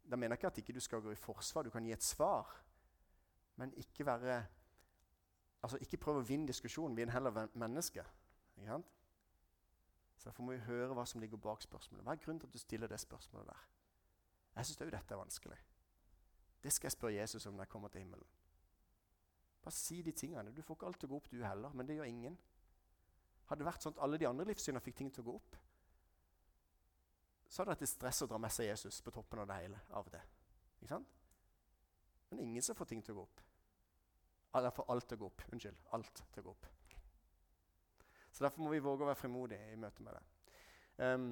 Da 0.04 0.16
mener 0.16 0.34
jeg 0.34 0.38
ikke 0.38 0.46
at 0.46 0.58
ikke 0.58 0.72
du 0.72 0.80
skal 0.80 1.00
gå 1.00 1.12
i 1.12 1.16
forsvar. 1.16 1.62
Du 1.62 1.70
kan 1.70 1.84
gi 1.84 1.92
et 1.92 2.02
svar. 2.02 2.46
Men 3.56 3.72
ikke 3.72 4.06
være 4.06 4.46
altså 5.62 5.78
Ikke 5.80 5.96
prøve 5.96 6.20
å 6.20 6.26
vinne 6.26 6.46
diskusjonen. 6.46 6.96
Vi 6.96 7.02
er 7.02 7.10
heller 7.10 7.48
mennesket. 7.54 8.06
Ikke 8.56 8.68
sant? 8.68 8.86
Så 10.16 10.28
Derfor 10.28 10.42
må 10.42 10.52
vi 10.52 10.58
høre 10.58 10.94
hva 10.94 11.06
som 11.06 11.20
ligger 11.20 11.36
bak 11.36 11.62
spørsmålet. 11.62 12.04
Hva 12.04 12.12
er 12.12 12.24
grunnen 12.24 12.40
til 12.40 12.46
at 12.46 12.52
du 12.52 12.58
stiller 12.58 12.88
det 12.88 13.00
spørsmålet 13.00 13.46
der? 13.46 13.68
Jeg 14.56 14.66
syns 14.66 14.80
òg 14.80 14.90
dette 14.90 15.14
er 15.14 15.18
vanskelig. 15.18 15.58
Det 16.62 16.72
skal 16.72 16.88
jeg 16.88 16.96
spørre 16.96 17.14
Jesus 17.14 17.46
om 17.46 17.54
når 17.56 17.66
jeg 17.66 17.72
kommer 17.72 17.88
til 17.88 18.04
himmelen. 18.04 18.26
Bare 19.62 19.74
si 19.74 20.02
de 20.02 20.12
tingene. 20.12 20.54
Du 20.54 20.62
får 20.62 20.76
ikke 20.76 20.86
alt 20.86 21.00
til 21.00 21.10
å 21.10 21.12
gå 21.12 21.20
opp, 21.20 21.30
du 21.30 21.42
heller, 21.44 21.74
men 21.74 21.86
det 21.86 21.96
gjør 21.98 22.10
ingen. 22.10 22.38
Hadde 23.48 23.62
det 23.62 23.68
vært 23.68 23.84
sånn 23.84 23.94
at 23.96 24.02
alle 24.06 24.18
de 24.18 24.26
andre 24.26 24.46
livssynene 24.48 24.82
fikk 24.82 24.96
ting 24.98 25.10
til 25.14 25.24
å 25.24 25.30
gå 25.30 25.36
opp, 25.38 25.56
så 27.52 27.60
hadde 27.60 27.74
det 27.74 27.82
vært 27.82 27.90
stress 27.92 28.22
å 28.24 28.28
dra 28.30 28.38
med 28.40 28.54
seg 28.54 28.70
Jesus 28.70 29.02
på 29.04 29.12
toppen 29.12 29.42
av 29.42 29.50
det 29.50 29.58
hele. 29.60 29.80
av 29.90 30.06
det. 30.10 30.22
Ikke 30.80 30.94
sant? 30.94 31.18
Men 32.30 32.40
ingen 32.46 32.64
som 32.64 32.78
får 32.78 32.88
ting 32.88 33.02
til 33.04 33.12
å 33.12 33.20
gå 33.20 33.24
opp. 33.26 33.42
Eller 34.56 34.72
får 34.72 34.88
alt 34.94 35.08
til 35.08 35.18
å 35.18 35.20
gå 35.20 35.28
opp. 35.28 35.42
Unnskyld. 35.52 35.82
Alt 35.92 36.22
til 36.32 36.40
å 36.40 36.46
gå 36.46 36.54
opp. 36.54 36.68
Så 38.32 38.44
derfor 38.44 38.64
må 38.64 38.70
vi 38.72 38.80
våge 38.80 39.04
å 39.04 39.10
være 39.10 39.20
frimodige 39.20 39.72
i 39.72 39.76
møte 39.76 40.04
med 40.06 40.16
det. 40.16 40.22
Um, 41.04 41.26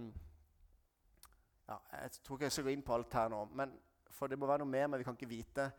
ja, 1.70 1.78
jeg 2.02 2.12
tror 2.20 2.36
ikke 2.36 2.50
jeg 2.50 2.56
skal 2.58 2.66
gå 2.68 2.74
inn 2.74 2.84
på 2.84 2.94
alt 2.98 3.16
her 3.16 3.32
nå, 3.32 3.40
men, 3.56 3.72
for 4.10 4.30
det 4.30 4.38
må 4.38 4.48
være 4.50 4.62
noe 4.64 4.70
mer. 4.70 4.88
Men 4.88 5.00
vi 5.00 5.06
kan 5.06 5.16
ikke 5.18 5.30
vite. 5.30 5.70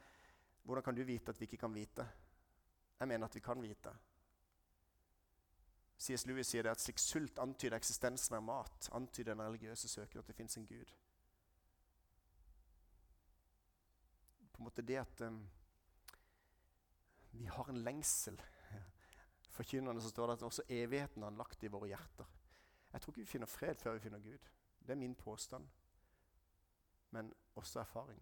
Hvordan 0.64 0.84
kan 0.84 0.96
du 0.96 1.04
vite 1.08 1.34
at 1.34 1.40
vi 1.40 1.50
ikke 1.50 1.62
kan 1.62 1.74
vite? 1.74 2.08
Jeg 3.00 3.08
mener 3.08 3.28
at 3.28 3.36
vi 3.36 3.44
kan 3.44 3.62
vite. 3.62 3.94
C.S. 6.02 6.26
Lewis 6.26 6.50
sier 6.50 6.66
det 6.66 6.74
at 6.74 6.82
slik 6.82 6.98
sult 7.02 7.40
antyder 7.42 7.78
eksistensen 7.78 8.34
av 8.38 8.42
mat, 8.46 8.88
antyder 8.98 9.36
den 9.36 9.44
religiøse 9.46 9.90
søker 9.90 10.22
at 10.22 10.30
det 10.30 10.36
fins 10.38 10.58
en 10.58 10.66
gud. 10.66 10.94
På 14.52 14.62
en 14.62 14.66
måte 14.66 14.86
det 14.86 14.98
at 15.02 15.22
um, 15.28 15.44
vi 17.38 17.46
har 17.46 17.70
en 17.70 17.84
lengsel. 17.86 18.42
Forkynnerne 19.54 20.02
så 20.02 20.10
står 20.10 20.32
det 20.32 20.40
at 20.40 20.48
også 20.50 20.66
evigheten 20.70 21.24
har 21.24 21.38
lagt 21.38 21.64
i 21.64 21.70
våre 21.70 21.92
hjerter. 21.92 22.34
Jeg 22.94 23.02
tror 23.02 23.14
ikke 23.14 23.22
vi 23.22 23.34
finner 23.36 23.50
fred 23.50 23.78
før 23.80 23.94
vi 23.94 24.06
finner 24.08 24.20
Gud. 24.20 24.50
Det 24.82 24.96
er 24.96 25.00
min 25.00 25.16
påstand. 25.16 25.68
Men 27.12 27.34
også 27.56 27.80
erfaring. 27.80 28.22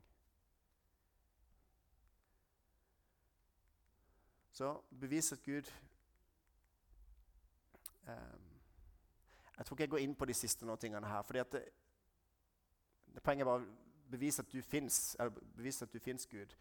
Så 4.52 4.82
bevis 5.00 5.32
at 5.32 5.44
Gud 5.44 5.72
um, 8.08 8.14
Jeg 9.58 9.66
tror 9.66 9.76
ikke 9.76 9.84
jeg 9.84 9.90
går 9.90 9.98
inn 9.98 10.16
på 10.16 10.26
de 10.26 10.34
siste 10.34 10.66
noen 10.66 10.78
tingene 10.78 11.08
her. 11.08 11.22
fordi 11.22 11.40
at 11.40 11.52
det, 11.52 11.64
det 13.14 13.24
Poenget 13.24 13.46
er 13.46 13.52
bare 13.52 13.64
å 13.64 13.88
bevise 14.12 14.42
at 14.42 14.52
du 15.94 16.00
fins, 16.00 16.26
Gud. 16.28 16.56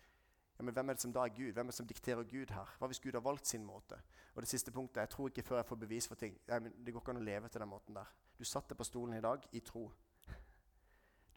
Ja, 0.58 0.64
men 0.64 0.74
Hvem 0.74 0.88
er 0.88 0.92
det 0.92 1.02
som 1.02 1.12
da 1.12 1.24
er 1.24 1.34
Gud? 1.34 1.52
Hvem 1.52 1.66
er 1.66 1.70
det 1.70 1.74
som 1.74 1.86
dikterer 1.86 2.22
Gud 2.22 2.50
her? 2.50 2.76
Hva 2.78 2.86
hvis 2.86 3.00
Gud 3.00 3.12
har 3.14 3.24
valgt 3.24 3.46
sin 3.46 3.64
måte? 3.64 3.98
Og 4.34 4.42
det 4.42 4.48
siste 4.48 4.70
punktet, 4.70 5.00
Jeg 5.00 5.08
tror 5.08 5.28
ikke 5.28 5.42
før 5.42 5.56
jeg 5.56 5.66
får 5.66 5.76
bevis 5.76 6.08
for 6.08 6.14
ting. 6.14 6.38
Men 6.48 6.72
det 6.84 6.92
går 6.92 7.00
ikke 7.00 7.10
an 7.10 7.22
å 7.22 7.30
leve 7.30 7.48
til 7.48 7.60
den 7.60 7.68
måten 7.68 7.94
der. 7.94 8.14
Du 8.38 8.44
satt 8.44 8.68
deg 8.68 8.78
på 8.78 8.84
stolen 8.84 9.14
i 9.18 9.20
dag 9.20 9.46
i 9.52 9.60
tro. 9.60 9.92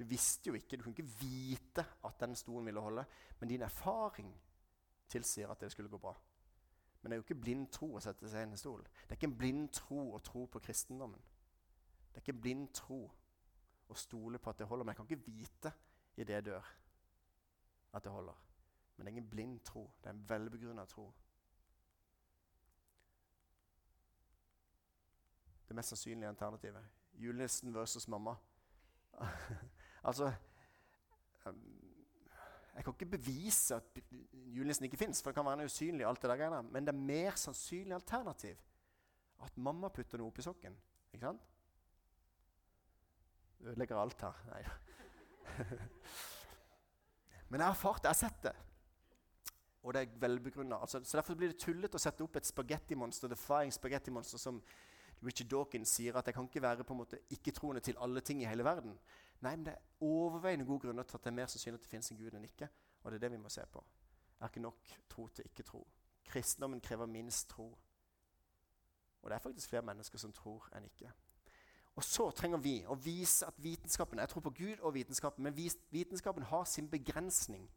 Du 0.02 0.06
visste 0.10 0.50
jo 0.50 0.58
ikke, 0.58 0.78
du 0.78 0.84
kunne 0.84 0.96
ikke 0.98 1.22
vite 1.22 1.86
at 2.06 2.20
den 2.20 2.36
stolen 2.36 2.66
ville 2.66 2.82
holde, 2.82 3.06
men 3.40 3.50
din 3.50 3.62
erfaring 3.62 4.32
tilsier 5.08 5.50
at 5.50 5.62
det 5.62 5.72
skulle 5.72 5.90
gå 5.90 5.98
bra. 5.98 6.16
Men 7.02 7.12
det 7.12 7.16
er 7.16 7.20
jo 7.20 7.26
ikke 7.28 7.42
blind 7.42 7.68
tro 7.74 7.92
å 7.96 8.02
sette 8.02 8.30
seg 8.30 8.48
inn 8.48 8.56
i 8.56 8.58
stol. 8.58 8.82
Det 8.82 9.14
er 9.14 9.20
ikke 9.20 9.30
en 9.30 9.38
blind 9.38 9.70
tro 9.78 10.00
å 10.16 10.22
tro 10.26 10.46
på 10.50 10.62
kristendommen. 10.66 11.22
Det 12.10 12.18
er 12.18 12.24
ikke 12.24 12.34
en 12.34 12.42
blind 12.42 12.72
tro 12.74 13.00
å 13.92 13.98
stole 13.98 14.40
på 14.42 14.50
at 14.50 14.62
det 14.62 14.68
holder. 14.70 14.86
Men 14.86 14.96
jeg 14.96 15.00
kan 15.00 15.10
ikke 15.10 15.34
vite 15.36 15.74
idet 16.16 16.36
jeg 16.36 16.46
dør, 16.46 16.72
at 17.94 18.04
det 18.04 18.14
holder. 18.14 18.40
Men 18.96 19.06
det 19.06 19.12
er 19.12 19.18
ingen 19.18 19.30
blind 19.30 19.60
tro. 19.66 19.84
Det 20.02 20.10
er 20.10 20.16
en 20.16 20.30
velbegrunna 20.30 20.86
tro. 20.90 21.12
Det 25.68 25.78
mest 25.78 25.94
sannsynlige 25.94 26.34
alternativet. 26.34 26.90
Julenissen 27.14 27.74
versus 27.74 28.08
mamma. 28.08 28.36
altså 30.04 30.32
Jeg 32.76 32.84
kan 32.84 32.94
ikke 32.94 33.18
bevise 33.18 33.76
at 33.76 33.84
julenissen 34.34 34.86
ikke 34.86 34.98
fins, 34.98 35.22
for 35.22 35.32
det 35.32 35.36
kan 35.36 35.46
være 35.46 35.66
usynlig. 35.66 36.06
alt 36.06 36.22
det 36.22 36.30
der. 36.30 36.62
Men 36.62 36.88
det 36.88 36.94
er 36.94 37.00
mer 37.00 37.36
sannsynlig 37.36 37.94
alternativ 37.94 38.56
at 39.44 39.58
mamma 39.58 39.90
putter 39.90 40.18
noe 40.22 40.32
oppi 40.32 40.42
sokken. 40.46 40.76
Ikke 41.14 41.26
sant? 41.26 41.42
Ødelegger 43.62 43.98
alt 43.98 44.22
her. 44.22 44.44
Nei. 44.50 44.64
Men 47.50 47.60
jeg 47.60 47.68
har 47.68 47.76
erfart 47.76 48.04
det. 48.04 48.10
Jeg 48.10 48.16
har 48.16 48.22
sett 48.30 48.44
det. 48.44 48.54
Og 49.84 49.94
det 49.94 50.02
er 50.02 50.20
velbegrunna. 50.22 50.80
Altså, 50.82 51.02
så 51.04 51.18
derfor 51.18 51.36
blir 51.36 51.52
det 51.52 51.60
tullete 51.60 51.98
å 51.98 52.02
sette 52.02 52.24
opp 52.24 52.38
et 52.38 52.48
spagettimonster, 52.48 53.28
The 53.28 53.38
Flying 53.38 53.74
Spaghetti 53.74 54.14
Monster, 54.14 54.38
som 54.38 54.62
Richard 55.26 55.50
Dawkins 55.50 55.94
sier 55.98 56.18
at 56.18 56.30
jeg 56.30 56.38
kan 56.38 56.48
ikke 56.48 56.62
være 56.62 56.86
på 56.86 56.94
en 56.96 57.02
måte 57.02 57.20
ikke-troende 57.34 57.82
til 57.86 57.98
alle 58.02 58.22
ting 58.26 58.42
i 58.42 58.50
hele 58.50 58.66
verden. 58.66 58.94
Nei, 59.42 59.56
men 59.56 59.66
det 59.66 59.74
er 59.74 60.06
overveiende 60.06 60.66
gode 60.66 60.80
grunner 60.80 61.04
til 61.04 61.18
at 61.18 61.24
det 61.24 61.32
er 61.32 61.36
mer 61.36 61.50
sannsynlig 61.50 61.80
at 61.80 61.84
det 61.84 61.90
finnes 61.90 62.12
en 62.12 62.18
Gud 62.18 62.36
enn 62.38 62.46
ikke. 62.46 62.68
Og 63.04 63.12
det 63.12 63.18
er 63.18 63.26
det 63.26 63.32
vi 63.32 63.42
må 63.42 63.50
se 63.50 63.64
på. 63.72 63.84
Det 64.36 64.46
er 64.46 64.54
ikke 64.54 64.60
nok 64.60 64.92
tro 65.10 65.28
til 65.28 65.46
ikke-tro. 65.46 65.88
Kristendommen 66.26 66.82
krever 66.82 67.06
minst 67.06 67.50
tro. 67.50 67.78
Og 69.22 69.30
det 69.30 69.36
er 69.36 69.40
faktisk 69.40 69.70
flere 69.70 69.82
mennesker 69.82 70.18
som 70.18 70.34
tror 70.34 70.70
enn 70.76 70.86
ikke. 70.86 71.12
Og 71.96 72.04
så 72.04 72.32
trenger 72.32 72.58
vi 72.58 72.86
å 72.88 72.96
vise 72.96 73.46
at 73.46 73.64
vitenskapen 73.64 74.20
Jeg 74.20 74.30
tror 74.30 74.42
på 74.42 74.50
Gud 74.50 74.80
og 74.80 74.94
vitenskapen, 74.94 75.44
men 75.44 75.56
vitenskapen 75.92 76.44
har 76.44 76.66
sin 76.66 76.90
begrensning. 76.90 77.72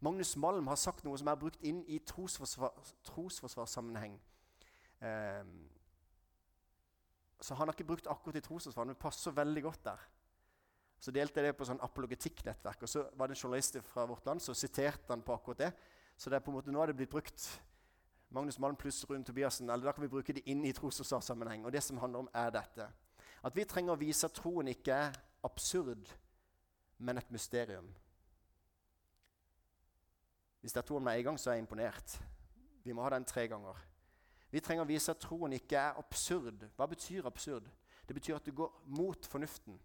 Magnus 0.00 0.36
Malm 0.36 0.66
har 0.66 0.76
sagt 0.76 1.04
noe 1.04 1.18
som 1.18 1.26
er 1.26 1.34
brukt 1.34 1.62
inn 1.66 1.80
i 1.90 1.98
trosforsvarssammenheng. 1.98 4.20
Eh, 5.00 5.44
så 7.40 7.54
han 7.54 7.68
har 7.68 7.76
ikke 7.76 7.86
brukt 7.86 8.08
akkurat 8.10 8.36
i 8.40 8.42
trosforsvar, 8.42 8.88
men 8.88 8.98
passer 8.98 9.34
veldig 9.34 9.62
godt 9.62 9.84
der. 9.86 10.06
Så 10.98 11.14
delte 11.14 11.38
jeg 11.38 11.52
det 11.52 11.58
på 11.58 11.66
sånn 11.68 11.82
apologetikknettverk, 11.86 12.82
og 12.82 12.90
så 12.90 13.04
var 13.14 13.30
det 13.30 13.36
en 13.36 13.42
journalist 13.44 13.78
fra 13.86 14.06
vårt 14.10 14.26
land 14.26 14.42
som 14.42 14.56
siterte 14.58 15.12
han 15.12 15.22
på 15.22 15.36
akkurat 15.36 15.60
det. 15.62 15.72
Så 16.18 16.30
det 16.30 16.38
er 16.38 16.42
på 16.42 16.50
en 16.50 16.56
måte, 16.58 16.72
nå 16.74 16.80
har 16.82 16.90
det 16.90 16.96
blitt 16.98 17.12
brukt. 17.12 17.44
Magnus 18.34 18.58
Malm 18.58 18.76
pluss 18.76 19.04
Rune 19.08 19.24
Tobiassen, 19.24 19.70
eller 19.70 19.86
da 19.86 19.94
kan 19.94 20.02
vi 20.02 20.10
bruke 20.10 20.34
det 20.34 20.42
inn 20.50 20.64
i 20.66 20.74
trosforsvarssammenheng. 20.74 21.62
Og 21.64 21.72
det 21.72 21.84
som 21.86 22.00
handler 22.02 22.26
om, 22.26 22.30
er 22.34 22.50
dette. 22.52 22.88
At 23.46 23.54
vi 23.54 23.64
trenger 23.64 23.94
å 23.94 24.00
vise 24.00 24.26
at 24.26 24.34
troen 24.34 24.68
ikke 24.74 24.98
er 25.06 25.20
absurd, 25.46 26.10
men 26.98 27.22
et 27.22 27.30
mysterium. 27.30 27.86
Hvis 30.60 30.74
det 30.74 30.82
er 30.82 30.88
to 30.90 30.98
om 30.98 31.06
meg 31.06 31.20
en 31.20 31.30
gang, 31.30 31.38
så 31.38 31.52
er 31.52 31.60
jeg 31.60 31.68
imponert. 31.68 32.18
Vi 32.82 32.92
må 32.92 33.06
ha 33.06 33.14
den 33.14 33.24
tre 33.28 33.46
ganger. 33.46 33.78
Vi 34.50 34.60
trenger 34.64 34.86
å 34.86 34.88
vise 34.88 35.12
at 35.12 35.20
troen 35.20 35.52
ikke 35.52 35.76
er 35.76 35.98
absurd. 36.00 36.64
Hva 36.76 36.86
betyr 36.88 37.26
absurd? 37.28 37.68
Det 38.08 38.16
betyr 38.16 38.38
at 38.38 38.46
du 38.46 38.54
går 38.56 38.72
mot 38.96 39.26
fornuften. 39.28 39.76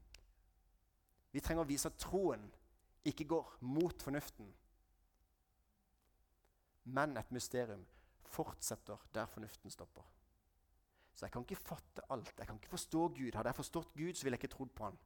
Vi 1.34 1.41
trenger 1.41 1.65
å 1.65 1.67
vise 1.67 1.89
at 1.89 1.99
troen 1.99 2.45
ikke 3.04 3.28
går 3.28 3.58
mot 3.67 4.02
fornuften, 4.06 4.47
men 6.84 7.17
et 7.19 7.32
mysterium 7.36 7.84
fortsetter 8.34 9.02
der 9.15 9.28
fornuften 9.28 9.71
stopper. 9.71 10.06
Så 11.13 11.26
jeg 11.26 11.34
kan 11.34 11.43
ikke 11.45 11.56
fatte 11.56 12.06
alt. 12.10 12.32
Jeg 12.38 12.47
kan 12.47 12.56
ikke 12.56 12.69
forstå 12.69 13.08
Gud. 13.17 13.36
Hadde 13.36 13.52
jeg 13.52 13.56
forstått 13.56 13.93
Gud, 13.93 14.13
så 14.13 14.26
ville 14.26 14.38
jeg 14.38 14.43
ikke 14.43 14.56
trodd 14.56 14.71
på 14.76 14.88
han. 14.88 14.97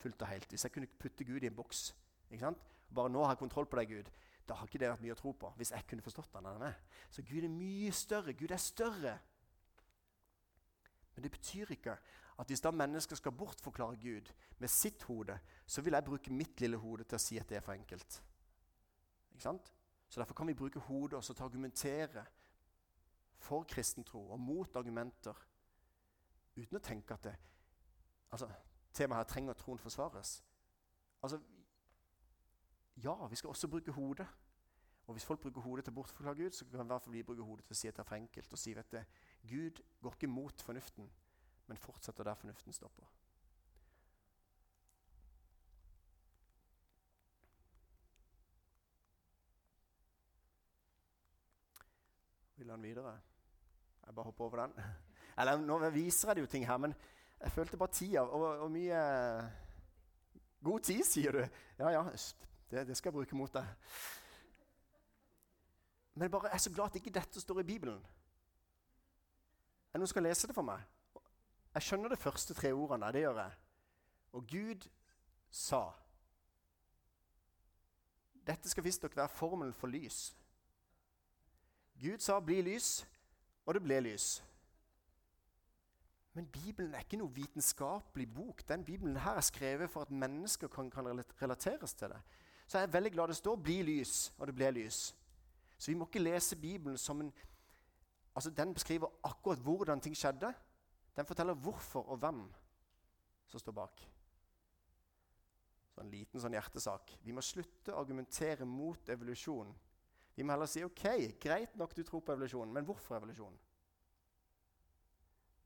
Fullt 0.00 0.22
og 0.22 0.28
helt. 0.28 0.48
Hvis 0.48 0.64
jeg 0.64 0.72
kunne 0.72 0.86
putte 0.86 1.24
Gud 1.24 1.42
i 1.42 1.46
en 1.46 1.56
boks 1.56 1.90
ikke 2.30 2.42
sant? 2.42 2.66
Bare 2.94 3.10
nå 3.10 3.22
har 3.24 3.34
jeg 3.34 3.42
kontroll 3.44 3.66
på 3.70 3.78
deg, 3.78 3.92
Gud. 3.94 4.10
Da 4.50 4.56
har 4.58 4.66
ikke 4.66 4.80
det 4.82 4.88
vært 4.90 5.02
mye 5.04 5.14
å 5.14 5.18
tro 5.18 5.30
på. 5.38 5.52
Hvis 5.60 5.70
jeg 5.70 5.86
kunne 5.86 6.02
forstått 6.02 6.34
han, 6.34 6.72
Så 7.10 7.22
Gud 7.22 7.44
er 7.44 7.48
mye 7.48 7.92
større. 7.92 8.32
Gud 8.34 8.50
er 8.50 8.56
større. 8.56 9.18
Men 11.14 11.22
det 11.22 11.30
betyr 11.30 11.70
ikke 11.70 11.94
at 12.38 12.48
hvis 12.48 12.60
da 12.64 12.70
mennesker 12.70 13.16
skal 13.16 13.32
bortforklare 13.32 13.96
Gud 14.00 14.32
med 14.58 14.68
sitt 14.68 15.02
hode, 15.02 15.38
så 15.66 15.82
vil 15.82 15.92
jeg 15.92 16.04
bruke 16.04 16.32
mitt 16.32 16.60
lille 16.60 16.76
hode 16.76 17.04
til 17.04 17.18
å 17.18 17.22
si 17.22 17.38
at 17.38 17.48
det 17.48 17.60
er 17.60 17.64
for 17.64 17.76
enkelt. 17.76 18.22
Ikke 19.30 19.42
sant? 19.44 19.72
Så 20.08 20.20
Derfor 20.20 20.34
kan 20.34 20.46
vi 20.46 20.54
bruke 20.54 20.80
hodet 20.80 21.18
også 21.20 21.34
til 21.34 21.44
å 21.44 21.46
argumentere 21.46 22.24
for 23.38 23.62
kristen 23.64 24.04
tro 24.04 24.24
og 24.32 24.40
mot 24.40 24.76
argumenter 24.76 25.36
uten 26.56 26.76
å 26.76 26.82
tenke 26.82 27.14
at 27.14 27.28
det, 27.28 27.36
altså, 28.32 28.50
temaet 28.92 29.22
her 29.22 29.30
trenger 29.30 29.54
troen 29.54 29.78
forsvares. 29.78 30.40
Altså, 31.22 31.38
ja, 33.04 33.26
vi 33.26 33.36
skal 33.36 33.48
også 33.48 33.68
bruke 33.68 33.92
hodet. 33.92 34.26
Og 35.06 35.14
hvis 35.14 35.24
folk 35.24 35.40
bruker 35.40 35.60
hodet 35.60 35.84
til 35.84 35.90
å 35.90 35.96
bortforklare 35.96 36.38
Gud, 36.38 36.54
så 36.54 36.64
kan 36.70 36.84
i 36.84 36.92
hvert 36.92 37.02
fall 37.02 37.14
vi 37.16 37.22
bruke 37.26 37.42
hodet 37.42 37.64
til 37.66 37.74
å 37.74 37.78
si 37.80 37.88
at 37.88 37.96
det 37.96 38.04
er 38.04 38.08
for 38.10 38.18
enkelt. 38.20 38.52
Og 38.52 38.60
si 38.62 38.74
at 38.78 38.92
det, 38.94 39.00
Gud 39.48 39.80
går 40.02 40.14
ikke 40.14 40.30
mot 40.30 40.62
fornuften, 40.62 41.08
men 41.66 41.80
fortsetter 41.80 42.28
der 42.28 42.38
fornuften 42.38 42.76
stopper. 42.76 43.08
Vil 52.60 52.70
han 52.70 52.82
videre? 52.82 53.16
Jeg 54.06 54.14
bare 54.14 54.24
hopper 54.24 54.44
over 54.44 54.66
den. 54.66 54.84
Eller 55.40 55.58
Nå 55.58 55.78
viser 55.90 56.28
jeg 56.28 56.36
det 56.36 56.44
jo 56.44 56.52
ting 56.54 56.66
her, 56.68 56.76
men 56.76 56.94
jeg 57.40 57.52
følte 57.52 57.80
bare 57.80 57.96
tida. 57.98 58.22
Og, 58.22 58.46
og 58.66 58.70
mye 58.70 59.00
God 60.62 60.80
tid, 60.84 61.02
sier 61.08 61.32
du. 61.32 61.40
Ja, 61.78 61.88
ja, 61.88 62.04
det, 62.70 62.86
det, 62.86 62.96
skal 62.96 63.10
jeg 63.10 63.14
bruke 63.14 63.36
mot 63.36 63.52
deg. 63.54 63.66
Men 66.14 66.30
bare, 66.30 66.46
jeg 66.46 66.54
er 66.54 66.58
så 66.58 66.72
glad 66.72 66.90
at 66.90 66.96
ikke 67.00 67.10
dette 67.10 67.40
står 67.40 67.60
i 67.60 67.62
Bibelen. 67.66 67.98
Er 69.90 69.98
det 69.98 70.00
noen 70.00 70.06
som 70.06 70.14
skal 70.14 70.22
lese 70.28 70.46
det 70.46 70.54
for 70.54 70.66
meg? 70.66 70.82
Jeg 71.74 71.82
skjønner 71.82 72.12
de 72.12 72.18
første 72.18 72.54
tre 72.54 72.72
ordene. 72.72 73.12
Det 73.12 73.24
gjør 73.24 73.40
jeg. 73.42 73.56
Og 74.32 74.46
Gud 74.46 74.86
sa 75.50 75.82
Dette 78.46 78.70
skal 78.70 78.84
visstnok 78.84 79.16
være 79.16 79.28
formelen 79.28 79.74
for 79.74 79.86
lys. 79.86 80.36
Gud 82.00 82.18
sa 82.18 82.40
'bli 82.40 82.62
lys', 82.62 83.06
og 83.66 83.74
det 83.74 83.82
ble 83.82 84.00
lys. 84.00 84.44
Men 86.32 86.46
Bibelen 86.46 86.94
er 86.94 86.98
ikke 86.98 87.16
noe 87.16 87.34
vitenskapelig 87.34 88.34
bok. 88.34 88.68
Den 88.68 88.84
Bibelen 88.84 89.16
her 89.16 89.36
er 89.36 89.40
skrevet 89.40 89.90
for 89.90 90.00
at 90.00 90.10
mennesker 90.10 90.68
kan, 90.68 90.90
kan 90.90 91.24
relateres 91.42 91.94
til 91.94 92.08
det 92.08 92.22
så 92.70 92.78
er 92.78 92.82
jeg 92.86 92.92
veldig 92.92 93.10
glad 93.12 93.28
det 93.28 93.36
står 93.36 93.56
'bli 93.56 93.82
lys', 93.82 94.32
og 94.38 94.46
det 94.46 94.54
ble 94.54 94.70
lys. 94.70 95.16
Så 95.78 95.90
vi 95.90 95.94
må 95.98 96.06
ikke 96.06 96.22
lese 96.22 96.56
Bibelen 96.56 96.98
som 96.98 97.20
en 97.20 97.32
Altså, 98.34 98.50
Den 98.50 98.74
beskriver 98.74 99.08
akkurat 99.24 99.58
hvordan 99.58 100.00
ting 100.00 100.16
skjedde. 100.16 100.54
Den 101.16 101.26
forteller 101.26 101.54
hvorfor 101.54 102.02
og 102.02 102.18
hvem 102.18 102.52
som 103.46 103.60
står 103.60 103.72
bak. 103.72 104.08
Så 105.90 106.00
en 106.00 106.10
liten 106.10 106.40
sånn 106.40 106.52
hjertesak. 106.52 107.18
Vi 107.22 107.32
må 107.32 107.40
slutte 107.40 107.92
å 107.92 107.98
argumentere 107.98 108.64
mot 108.64 109.08
evolusjon. 109.08 109.74
Vi 110.36 110.42
må 110.42 110.52
heller 110.52 110.66
si 110.66 110.84
ok, 110.84 111.04
greit 111.40 111.76
nok 111.76 111.96
du 111.96 112.02
tror 112.02 112.20
på 112.20 112.32
evolusjon, 112.32 112.72
men 112.72 112.84
hvorfor 112.84 113.16
evolusjon? 113.16 113.58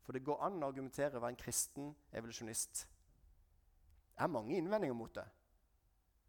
For 0.01 0.13
det 0.13 0.25
går 0.25 0.41
an 0.41 0.63
å 0.63 0.67
argumentere 0.67 1.17
å 1.17 1.21
være 1.21 1.37
en 1.37 1.45
kristen 1.45 1.95
evolusjonist. 2.13 2.87
Det 4.17 4.25
er 4.25 4.27
mange 4.27 4.57
innvendinger 4.57 4.95
mot 4.95 5.15
det. 5.15 5.29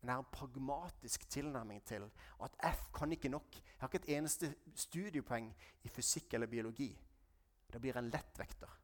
En 0.10 0.26
pragmatisk 0.32 1.30
tilnærming 1.30 1.84
til 1.86 2.06
at 2.44 2.58
F 2.76 2.88
kan 2.94 3.12
ikke 3.12 3.30
nok. 3.30 3.56
Jeg 3.56 3.80
har 3.80 3.88
ikke 3.88 4.04
et 4.04 4.18
eneste 4.18 4.56
studiepoeng 4.76 5.56
i 5.84 5.90
fysikk 5.90 6.34
eller 6.34 6.48
biologi. 6.48 6.92
Da 7.74 7.80
blir 7.80 7.98
en 7.98 8.10
lettvekter. 8.10 8.80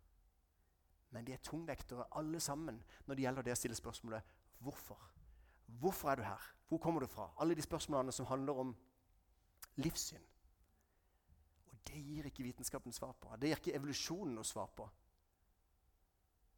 Men 1.12 1.28
de 1.28 1.34
er 1.34 1.44
tungvektere 1.44 2.08
alle 2.16 2.40
sammen 2.40 2.84
når 3.06 3.16
det 3.16 3.24
gjelder 3.24 3.46
det 3.46 3.54
å 3.54 3.60
stille 3.60 3.76
spørsmålet 3.76 4.36
hvorfor. 4.64 5.00
Hvorfor 5.80 6.12
er 6.12 6.16
du 6.16 6.24
her? 6.24 6.48
Hvor 6.68 6.78
kommer 6.78 7.02
du 7.02 7.08
fra? 7.08 7.30
Alle 7.40 7.56
de 7.56 7.62
spørsmålene 7.62 8.12
som 8.12 8.26
handler 8.26 8.54
om 8.54 8.76
livssyn. 9.76 10.24
Og 11.72 11.78
det 11.88 12.00
gir 12.04 12.28
ikke 12.28 12.44
vitenskapen 12.44 12.94
svar 12.94 13.14
på. 13.20 13.36
Det 13.36 13.50
gir 13.50 13.60
ikke 13.60 13.76
evolusjonen 13.76 14.36
noe 14.36 14.48
svar 14.48 14.72
på. 14.76 14.88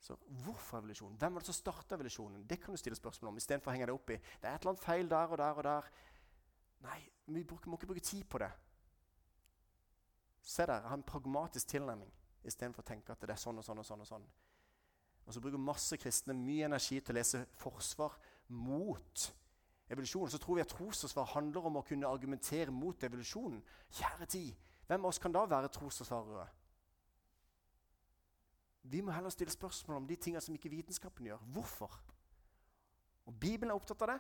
Så 0.04 0.18
Hvorfor 0.44 0.78
evolusjon? 0.78 1.16
Hvem 1.16 1.34
var 1.34 1.40
det 1.40 1.48
som 1.48 1.56
starta 1.56 1.96
evolusjonen? 1.96 2.44
Det 2.50 2.60
kan 2.60 2.76
du 2.76 2.78
stille 2.78 2.96
spørsmål 3.00 3.32
om 3.32 3.38
istedenfor 3.40 3.72
å 3.72 3.74
henge 3.76 3.88
deg 3.88 3.96
opp 3.96 4.12
i. 4.12 4.18
Det 4.20 4.50
er 4.50 4.58
et 4.58 4.66
eller 4.66 4.74
annet 4.74 4.84
feil 4.84 5.12
der 5.12 5.32
og 5.32 5.38
der 5.40 5.60
og 5.62 5.64
der. 5.64 5.92
Nei, 6.84 6.98
vi 7.28 7.44
må 7.48 7.78
ikke 7.78 7.88
bruke 7.88 8.04
tid 8.04 8.26
på 8.28 8.42
det. 8.44 8.50
Se 10.44 10.66
der, 10.66 10.82
jeg 10.82 10.92
har 10.92 11.00
en 11.00 11.06
pragmatisk 11.08 11.72
tilnærming 11.72 12.12
istedenfor 12.44 12.84
å 12.84 12.90
tenke 12.90 13.16
at 13.16 13.24
det 13.24 13.32
er 13.32 13.40
sånn 13.40 13.62
og 13.62 13.64
sånn 13.64 13.80
og 13.80 13.88
sånn. 13.88 14.04
Og 14.04 14.10
sånn. 14.10 14.26
Og 15.24 15.34
så 15.38 15.40
bruker 15.40 15.62
masse 15.62 15.98
kristne 15.98 16.36
mye 16.36 16.68
energi 16.68 17.00
til 17.00 17.16
å 17.16 17.18
lese 17.22 17.46
forsvar 17.62 18.18
mot 18.52 19.24
evolusjonen. 19.88 20.34
Så 20.34 20.42
tror 20.44 20.60
vi 20.60 20.66
at 20.66 20.74
trosforsvar 20.74 21.32
handler 21.38 21.70
om 21.70 21.80
å 21.80 21.86
kunne 21.88 22.12
argumentere 22.12 22.76
mot 22.76 23.08
evolusjonen. 23.08 23.64
Kjære 24.02 24.28
tid, 24.36 24.68
hvem 24.90 25.08
av 25.08 25.14
oss 25.14 25.22
kan 25.24 25.32
da 25.32 25.46
være 25.48 25.72
trosforsvarere? 25.72 26.50
Vi 28.84 29.02
må 29.02 29.12
heller 29.12 29.30
stille 29.30 29.52
spørsmål 29.52 29.98
om 29.98 30.08
de 30.08 30.16
tingene 30.16 30.42
som 30.42 30.56
ikke 30.56 30.70
vitenskapen 30.70 31.26
gjør. 31.26 31.38
Hvorfor? 31.38 32.04
Og 33.26 33.40
Bibelen 33.40 33.72
er 33.72 33.76
opptatt 33.76 34.02
av 34.02 34.08
det. 34.12 34.20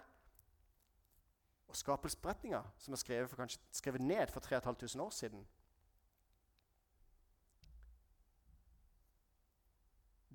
Og 1.67 1.75
skapelsesberetninga, 1.75 2.61
som 2.77 2.93
er 2.93 3.01
skrevet, 3.01 3.29
for, 3.29 3.35
kanskje, 3.35 3.59
skrevet 3.71 4.01
ned 4.01 4.27
for 4.31 4.39
3500 4.39 5.03
år 5.03 5.09
siden 5.09 5.47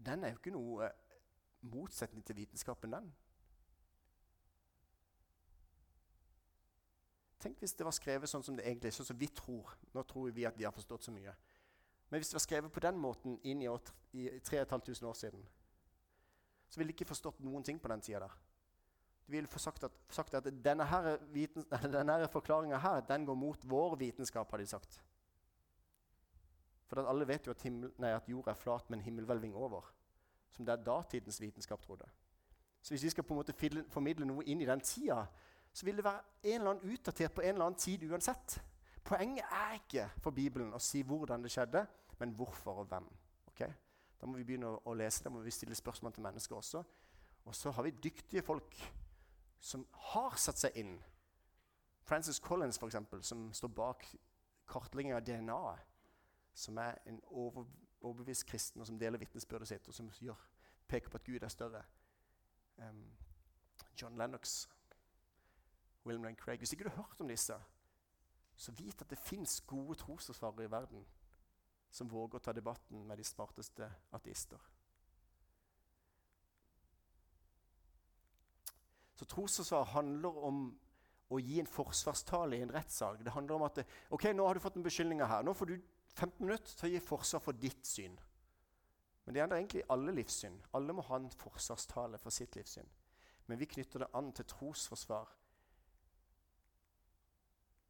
Den 0.07 0.25
er 0.25 0.29
jo 0.29 0.39
ikke 0.39 0.53
noe 0.55 0.85
eh, 0.87 0.93
motsetning 1.61 2.25
til 2.25 2.37
vitenskapen, 2.37 2.93
den. 2.93 3.09
Tenk 7.39 7.59
hvis 7.59 7.75
det 7.75 7.87
var 7.87 7.95
skrevet 7.95 8.31
sånn 8.31 8.43
som 8.47 8.57
det 8.57 8.65
egentlig 8.67 8.91
er, 8.91 8.97
sånn 8.97 9.11
som 9.11 9.19
vi 9.19 9.29
tror. 9.31 9.75
Nå 9.95 10.03
tror 10.09 10.31
vi 10.35 10.47
at 10.49 10.57
vi 10.59 10.67
har 10.67 10.75
forstått 10.75 11.07
så 11.07 11.15
mye. 11.15 11.35
Men 12.09 12.21
hvis 12.21 12.31
det 12.33 12.39
var 12.39 12.45
skrevet 12.45 12.73
på 12.73 12.81
den 12.81 12.99
måten 13.01 13.39
inn 13.45 13.63
i, 13.63 13.69
år, 13.69 13.81
i 14.13 14.29
3500 14.41 15.09
år 15.09 15.17
siden, 15.19 15.43
så 16.69 16.81
ville 16.81 16.93
de 16.93 16.97
ikke 16.97 17.09
forstått 17.09 17.41
noen 17.45 17.65
ting 17.65 17.81
på 17.81 17.89
den 17.93 18.01
tida. 18.05 18.29
De 19.27 19.33
ville 19.33 19.51
få 19.51 19.61
sagt 19.61 19.85
at, 19.85 19.93
sagt 20.13 20.35
at 20.35 20.49
denne, 20.65 20.87
her 20.89 21.19
denne 21.99 22.17
forklaringa 22.33 22.81
her, 22.81 23.03
den 23.09 23.27
går 23.29 23.37
mot 23.37 23.69
vår 23.69 23.97
vitenskap, 24.01 24.51
har 24.51 24.59
de 24.59 24.67
sagt. 24.67 25.03
For 26.89 27.05
alle 27.05 27.29
vet 27.29 27.47
jo 27.47 27.53
at, 27.53 27.63
himmel, 27.63 27.93
nei, 28.01 28.15
at 28.17 28.29
jorda 28.29 28.55
er 28.55 28.61
flat 28.61 28.89
med 28.89 28.99
en 28.99 29.05
himmelhvelving 29.05 29.53
over. 29.57 29.91
Som 30.57 30.65
det 30.65 30.73
er 30.73 30.87
datidens 30.87 31.41
vitenskap 31.41 31.85
trodde. 31.85 32.09
Så 32.81 32.95
hvis 32.95 33.05
vi 33.05 33.11
skal 33.13 33.25
på 33.25 33.35
en 33.35 33.43
måte 33.43 33.85
formidle 33.93 34.25
noe 34.25 34.47
inn 34.49 34.63
i 34.65 34.69
den 34.69 34.81
tida, 34.81 35.27
så 35.73 35.85
vil 35.85 36.01
det 36.01 36.07
være 36.07 36.23
en 36.43 36.61
eller 36.61 36.71
annen 36.71 36.95
utdatert 36.95 37.35
på 37.37 37.45
en 37.45 37.53
eller 37.53 37.67
annen 37.67 37.81
tid 37.81 38.07
uansett. 38.09 38.57
Poenget 39.09 39.45
er 39.51 39.79
ikke 39.79 40.05
for 40.21 40.37
Bibelen 40.37 40.75
å 40.77 40.81
si 40.83 41.01
hvordan 41.07 41.45
det 41.45 41.53
skjedde, 41.55 41.87
men 42.21 42.35
hvorfor 42.37 42.83
og 42.83 42.91
hvem. 42.91 43.07
Okay? 43.55 43.71
Da 44.21 44.27
må 44.29 44.37
vi 44.37 44.45
begynne 44.45 44.69
å, 44.69 44.81
å 44.85 44.97
lese, 44.99 45.23
da 45.25 45.33
må 45.33 45.41
vi 45.41 45.55
stille 45.55 45.77
spørsmål 45.79 46.13
til 46.13 46.27
mennesker 46.27 46.57
også. 46.59 46.83
Og 47.49 47.55
så 47.57 47.73
har 47.73 47.87
vi 47.87 47.95
dyktige 48.05 48.43
folk 48.45 48.77
som 49.61 49.87
har 50.11 50.37
satt 50.37 50.61
seg 50.61 50.77
inn. 50.77 50.99
Francis 52.05 52.41
Collins, 52.41 52.81
eksempel, 52.85 53.23
som 53.25 53.49
står 53.53 53.73
bak 53.73 54.05
kartlegging 54.69 55.15
av 55.17 55.25
DNA-et. 55.25 55.97
Som 56.59 56.79
er 56.83 56.99
en 57.07 57.21
over, 57.31 57.65
overbevist 58.01 58.45
kristen, 58.47 58.83
og 58.83 58.87
som 58.91 58.99
deler 58.99 59.21
vitnesbyrdet 59.23 59.69
sitt, 59.71 59.89
og 59.89 59.95
som 59.95 60.11
gjør, 60.21 60.41
peker 60.89 61.13
på 61.13 61.21
at 61.21 61.25
Gud 61.25 61.43
er 61.47 61.55
større. 61.55 61.83
Um, 62.77 63.07
John 64.03 64.19
Lennox, 64.19 64.69
William 66.05 66.25
Lane 66.25 66.37
Craig 66.37 66.59
Hvis 66.59 66.73
ikke 66.73 66.85
du 66.85 66.89
har 66.89 67.03
hørt 67.03 67.21
om 67.21 67.29
disse, 67.29 67.55
så 68.59 68.75
vit 68.75 69.03
at 69.03 69.11
det 69.11 69.21
fins 69.23 69.61
gode 69.71 69.95
trosforsvarere 70.01 70.67
i 70.67 70.73
verden 70.73 71.05
som 71.95 72.11
våger 72.11 72.41
å 72.41 72.43
ta 72.43 72.53
debatten 72.53 73.05
med 73.07 73.21
de 73.21 73.25
smarteste 73.25 73.87
ateister. 74.13 74.61
Så 79.19 79.27
trosforsvar 79.27 79.87
handler 79.95 80.43
om 80.51 80.59
å 81.35 81.39
gi 81.43 81.59
en 81.61 81.71
forsvarstale 81.71 82.59
i 82.59 82.65
en 82.65 82.73
rettssak. 82.73 83.23
Det 83.25 83.35
handler 83.35 83.59
om 83.59 83.67
at 83.67 83.81
ok, 84.15 84.31
nå 84.35 84.47
har 84.47 84.57
du 84.57 84.63
fått 84.65 84.79
en 84.79 84.87
beskyldning 84.87 85.23
her. 85.23 85.45
Nå 85.45 85.55
får 85.55 85.71
du 85.73 85.75
15 86.15 86.45
minutter 86.45 86.75
til 86.75 86.89
å 86.89 86.93
gi 86.93 87.03
forsvar 87.05 87.43
for 87.45 87.59
ditt 87.59 87.87
syn. 87.87 88.15
Men 89.25 89.35
det 89.35 89.43
gjelder 89.43 89.61
egentlig 89.61 89.83
alle 89.93 90.15
livssyn. 90.17 90.55
Alle 90.75 90.95
må 90.97 91.05
ha 91.05 91.19
en 91.21 91.31
forsvarstale 91.43 92.19
for 92.23 92.35
sitt 92.35 92.57
livssyn. 92.57 92.89
Men 93.47 93.61
vi 93.61 93.69
knytter 93.69 94.05
det 94.05 94.13
an 94.17 94.31
til 94.33 94.49
trosforsvar. 94.49 95.35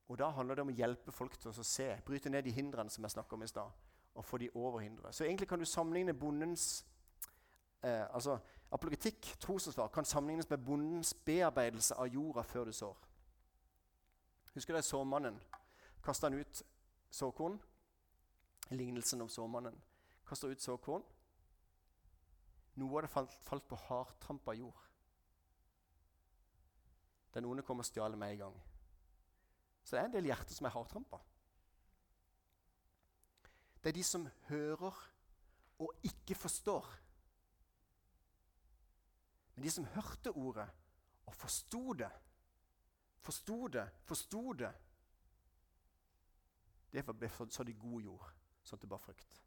Og 0.08 0.18
Da 0.18 0.30
handler 0.30 0.54
det 0.54 0.62
om 0.62 0.70
å 0.72 0.76
hjelpe 0.76 1.12
folk 1.12 1.36
til 1.38 1.50
å 1.50 1.64
se, 1.64 1.88
bryte 2.06 2.30
ned 2.30 2.46
de 2.46 2.52
hindrene 2.52 2.90
som 2.90 3.04
jeg 3.04 3.10
snakka 3.10 3.36
om 3.36 3.42
i 3.42 3.48
stad, 3.48 3.70
og 4.14 4.24
få 4.24 4.38
de 4.38 4.50
over 4.54 4.80
hindre. 4.80 5.12
Så 5.12 5.24
egentlig 5.24 5.48
kan 5.48 5.58
du 5.58 5.64
sammenligne 5.64 6.14
bondens 6.14 6.86
eh, 7.82 8.06
altså 8.14 8.38
Apologetikk, 8.70 9.36
trosforsvar, 9.40 9.88
kan 9.88 10.04
sammenlignes 10.04 10.50
med 10.50 10.58
bondens 10.58 11.14
bearbeidelse 11.14 11.94
av 11.94 12.06
jorda 12.12 12.42
før 12.44 12.64
du 12.68 12.72
sår. 12.72 12.96
Husker 14.54 14.76
dere 14.76 14.84
såmannen? 14.84 15.38
Kasta 16.04 16.28
han 16.28 16.36
ut 16.36 16.62
såkorn? 17.10 17.56
Lignelsen 18.70 19.24
om 19.24 19.28
såmannen. 19.28 19.78
Kasta 20.28 20.50
ut 20.52 20.60
såkorn. 20.60 21.04
Noe 22.76 22.98
av 22.98 23.06
det 23.06 23.10
falt, 23.10 23.32
falt 23.32 23.64
på 23.68 23.80
hardtrampa 23.88 24.52
jord. 24.54 24.84
Den 27.34 27.48
onde 27.48 27.64
kom 27.64 27.80
og 27.80 27.88
stjal 27.88 28.16
med 28.20 28.34
en 28.34 28.42
gang. 28.44 28.60
Så 29.88 29.96
det 29.96 30.02
er 30.02 30.08
en 30.10 30.12
del 30.18 30.26
hjerter 30.28 30.52
som 30.52 30.66
er 30.68 30.72
hardtrampa. 30.74 31.16
Det 33.80 33.88
er 33.88 33.96
de 33.96 34.02
som 34.04 34.26
hører 34.50 34.98
og 35.80 36.02
ikke 36.04 36.34
forstår. 36.36 36.90
Men 39.54 39.64
de 39.64 39.70
som 39.72 39.86
hørte 39.94 40.34
ordet 40.36 40.66
og 41.26 41.34
forsto 41.34 41.92
det, 41.92 42.10
forsto 43.24 43.68
det, 43.68 43.86
forsto 44.04 44.52
det 44.52 44.74
Det 46.92 47.04
ble 47.04 47.28
de 47.28 47.70
i 47.70 47.72
god 47.72 48.02
jord, 48.02 48.28
sånn 48.64 48.78
at 48.78 48.82
det 48.82 48.88
bar 48.88 49.00
frukt. 49.00 49.40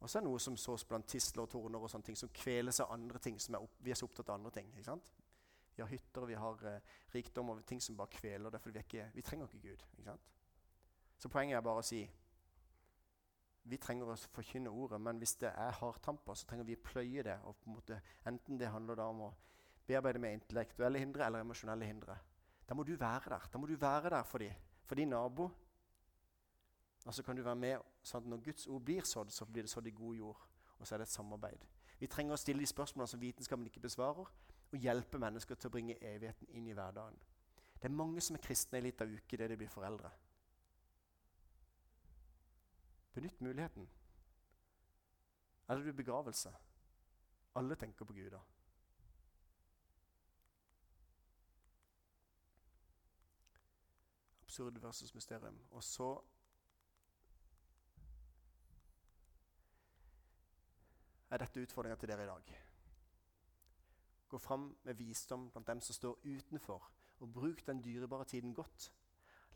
Og 0.00 0.10
så 0.10 0.18
er 0.18 0.22
det 0.22 0.28
noe 0.30 0.40
som 0.40 0.56
sås 0.56 0.84
blant 0.88 1.08
tisler 1.08 1.42
og 1.42 1.50
torner 1.50 1.80
og 1.80 1.90
sånne 1.90 2.04
ting, 2.10 2.16
som 2.16 2.32
kveles 2.32 2.80
av 2.80 2.92
andre 2.92 3.18
ting. 3.18 3.40
som 3.40 3.54
er 3.54 3.62
opp, 3.62 3.76
Vi 3.78 3.90
er 3.90 3.94
så 3.94 4.06
opptatt 4.06 4.28
av 4.28 4.34
andre 4.34 4.50
ting. 4.50 4.68
ikke 4.72 4.84
sant? 4.84 5.12
Vi 5.76 5.82
har 5.82 5.88
hytter, 5.88 6.26
vi 6.28 6.36
har 6.38 6.66
eh, 6.68 6.96
rikdom 7.14 7.50
og 7.50 7.62
ting 7.66 7.80
som 7.82 7.96
bare 7.96 8.12
kveler 8.12 8.50
det. 8.50 8.60
For 8.60 8.70
vi, 8.70 8.82
ikke, 8.84 9.10
vi 9.14 9.22
trenger 9.22 9.48
ikke 9.48 9.68
Gud. 9.68 9.86
ikke? 9.98 10.16
Så 11.18 11.30
poenget 11.32 11.56
er 11.56 11.64
bare 11.64 11.82
å 11.82 11.86
si 11.86 12.02
vi 13.70 13.78
trenger 13.78 14.10
å 14.10 14.16
forkynne 14.34 14.70
ordet, 14.74 14.98
men 15.00 15.20
hvis 15.22 15.36
det 15.38 15.52
er 15.54 15.76
hardtamper, 15.78 16.34
så 16.34 16.48
trenger 16.50 16.66
vi 16.66 16.74
å 16.74 16.82
pløye 16.82 17.22
det. 17.22 17.38
og 17.46 17.56
på 17.56 17.70
en 17.70 17.76
måte, 17.76 18.00
Enten 18.26 18.58
det 18.58 18.72
handler 18.72 18.98
da 18.98 19.06
om 19.06 19.20
å 19.28 19.34
bearbeide 19.86 20.18
med 20.18 20.34
intellektuelle 20.34 20.98
hindre 20.98 21.26
eller 21.26 21.44
emosjonelle 21.44 21.86
hindre. 21.86 22.16
Da 22.66 22.74
må 22.74 22.82
du 22.82 22.96
være 22.96 23.30
der. 23.30 23.46
Da 23.52 23.58
må 23.58 23.66
du 23.66 23.76
være 23.76 24.10
der 24.10 24.26
for, 24.26 24.42
de, 24.42 24.50
for 24.86 24.98
din 24.98 25.08
nabo. 25.14 25.50
Og 27.06 27.14
så 27.14 27.22
kan 27.22 27.36
du 27.36 27.42
være 27.42 27.58
med 27.58 27.86
sånn 28.02 28.22
at 28.22 28.30
når 28.30 28.42
Guds 28.46 28.66
ord 28.66 28.82
blir 28.86 29.06
sådd, 29.06 29.30
så 29.34 29.46
blir 29.46 29.66
det 29.66 29.70
sådd 29.70 29.86
i 29.90 29.94
god 29.94 30.16
jord. 30.16 30.42
Og 30.78 30.86
så 30.86 30.94
er 30.94 31.02
det 31.02 31.08
et 31.08 31.14
samarbeid. 31.14 31.66
Vi 31.98 32.10
trenger 32.10 32.34
å 32.34 32.40
stille 32.40 32.62
de 32.62 32.70
spørsmålene 32.70 33.10
som 33.10 33.22
vitenskapen 33.22 33.66
ikke 33.66 33.84
besvarer, 33.84 34.30
og 34.72 34.78
hjelpe 34.78 35.18
mennesker 35.20 35.54
til 35.54 35.68
å 35.68 35.72
bringe 35.74 35.98
evigheten 36.00 36.48
inn 36.56 36.68
i 36.68 36.76
hverdagen. 36.76 37.18
Det 37.76 37.88
er 37.90 37.96
mange 37.96 38.20
som 38.24 38.36
er 38.36 38.44
kristne 38.44 38.78
i 38.78 38.86
litt 38.86 39.00
av 39.02 39.10
uke 39.10 39.36
idet 39.36 39.50
de 39.50 39.58
blir 39.60 39.70
foreldre. 39.70 40.10
Benytt 43.12 43.40
muligheten. 43.40 43.88
Eller 45.68 45.84
du 45.84 45.92
begravelse. 45.92 46.54
Alle 47.54 47.76
tenker 47.76 48.04
på 48.04 48.16
Gud 48.16 48.30
da. 48.32 48.40
Absurd 54.42 54.80
versus 54.80 55.14
mysterium. 55.14 55.60
Og 55.70 55.84
så 55.84 56.12
er 61.30 61.40
dette 61.40 61.60
utfordringa 61.60 61.96
til 61.96 62.08
dere 62.08 62.24
i 62.24 62.26
dag. 62.26 62.71
Gå 64.32 64.38
fram 64.40 64.70
med 64.88 64.96
visdom 64.96 65.50
blant 65.52 65.68
dem 65.68 65.80
som 65.84 65.96
står 65.96 66.22
utenfor, 66.24 66.86
og 67.20 67.32
bruk 67.32 67.66
den 67.66 67.82
dyrebare 67.84 68.24
tiden 68.24 68.54
godt. 68.56 68.88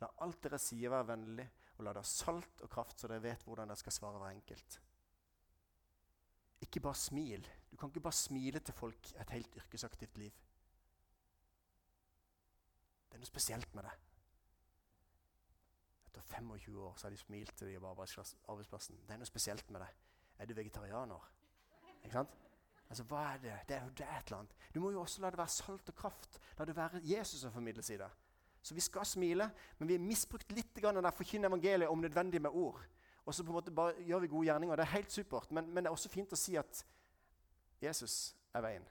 La 0.02 0.10
alt 0.20 0.42
dere 0.44 0.58
sier, 0.60 0.92
være 0.92 1.08
vennlig, 1.14 1.46
og 1.78 1.86
la 1.86 1.94
det 1.96 2.02
ha 2.02 2.08
salt 2.10 2.60
og 2.64 2.68
kraft, 2.72 3.00
så 3.00 3.08
dere 3.08 3.24
vet 3.24 3.46
hvordan 3.46 3.72
dere 3.72 3.80
skal 3.80 3.96
svare 3.96 4.20
hver 4.20 4.34
enkelt. 4.36 4.80
Ikke 6.66 6.82
bare 6.84 7.00
smil. 7.00 7.48
Du 7.70 7.76
kan 7.76 7.88
ikke 7.88 8.04
bare 8.04 8.20
smile 8.20 8.60
til 8.60 8.76
folk 8.76 9.12
et 9.16 9.32
helt 9.32 9.56
yrkesaktivt 9.62 10.20
liv. 10.20 10.42
Det 13.08 13.16
er 13.16 13.24
noe 13.24 13.32
spesielt 13.32 13.74
med 13.76 13.88
det. 13.88 13.94
Etter 16.10 16.28
25 16.36 16.80
år 16.84 16.96
så 16.96 17.08
har 17.08 17.16
de 17.16 17.20
smilt 17.20 17.56
til 17.56 17.72
de 17.72 17.80
på 17.80 17.92
arbeidsplassen. 17.96 19.00
Det 19.08 19.16
er 19.16 19.24
noe 19.24 19.32
spesielt 19.32 19.70
med 19.72 19.84
det. 19.84 19.92
Er 20.36 20.48
du 20.48 20.54
vegetarianer? 20.60 21.32
Ikke 22.02 22.18
sant? 22.18 22.36
Altså, 22.88 23.04
hva 23.10 23.22
er 23.32 23.38
det? 23.42 23.54
Det 23.68 23.76
er, 23.76 23.88
det 23.98 24.06
er 24.06 24.18
et 24.18 24.28
eller 24.30 24.38
annet. 24.38 24.56
Du 24.74 24.80
må 24.80 24.90
jo 24.94 25.00
også 25.02 25.22
la 25.22 25.30
det 25.30 25.40
være 25.40 25.54
salt 25.56 25.88
og 25.90 25.96
kraft. 25.98 26.38
La 26.58 26.64
det 26.64 26.76
være 26.76 27.00
Jesus 27.02 27.40
som 27.40 27.52
formidles 27.52 27.90
i 27.90 27.98
det. 27.98 28.10
Så 28.62 28.74
vi 28.74 28.82
skal 28.82 29.06
smile, 29.06 29.50
men 29.78 29.88
vi 29.88 29.94
har 29.94 30.02
misbrukt 30.02 30.52
litt 30.52 30.78
av 30.84 31.02
det 31.02 31.14
forkynne 31.14 31.50
evangeliet 31.50 31.90
om 31.90 32.00
nødvendig 32.02 32.42
med 32.42 32.50
ord. 32.50 32.82
Og 33.26 33.34
så 33.34 33.42
på 33.42 33.50
en 33.50 33.58
måte 33.58 33.74
bare 33.74 34.02
gjør 34.06 34.22
vi 34.22 34.30
gode 34.30 34.46
gjerninger. 34.46 34.76
Det 34.76 34.84
er 34.86 34.94
helt 34.94 35.12
supert, 35.12 35.50
men, 35.50 35.70
men 35.70 35.84
det 35.84 35.90
er 35.90 35.94
også 35.94 36.10
fint 36.10 36.34
å 36.34 36.38
si 36.38 36.54
at 36.58 36.84
Jesus 37.82 38.36
er 38.54 38.62
veien. 38.62 38.86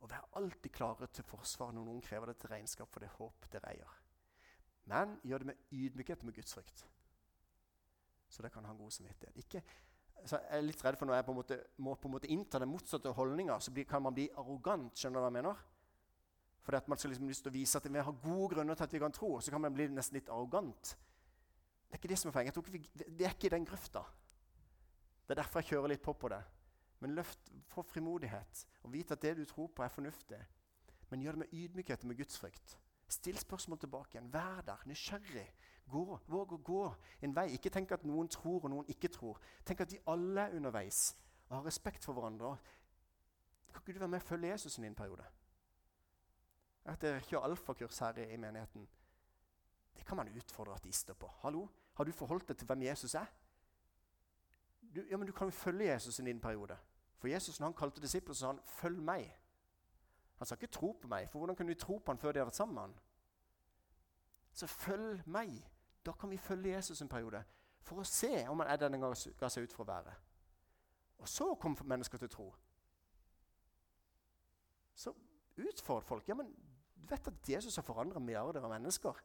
Og 0.00 0.10
vær 0.10 0.28
alltid 0.38 0.70
klare 0.70 1.08
til 1.10 1.24
forsvar 1.26 1.72
når 1.72 1.88
noen 1.88 2.04
krever 2.04 2.30
det 2.30 2.36
til 2.42 2.52
regnskap 2.52 2.92
for 2.92 3.02
det 3.02 3.14
håp 3.16 3.48
dere 3.52 3.72
eier. 3.72 3.96
Men 4.86 5.16
gjør 5.26 5.42
det 5.42 5.50
med 5.50 5.72
ydmykhet 5.74 6.22
og 6.22 6.28
med 6.28 6.36
Guds 6.36 6.54
frykt. 6.54 6.84
Så 8.28 8.42
det 8.42 8.52
kan 8.52 8.64
ha 8.64 8.72
en 8.72 8.78
god 8.78 8.90
samvittighet. 8.90 9.36
Ikke, 9.36 9.62
så 10.24 10.38
jeg 10.40 10.58
er 10.58 10.64
litt 10.64 10.84
redd 10.84 10.96
for 10.98 11.08
når 11.08 11.18
jeg 11.18 11.26
på 11.26 11.32
en 11.34 11.38
måte, 11.38 11.56
må 11.84 11.94
på 12.00 12.08
en 12.08 12.14
måte 12.16 12.30
innta 12.32 12.58
den 12.62 12.70
motsatte 12.70 13.12
holdninga, 13.14 13.58
så 13.60 13.72
blir, 13.74 13.86
kan 13.88 14.02
man 14.02 14.14
bli 14.14 14.26
arrogant. 14.38 14.96
skjønner 14.98 15.20
du 15.20 15.24
hva 15.24 15.30
jeg 15.30 15.36
mener? 15.38 15.64
Fordi 16.66 16.80
at 16.80 16.88
man 16.90 16.98
skal 16.98 17.12
liksom 17.12 17.28
lyst 17.30 17.44
til 17.46 17.52
å 17.52 17.54
vise 17.54 17.78
at 17.78 17.86
vi 17.86 18.02
har 18.08 18.16
gode 18.24 18.54
grunner 18.54 18.74
til 18.74 18.88
at 18.88 18.94
vi 18.96 18.98
kan 18.98 19.14
tro. 19.14 19.36
Så 19.40 19.52
kan 19.54 19.62
man 19.62 19.74
bli 19.74 19.86
nesten 19.94 20.18
litt 20.18 20.30
arrogant. 20.34 20.96
Det 21.86 21.94
er 21.94 22.00
ikke 22.00 22.10
det 22.10 22.18
som 22.18 22.32
er 22.32 22.34
poenget. 22.34 22.58
Vi, 22.72 22.80
det 23.06 23.28
er 23.28 23.36
ikke 23.36 23.52
den 23.54 23.68
grøfta. 23.68 24.02
Det 25.26 25.36
er 25.36 25.42
derfor 25.44 25.62
jeg 25.62 25.70
kjører 25.70 25.92
litt 25.94 26.02
på 26.02 26.16
på 26.18 26.30
det. 26.32 26.42
Men 27.04 27.14
løft 27.14 27.52
få 27.70 27.84
frimodighet 27.86 28.64
og 28.82 28.92
vite 28.92 29.14
at 29.14 29.22
det 29.22 29.36
du 29.38 29.44
tror 29.46 29.68
på, 29.68 29.84
er 29.84 29.94
fornuftig. 29.94 30.40
Men 31.10 31.22
gjør 31.22 31.36
det 31.36 31.44
med 31.44 31.54
ydmykhet 31.54 32.02
og 32.02 32.10
med 32.10 32.18
gudsfrykt. 32.18 32.76
Still 33.08 33.38
spørsmål 33.38 33.78
tilbake 33.78 34.16
igjen. 34.16 34.32
Vær 34.32 34.64
der, 34.66 34.82
nysgjerrig. 34.90 35.46
Gå, 35.90 36.18
Våg 36.26 36.52
å 36.52 36.62
gå 36.66 36.82
en 37.22 37.34
vei. 37.36 37.48
Ikke 37.54 37.70
tenk 37.70 37.92
at 37.92 38.04
noen 38.04 38.28
tror 38.28 38.64
og 38.64 38.70
noen 38.70 38.90
ikke 38.90 39.08
tror. 39.08 39.40
Tenk 39.64 39.80
at 39.80 39.90
de 39.90 40.02
alle 40.10 40.48
er 40.48 40.56
underveis 40.58 41.16
og 41.48 41.60
har 41.60 41.66
respekt 41.68 42.04
for 42.04 42.12
hverandre. 42.12 42.56
Kan 43.72 43.82
ikke 43.82 43.92
du 43.92 44.04
være 44.04 44.14
med 44.16 44.24
og 44.24 44.28
følge 44.28 44.48
Jesus 44.48 44.78
i 44.78 44.86
en 44.86 44.98
periode? 44.98 45.24
at 46.86 47.02
dere 47.02 47.20
kjører 47.20 47.50
alfakurs 47.50 47.98
her 47.98 48.18
i 48.22 48.36
menigheten. 48.36 48.88
Det 49.96 50.06
kan 50.06 50.16
man 50.16 50.28
utfordre 50.28 50.74
ateister 50.74 51.14
på. 51.14 51.30
Hallo, 51.42 51.68
Har 51.96 52.04
du 52.04 52.12
forholdt 52.12 52.48
deg 52.48 52.58
til 52.58 52.66
hvem 52.66 52.82
Jesus 52.82 53.14
er? 53.14 53.24
Du, 54.94 55.00
ja, 55.10 55.16
men 55.16 55.26
du 55.26 55.32
kan 55.32 55.46
jo 55.46 55.50
følge 55.50 55.86
Jesus 55.92 56.18
i 56.18 56.24
din 56.24 56.40
periode. 56.40 56.76
For 57.16 57.28
Jesus 57.28 57.60
når 57.60 57.66
han 57.66 57.74
kalte 57.74 58.00
disiplene, 58.00 58.34
sa 58.34 58.46
han 58.46 58.60
'følg 58.60 59.00
meg'. 59.00 59.30
Han 60.36 60.46
sa 60.46 60.54
ikke 60.54 60.66
'tro 60.66 60.98
på 61.02 61.08
meg', 61.08 61.28
for 61.30 61.38
hvordan 61.38 61.56
kunne 61.56 61.74
du 61.74 61.78
tro 61.78 61.98
på 61.98 62.12
han 62.12 62.18
før 62.18 62.32
de 62.32 62.38
har 62.38 62.44
vært 62.44 62.56
sammen 62.56 62.74
med 62.74 62.82
han? 62.82 62.94
Så 64.52 64.66
følg 64.66 65.22
meg. 65.26 65.64
Da 66.06 66.12
kan 66.12 66.30
vi 66.30 66.38
følge 66.38 66.74
Jesus 66.74 67.02
en 67.02 67.10
periode 67.10 67.42
for 67.86 68.02
å 68.02 68.06
se 68.06 68.46
om 68.48 68.60
han 68.62 68.70
er 68.70 68.78
den 68.80 68.96
han 68.96 69.02
ga 69.38 69.50
seg 69.50 69.66
ut 69.66 69.74
for 69.74 69.84
å 69.84 69.90
være. 69.90 70.14
Og 71.22 71.28
så 71.30 71.48
kom 71.60 71.76
mennesker 71.84 72.20
til 72.20 72.30
tro. 72.30 72.46
Så 74.94 75.12
utfordrer 75.56 76.06
folk. 76.06 76.28
Ja, 76.28 76.34
men 76.34 76.50
du 76.94 77.06
vet 77.10 77.28
at 77.28 77.48
Jesus 77.48 77.76
har 77.76 77.86
forandra 77.86 78.20
milliarder 78.20 78.64
av 78.64 78.70
mennesker. 78.70 79.22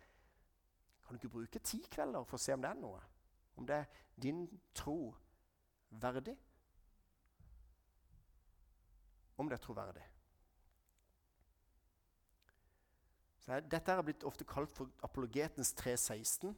Kan 1.05 1.15
du 1.15 1.19
ikke 1.19 1.33
bruke 1.33 1.59
ti 1.59 1.81
kvelder 1.91 2.23
for 2.23 2.37
å 2.37 2.41
se 2.41 2.53
om 2.55 2.63
det 2.63 2.71
er 2.71 2.79
noe? 2.79 3.01
Om 3.59 3.67
det 3.67 3.75
er 3.81 4.01
din 4.21 4.45
tro 4.77 5.13
verdig? 6.01 6.37
Om 9.37 9.49
det 9.49 9.57
er 9.57 9.63
troverdig. 9.65 10.07
Så 13.41 13.57
dette 13.65 13.91
er 13.91 14.03
blitt 14.05 14.23
ofte 14.23 14.45
kalt 14.45 14.71
for 14.71 14.91
apologetens 15.03 15.73
316. 15.73 16.53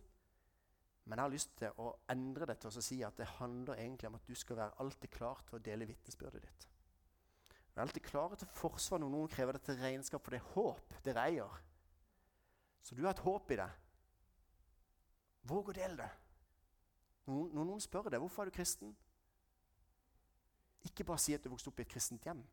Men 1.03 1.19
jeg 1.19 1.23
har 1.23 1.33
lyst 1.33 1.55
til 1.59 1.81
å 1.83 1.89
endre 2.13 2.47
det 2.47 2.55
til 2.61 2.71
å 2.71 2.83
si 2.83 3.01
at 3.03 3.17
det 3.19 3.27
handler 3.37 3.81
egentlig 3.81 4.07
om 4.07 4.15
at 4.15 4.27
du 4.27 4.35
skal 4.39 4.59
være 4.61 4.79
alltid 4.83 5.11
klar 5.11 5.41
til 5.47 5.57
å 5.57 5.63
dele 5.63 5.87
vitnesbyrdet 5.89 6.45
ditt. 6.45 6.67
Du 7.73 7.79
er 7.79 7.83
alltid 7.83 8.05
klar 8.05 8.35
til 8.37 8.51
forsvar 8.53 9.01
når 9.01 9.11
noen 9.11 9.31
krever 9.31 9.57
det 9.57 9.63
til 9.65 9.79
regnskap, 9.81 10.23
for 10.23 10.35
det 10.35 10.39
er 10.39 10.51
håp 10.53 10.97
dere 11.03 11.27
eier. 11.27 11.61
Så 12.83 12.95
du 12.95 13.03
har 13.03 13.15
et 13.15 13.23
håp 13.25 13.51
i 13.51 13.59
det. 13.59 13.69
Våg 15.49 15.71
å 15.71 15.75
dele 15.75 15.97
det. 15.99 16.11
Når, 17.25 17.47
når 17.55 17.67
noen 17.67 17.83
spør 17.83 18.11
deg 18.11 18.21
hvorfor 18.23 18.43
er 18.43 18.51
du 18.51 18.55
kristen, 18.55 18.91
ikke 20.83 21.05
bare 21.07 21.23
si 21.23 21.35
at 21.35 21.43
du 21.43 21.49
vokste 21.51 21.71
opp 21.71 21.79
i 21.79 21.85
et 21.85 21.91
kristent 21.91 22.25
hjem. 22.27 22.43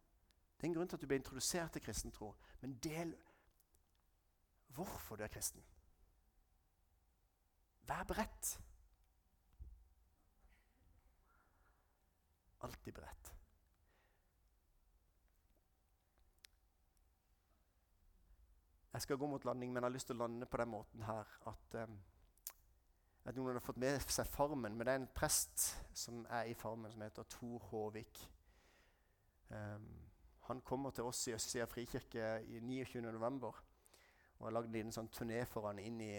Det 0.56 0.66
er 0.66 0.70
en 0.70 0.76
grunn 0.78 0.90
til 0.90 0.98
at 0.98 1.02
du 1.02 1.08
ble 1.10 1.18
introdusert 1.18 1.74
til 1.74 1.82
kristen 1.82 2.14
tro. 2.14 2.32
Men 2.62 2.76
del 2.82 3.14
hvorfor 4.74 5.18
du 5.18 5.24
er 5.26 5.32
kristen. 5.32 5.62
Vær 7.88 8.04
beredt. 8.04 8.60
Alltid 12.60 12.92
beredt. 12.92 13.34
Jeg 18.92 19.02
skal 19.02 19.16
gå 19.16 19.26
mot 19.26 19.44
landing, 19.44 19.72
men 19.72 19.82
jeg 19.82 19.88
har 19.88 19.94
lyst 19.94 20.10
til 20.10 20.18
å 20.18 20.24
lande 20.24 20.46
på 20.50 20.58
den 20.58 20.68
måten 20.68 21.02
her 21.06 21.28
at 21.46 21.76
um, 21.82 22.00
at 23.24 23.36
noen 23.36 23.54
har 23.54 23.62
fått 23.64 23.80
med 23.80 24.00
seg 24.10 24.28
Farmen, 24.32 24.74
men 24.74 24.86
det 24.86 24.92
er 24.94 25.00
en 25.02 25.10
prest 25.14 25.66
som 25.96 26.22
er 26.32 26.48
i 26.50 26.54
Farmen, 26.56 26.90
som 26.92 27.02
heter 27.04 27.28
Tor 27.28 27.66
Håvik. 27.70 28.22
Um, 29.50 29.90
han 30.48 30.62
kommer 30.66 30.90
til 30.90 31.06
oss 31.06 31.26
i 31.28 31.34
Østsida 31.36 31.66
frikirke 31.70 32.40
i 32.48 32.60
29.11. 32.64 33.50
og 34.38 34.46
har 34.46 34.56
lagd 34.56 34.76
en 34.80 34.94
sånn 34.94 35.10
turné 35.12 35.44
for 35.46 35.68
han 35.68 35.78
inn 35.82 36.00
i 36.02 36.14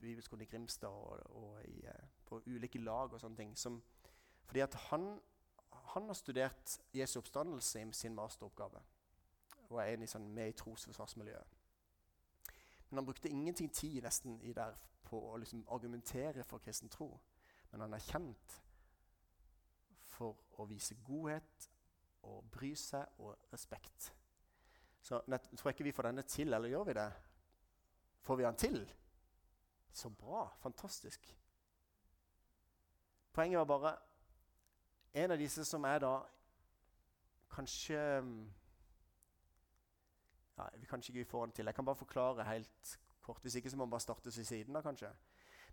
Bibelskolen 0.00 0.46
i 0.46 0.50
Grimstad 0.50 0.88
og, 0.88 1.20
og 1.36 1.64
i, 1.64 1.80
uh, 1.86 2.08
på 2.26 2.40
ulike 2.46 2.78
lag 2.78 3.12
og 3.12 3.20
sånne 3.20 3.36
ting. 3.36 3.54
Som, 3.58 3.80
fordi 4.44 4.64
at 4.64 4.74
han, 4.90 5.08
han, 5.92 6.06
har 6.06 6.18
studert 6.18 6.78
Jesu 6.94 7.18
oppstandelse 7.20 7.82
i 7.82 7.92
sin 7.92 8.14
masteroppgave 8.14 8.82
og 9.66 9.80
er 9.82 9.98
i 9.98 10.06
sånn, 10.06 10.28
med 10.34 10.52
i 10.52 10.58
trosforsvarsmiljøet. 10.58 11.54
Men 12.88 13.00
han 13.00 13.06
brukte 13.08 13.28
ingenting 13.28 13.72
tid 13.74 14.02
nesten 14.04 14.38
i 14.46 14.52
der 14.54 14.76
på 15.06 15.18
å 15.32 15.38
liksom 15.42 15.64
argumentere 15.74 16.44
for 16.46 16.62
kristen 16.62 16.90
tro. 16.90 17.08
Men 17.72 17.82
han 17.86 17.96
er 17.96 18.04
kjent 18.06 18.60
for 20.16 20.38
å 20.60 20.66
vise 20.70 20.94
godhet 21.06 21.66
og 22.26 22.46
bry 22.54 22.72
seg 22.78 23.18
og 23.22 23.34
respekt. 23.52 24.12
Så 25.02 25.20
nett, 25.30 25.48
tror 25.54 25.70
jeg 25.70 25.76
ikke 25.76 25.86
vi 25.86 25.94
får 25.94 26.08
denne 26.08 26.24
til, 26.26 26.54
eller 26.54 26.72
gjør 26.72 26.86
vi 26.88 26.96
det? 26.98 27.10
Får 28.26 28.38
vi 28.38 28.46
den 28.46 28.58
til? 28.58 28.80
Så 29.96 30.10
bra. 30.12 30.48
Fantastisk. 30.60 31.36
Poenget 33.32 33.58
var 33.58 33.64
bare 33.64 33.96
En 35.14 35.30
av 35.30 35.38
disse 35.40 35.64
som 35.64 35.84
er 35.88 35.98
da 36.04 36.10
kanskje 37.48 37.96
ja, 40.56 40.66
Vi 40.76 40.86
kan 40.86 41.00
ikke 41.00 41.24
få 41.24 41.46
den 41.46 41.52
til. 41.52 41.64
Jeg 41.64 41.74
kan 41.74 41.84
bare 41.84 41.96
forklare 41.96 42.44
helt 42.44 42.98
kort. 43.22 43.40
Hvis 43.42 43.54
ikke 43.54 43.70
så 43.70 43.76
må 43.76 43.84
man 43.84 43.90
bare 43.90 44.00
starte 44.00 44.36
ved 44.36 44.44
siden 44.44 44.74
da, 44.74 44.80
kanskje. 44.80 45.08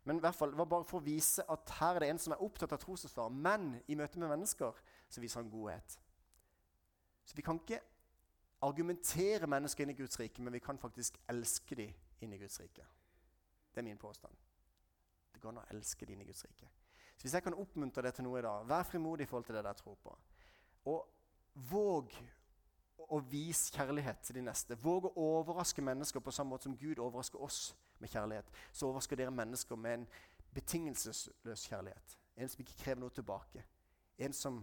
Men 0.03 0.17
i 0.17 0.19
hvert 0.19 0.35
fall, 0.35 0.51
det 0.51 0.57
var 0.57 0.65
bare 0.65 0.87
for 0.87 0.99
å 0.99 1.03
vise 1.03 1.43
at 1.51 1.75
her 1.79 1.95
er 1.95 1.99
det 1.99 2.09
en 2.09 2.19
som 2.19 2.33
er 2.33 2.43
opptatt 2.43 2.71
av 2.71 2.79
trosforsvar, 2.79 3.29
men 3.29 3.81
i 3.87 3.95
møte 3.95 4.19
med 4.19 4.31
mennesker 4.31 4.81
så 5.09 5.21
viser 5.21 5.41
han 5.41 5.51
godhet. 5.51 5.99
Så 7.25 7.35
vi 7.35 7.41
kan 7.41 7.59
ikke 7.59 7.79
argumentere 8.63 9.47
mennesker 9.47 9.83
inn 9.83 9.93
i 9.93 9.99
Guds 9.99 10.19
rike, 10.19 10.41
men 10.41 10.53
vi 10.53 10.63
kan 10.63 10.79
faktisk 10.79 11.19
elske 11.31 11.75
dem 11.75 11.93
inn 12.23 12.33
i 12.35 12.39
Guds 12.39 12.59
rike. 12.59 12.87
Det 13.73 13.81
er 13.81 13.87
min 13.87 13.97
påstand. 13.97 14.35
Det 15.33 15.41
går 15.41 15.49
an 15.49 15.63
å 15.63 15.67
elske 15.73 16.05
dine 16.05 16.25
Guds 16.25 16.45
rike. 16.45 16.69
Så 17.17 17.25
Hvis 17.25 17.33
jeg 17.33 17.43
kan 17.43 17.57
oppmuntre 17.57 18.01
det 18.05 18.13
til 18.13 18.27
noe 18.27 18.39
i 18.39 18.45
dag, 18.45 18.67
vær 18.69 18.83
frimodig 18.83 19.25
i 19.25 19.29
forhold 19.29 19.45
til 19.45 19.55
det 19.55 19.63
dere 19.63 19.73
tror 19.73 19.95
på. 20.03 20.15
Og 20.85 21.07
våg 21.71 22.13
å 23.09 23.19
vise 23.29 23.73
kjærlighet 23.73 24.21
til 24.23 24.35
de 24.39 24.45
neste. 24.45 24.77
Våg 24.81 25.09
å 25.09 25.13
overraske 25.39 25.81
mennesker 25.81 26.23
på 26.23 26.31
samme 26.31 26.53
måte 26.53 26.69
som 26.69 26.77
Gud 26.77 26.99
overrasker 26.99 27.41
oss 27.41 27.73
med 27.99 28.09
kjærlighet. 28.09 28.49
Så 28.71 28.87
overrasker 28.87 29.19
dere 29.19 29.31
mennesker 29.31 29.75
med 29.75 29.99
en 29.99 30.07
betingelsesløs 30.53 31.65
kjærlighet. 31.69 32.17
En 32.37 32.49
som 32.49 32.61
ikke 32.61 32.77
krever 32.83 33.01
noe 33.01 33.13
tilbake. 33.13 33.65
En 34.17 34.33
som 34.33 34.61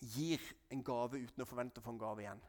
gir 0.00 0.40
en 0.70 0.82
gave 0.84 1.20
uten 1.20 1.42
å 1.42 1.48
forvente 1.48 1.80
å 1.80 1.84
få 1.84 1.94
en 1.94 2.00
gave 2.00 2.24
igjen. 2.24 2.42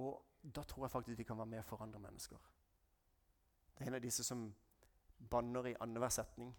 Og 0.00 0.22
da 0.44 0.62
tror 0.62 0.84
jeg 0.84 0.92
faktisk 0.92 1.18
vi 1.18 1.24
kan 1.24 1.38
være 1.38 1.46
med 1.46 1.62
og 1.62 1.64
forandre 1.64 2.00
mennesker. 2.00 2.36
Det 3.74 3.84
er 3.84 3.90
en 3.90 3.98
av 3.98 4.04
disse 4.04 4.24
som 4.24 4.46
banner 5.30 5.70
i 5.70 5.76
annenhver 5.80 6.12
setning 6.12 6.52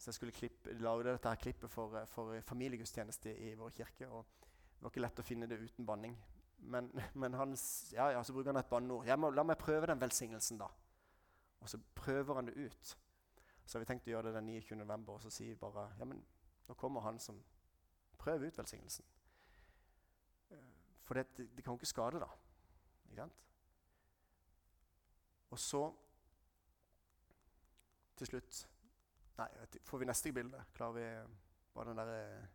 så 0.00 0.08
jeg 0.08 0.14
skulle 0.14 0.32
klippe, 0.32 0.72
lage 0.80 1.04
dette 1.04 1.28
her 1.28 1.36
klippet 1.36 1.70
for, 1.70 1.96
eh, 1.96 2.06
for 2.06 2.40
familiegudstjeneste 2.40 3.34
i 3.38 3.54
vår 3.54 3.70
kirke. 3.70 4.08
og 4.08 4.26
Det 4.72 4.82
var 4.82 4.90
ikke 4.90 5.00
lett 5.00 5.18
å 5.18 5.22
finne 5.22 5.46
det 5.46 5.58
uten 5.60 5.86
banning. 5.86 6.16
Men, 6.58 6.90
men 7.14 7.34
han, 7.34 7.56
ja, 7.92 8.08
ja, 8.10 8.22
så 8.22 8.32
bruker 8.32 8.54
han 8.54 8.56
et 8.62 8.70
banneord. 8.70 9.34
La 9.34 9.44
meg 9.44 9.58
prøve 9.58 9.86
den 9.86 10.00
velsignelsen, 10.00 10.58
da. 10.58 10.70
Og 11.60 11.68
så 11.68 11.78
prøver 11.94 12.34
han 12.34 12.46
det 12.46 12.56
ut. 12.56 12.96
Så 13.66 13.76
har 13.76 13.84
vi 13.84 13.90
tenkt 13.90 14.08
å 14.08 14.14
gjøre 14.14 14.30
det 14.30 14.38
den 14.38 14.48
29. 14.48 14.78
november, 14.80 15.18
og 15.18 15.22
så 15.22 15.30
sier 15.30 15.52
vi 15.52 15.60
bare 15.60 15.90
ja, 15.98 16.04
men 16.04 16.24
nå 16.66 16.74
kommer 16.74 17.04
han 17.04 17.18
som 17.20 17.42
prøver 18.18 18.48
ut 18.48 18.58
velsignelsen. 18.58 19.04
Eh, 20.50 20.70
for 21.04 21.14
det, 21.14 21.26
det 21.36 21.64
kan 21.64 21.74
jo 21.74 21.82
ikke 21.82 21.92
skade, 21.92 22.24
da. 22.24 22.30
Ikke 23.10 23.24
sant? 23.24 23.36
Og 25.50 25.58
så 25.58 25.84
til 28.20 28.28
slutt 28.34 28.66
Nei, 29.40 29.46
får 29.88 30.02
vi 30.02 30.06
neste 30.08 30.32
bilde? 30.36 30.58
Klarer 30.76 30.96
vi 30.98 31.04
bare 31.72 31.88
den 31.88 31.96
der, 31.96 32.10
eh, 32.12 32.46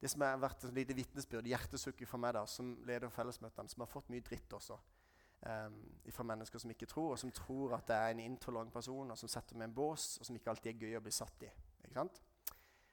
Det 0.00 0.10
som 0.10 0.20
har 0.20 0.36
vært 0.36 0.64
et 0.64 0.74
lite 0.74 0.94
vitnesbyrd, 0.94 1.46
hjertesukket 1.46 2.08
for 2.08 2.18
meg 2.18 2.34
da, 2.34 2.44
som 2.46 2.74
leder 2.84 3.08
fellesmøtene, 3.08 3.68
som 3.68 3.80
har 3.80 3.86
fått 3.86 4.10
mye 4.10 4.20
dritt 4.20 4.52
også. 4.52 4.76
Um, 5.46 5.78
fra 6.10 6.24
mennesker 6.24 6.58
som 6.58 6.70
ikke 6.70 6.86
tror, 6.86 7.12
og 7.12 7.18
som 7.18 7.30
tror 7.32 7.76
at 7.76 7.86
det 7.88 7.96
er 7.96 8.10
en 8.10 8.20
intolerant 8.20 8.72
person, 8.72 9.10
og 9.10 9.18
som 9.18 9.28
setter 9.28 9.56
med 9.56 9.68
en 9.68 9.74
bås, 9.74 10.18
og 10.18 10.26
som 10.26 10.36
ikke 10.36 10.50
alltid 10.50 10.74
er 10.74 10.80
gøy 10.80 10.98
å 10.98 11.02
bli 11.04 11.12
satt 11.14 11.46
i. 11.46 11.50
Ikke 11.84 11.94
sant? 11.94 12.20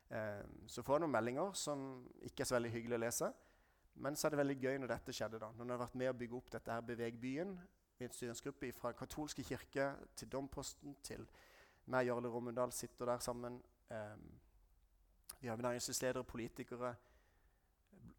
Um, 0.10 0.68
så 0.68 0.84
får 0.84 0.96
jeg 0.96 1.02
noen 1.02 1.16
meldinger 1.18 1.54
som 1.58 2.08
ikke 2.22 2.46
er 2.46 2.52
så 2.52 2.56
veldig 2.56 2.72
hyggelig 2.72 3.00
å 3.00 3.04
lese. 3.04 3.34
Men 3.96 4.16
så 4.16 4.28
er 4.28 4.34
det 4.34 4.42
veldig 4.42 4.58
gøy 4.60 4.78
når 4.82 4.94
dette 4.96 5.14
skjedde. 5.14 5.40
da. 5.40 5.52
Når 5.54 5.66
en 5.66 5.74
har 5.76 5.82
vært 5.84 5.98
med 6.02 6.10
å 6.10 6.18
bygge 6.18 6.38
opp 6.38 6.52
dette 6.52 6.74
her 6.74 6.86
Beveg 6.86 7.20
byen, 7.22 7.58
i 8.00 8.08
en 8.08 8.14
styringsgruppe 8.14 8.72
fra 8.74 8.92
katolske 8.98 9.44
kirke 9.46 9.92
til 10.18 10.32
Domposten 10.32 10.96
til 11.06 11.28
meg 11.94 12.08
Jarle 12.08 12.32
Rommundal 12.32 12.72
sitter 12.74 13.06
der 13.06 13.22
sammen. 13.24 13.60
Um, 13.90 14.32
vi 15.40 15.48
har 15.48 15.58
næringslivsledere, 15.58 16.24
politikere, 16.24 16.96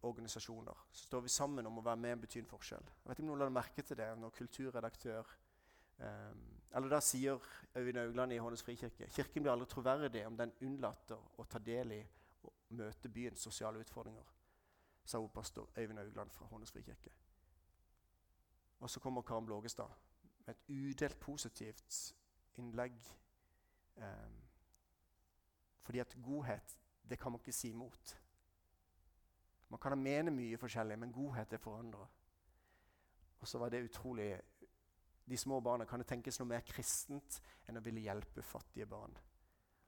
organisasjoner. 0.01 0.87
Så 0.91 1.03
står 1.03 1.21
vi 1.21 1.29
sammen 1.29 1.65
om 1.65 1.79
å 1.79 1.83
være 1.85 2.01
med 2.01 2.17
og 2.17 2.21
bety 2.25 2.39
en 2.39 2.49
forskjell. 2.49 2.85
Jeg 2.85 3.09
vet 3.09 3.19
ikke 3.19 3.25
om 3.25 3.31
noen 3.33 3.43
la 3.43 3.49
merke 3.49 3.85
til 3.85 3.97
det 3.97 4.11
når 4.21 4.35
kulturredaktør 4.37 5.31
um, 5.97 6.43
Eller 6.75 6.91
da 6.91 6.99
sier 7.01 7.41
Øyvind 7.75 7.97
Augland 7.97 8.33
i 8.33 8.37
Hånes 8.37 8.63
frikirke 8.63 9.07
Kirken 9.15 9.43
blir 9.43 9.53
aldri 9.53 9.67
troverdig 9.71 10.25
om 10.27 10.37
den 10.37 10.53
unnlater 10.67 11.39
å 11.39 11.45
ta 11.49 11.59
del 11.59 11.95
i 11.97 12.01
og 12.45 12.53
møte 12.77 13.09
byens 13.09 13.41
sosiale 13.41 13.79
utfordringer, 13.81 14.27
sa 15.05 15.27
pastor 15.27 15.69
Øyvind 15.77 15.99
Augland 15.99 16.31
fra 16.31 16.45
Hånes 16.45 16.71
frikirke. 16.71 17.09
Og 18.79 18.89
så 18.89 18.99
kommer 18.99 19.21
Karen 19.21 19.45
Blågestad 19.45 19.89
med 20.45 20.55
et 20.55 20.69
udelt 20.69 21.19
positivt 21.19 22.15
innlegg 22.55 22.93
Um, 23.95 24.41
fordi 25.81 25.99
at 25.99 26.17
godhet, 26.23 26.79
det 27.09 27.19
kan 27.19 27.31
man 27.31 27.39
ikke 27.39 27.51
si 27.51 27.69
imot. 27.69 28.21
Man 29.69 29.79
kan 29.79 29.97
mene 29.97 30.31
mye 30.31 30.57
forskjellig, 30.57 30.99
men 30.99 31.13
godhet 31.13 31.53
er 31.53 31.57
forandra. 31.57 32.07
Og 33.39 33.47
så 33.47 33.57
var 33.57 33.69
det 33.69 33.83
utrolig 33.83 34.41
de 35.29 35.37
små 35.37 35.59
barna, 35.59 35.85
kan 35.85 35.99
det 35.99 36.07
tenkes 36.07 36.39
noe 36.39 36.47
mer 36.47 36.61
kristent 36.67 37.39
enn 37.67 37.79
å 37.79 37.81
ville 37.81 38.03
hjelpe 38.03 38.43
fattige 38.45 38.85
barn. 38.85 39.17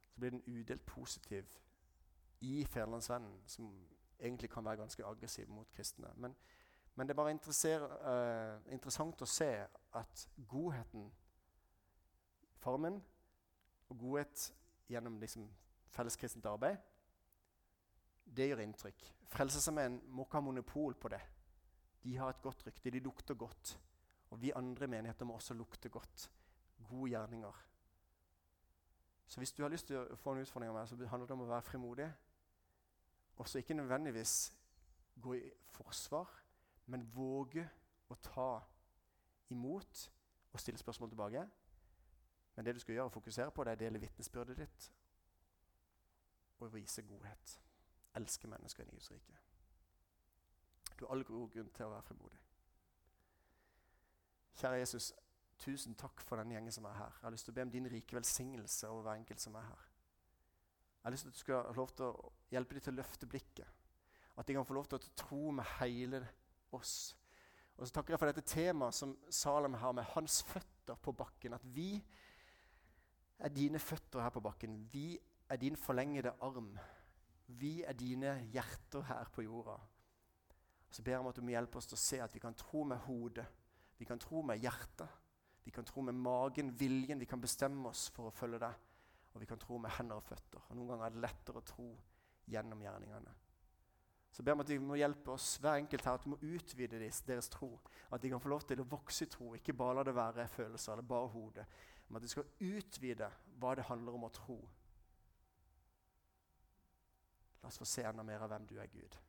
Så 0.09 0.19
blir 0.19 0.33
den 0.33 0.43
udelt 0.47 0.85
positiv 0.85 1.51
i 2.41 2.65
Fædrelandsvennen, 2.65 3.41
som 3.45 3.69
egentlig 4.19 4.49
kan 4.49 4.65
være 4.65 4.81
ganske 4.81 5.05
aggressiv 5.05 5.49
mot 5.49 5.69
kristne. 5.71 6.11
Men, 6.15 6.35
men 6.95 7.07
det 7.07 7.13
er 7.13 7.21
bare 7.21 7.33
uh, 7.33 8.73
interessant 8.73 9.21
å 9.21 9.29
se 9.29 9.49
at 9.93 10.27
godheten, 10.49 11.11
formen, 12.57 13.01
og 13.87 13.99
godhet 13.99 14.53
gjennom 14.89 15.19
liksom, 15.19 15.47
felleskristent 15.93 16.45
arbeid, 16.45 16.77
det 18.27 18.49
gjør 18.49 18.63
inntrykk. 18.63 19.05
Frelsesarmeen 19.31 20.01
må 20.11 20.25
ikke 20.25 20.39
ha 20.39 20.43
monopol 20.43 20.95
på 20.99 21.11
det. 21.11 21.21
De 22.03 22.17
har 22.17 22.31
et 22.31 22.41
godt 22.43 22.65
rykte, 22.67 22.91
de 22.91 22.99
lukter 23.03 23.35
godt. 23.35 23.77
Og 24.29 24.41
vi 24.41 24.51
andre 24.55 24.87
menigheter 24.87 25.25
må 25.25 25.37
også 25.37 25.53
lukte 25.53 25.89
godt. 25.89 26.29
Gode 26.89 27.09
gjerninger. 27.09 27.63
Så 29.27 29.39
hvis 29.39 29.51
du 29.51 29.63
har 29.63 29.69
lyst 29.69 29.87
til 29.87 29.99
å 29.99 30.15
få 30.15 30.33
en 30.33 30.43
utfordring 30.43 30.71
av 30.71 30.77
meg, 30.77 30.87
så 30.87 30.95
handler 30.95 31.27
det 31.27 31.35
om 31.35 31.43
å 31.43 31.49
være 31.49 31.67
frimodig. 31.67 32.07
Og 33.37 33.47
så 33.47 33.57
ikke 33.57 33.73
nødvendigvis 33.73 34.53
gå 35.21 35.33
i 35.33 35.51
forsvar, 35.69 36.43
men 36.85 37.05
våge 37.15 37.69
å 38.09 38.15
ta 38.15 38.51
imot 39.49 40.11
og 40.53 40.59
stille 40.59 40.79
spørsmål 40.79 41.09
tilbake. 41.09 41.43
Men 42.55 42.65
det 42.65 42.75
du 42.75 42.79
skal 42.79 42.93
gjøre, 42.93 43.05
og 43.05 43.11
fokusere 43.11 43.51
på, 43.51 43.63
det 43.63 43.71
er 43.71 43.77
å 43.77 43.83
dele 43.85 44.01
vitnesbyrdet 44.01 44.57
ditt 44.57 44.91
og 46.59 46.73
vise 46.73 47.01
godhet. 47.05 47.59
Elske 48.17 48.47
mennesker 48.47 48.83
i 48.83 48.89
Guds 48.89 49.11
rike. 49.11 49.37
Du 50.99 51.05
har 51.05 51.13
all 51.13 51.23
god 51.23 51.51
grunn 51.53 51.69
til 51.69 51.85
å 51.85 51.91
være 51.91 52.05
frimodig. 52.07 52.39
Kjære 54.57 54.79
Jesus, 54.81 55.11
tusen 55.61 55.95
takk 55.95 56.21
for 56.25 56.41
den 56.41 56.55
gjengen 56.55 56.73
som 56.73 56.85
er 56.89 56.97
her. 56.97 57.13
Jeg 57.19 57.27
har 57.27 57.35
lyst 57.35 57.45
til 57.45 57.53
å 57.53 57.59
be 57.59 57.67
om 57.67 57.73
din 57.75 57.91
rike 57.91 58.17
velsignelse 58.17 58.89
over 58.89 59.05
hver 59.05 59.21
enkelt 59.21 59.41
som 59.41 59.55
er 59.55 59.67
her. 59.69 59.86
Jeg 61.07 61.09
har 61.09 61.15
lyst 61.15 61.23
til 61.23 61.31
at 61.31 61.37
du 61.37 61.39
skal 61.39 61.61
ha 61.63 61.75
lov 61.77 61.91
til 61.95 62.09
å 62.09 62.31
hjelpe 62.51 62.75
dem 62.75 62.83
til 62.83 62.93
å 62.93 62.97
løfte 62.97 63.29
blikket. 63.31 63.83
At 64.37 64.47
de 64.47 64.57
kan 64.57 64.65
få 64.67 64.75
lov 64.75 64.89
til 64.91 64.99
å 64.99 65.11
tro 65.15 65.51
med 65.55 65.69
hele 65.77 66.19
oss. 66.75 67.15
Og 67.77 67.87
så 67.87 67.95
takker 67.95 68.13
jeg 68.13 68.19
for 68.19 68.31
dette 68.31 68.43
temaet 68.51 68.97
som 68.97 69.13
Salem 69.31 69.77
har 69.79 69.95
med 69.95 70.09
hans 70.11 70.41
føtter 70.43 70.99
på 70.99 71.13
bakken. 71.15 71.55
At 71.55 71.63
vi 71.63 71.93
er 73.39 73.53
dine 73.55 73.79
føtter 73.79 74.25
her 74.25 74.33
på 74.35 74.43
bakken. 74.43 74.81
Vi 74.91 75.15
er 75.47 75.61
din 75.61 75.79
forlengede 75.79 76.35
arm. 76.43 76.73
Vi 77.47 77.85
er 77.87 77.95
dine 77.95 78.41
hjerter 78.51 79.07
her 79.07 79.31
på 79.31 79.47
jorda. 79.47 79.77
Så 80.91 81.05
ber 81.05 81.15
jeg 81.15 81.23
om 81.23 81.31
at 81.31 81.39
du 81.39 81.45
må 81.45 81.55
hjelpe 81.55 81.79
oss 81.79 81.87
til 81.87 81.95
å 81.95 82.03
se 82.03 82.19
at 82.25 82.35
vi 82.35 82.43
kan 82.43 82.57
tro 82.57 82.83
med 82.83 82.99
hodet 83.07 83.47
vi 83.97 84.05
kan 84.05 84.19
tro 84.19 84.41
med 84.45 84.61
hjertet, 84.61 85.09
vi 85.63 85.71
kan 85.71 85.85
tro 85.85 86.01
med 86.01 86.15
magen, 86.15 86.69
viljen. 86.79 87.19
Vi 87.19 87.25
kan 87.25 87.41
bestemme 87.41 87.89
oss 87.89 88.07
for 88.13 88.29
å 88.29 88.35
følge 88.35 88.59
deg. 88.61 88.83
Og 89.37 89.41
vi 89.43 89.45
kan 89.45 89.59
tro 89.61 89.77
med 89.77 89.93
hender 89.93 90.17
og 90.17 90.25
føtter. 90.25 90.63
Og 90.65 90.77
Noen 90.77 90.95
ganger 90.95 91.05
er 91.05 91.13
det 91.13 91.21
lettere 91.27 91.61
å 91.61 91.65
tro 91.65 91.91
gjennom 92.49 92.79
gjerningene. 92.81 93.33
Så 94.33 94.41
ber 94.41 94.57
vi 94.57 94.65
at 94.65 94.71
de 94.71 94.77
må 94.81 94.97
hjelpe 94.97 95.35
oss 95.35 95.51
hver 95.61 95.77
enkelt 95.77 96.07
her, 96.07 96.17
at 96.17 96.25
du 96.25 96.31
må 96.33 96.39
utvide 96.41 96.97
deres, 96.97 97.49
tro. 97.53 97.69
At 98.09 98.23
de 98.23 98.31
kan 98.33 98.41
få 98.41 98.49
lov 98.49 98.65
til 98.65 98.81
å 98.81 98.87
vokse 98.89 99.27
i 99.27 99.29
tro, 99.29 99.51
ikke 99.53 99.77
bare 99.77 99.99
la 99.99 100.07
det 100.07 100.15
være 100.17 100.47
følelser 100.55 100.95
eller 100.95 101.05
bare 101.13 101.29
hodet. 101.35 101.67
Men 102.07 102.17
at 102.17 102.25
de 102.25 102.31
skal 102.33 102.49
utvide 102.65 103.29
hva 103.61 103.75
det 103.77 103.85
handler 103.91 104.17
om 104.17 104.25
å 104.25 104.33
tro. 104.33 104.57
La 107.61 107.69
oss 107.69 107.77
få 107.77 107.85
se 107.85 108.09
enda 108.09 108.25
mer 108.25 108.41
av 108.41 108.49
hvem 108.55 108.65
du 108.65 108.79
er, 108.81 108.89
Gud. 108.89 109.21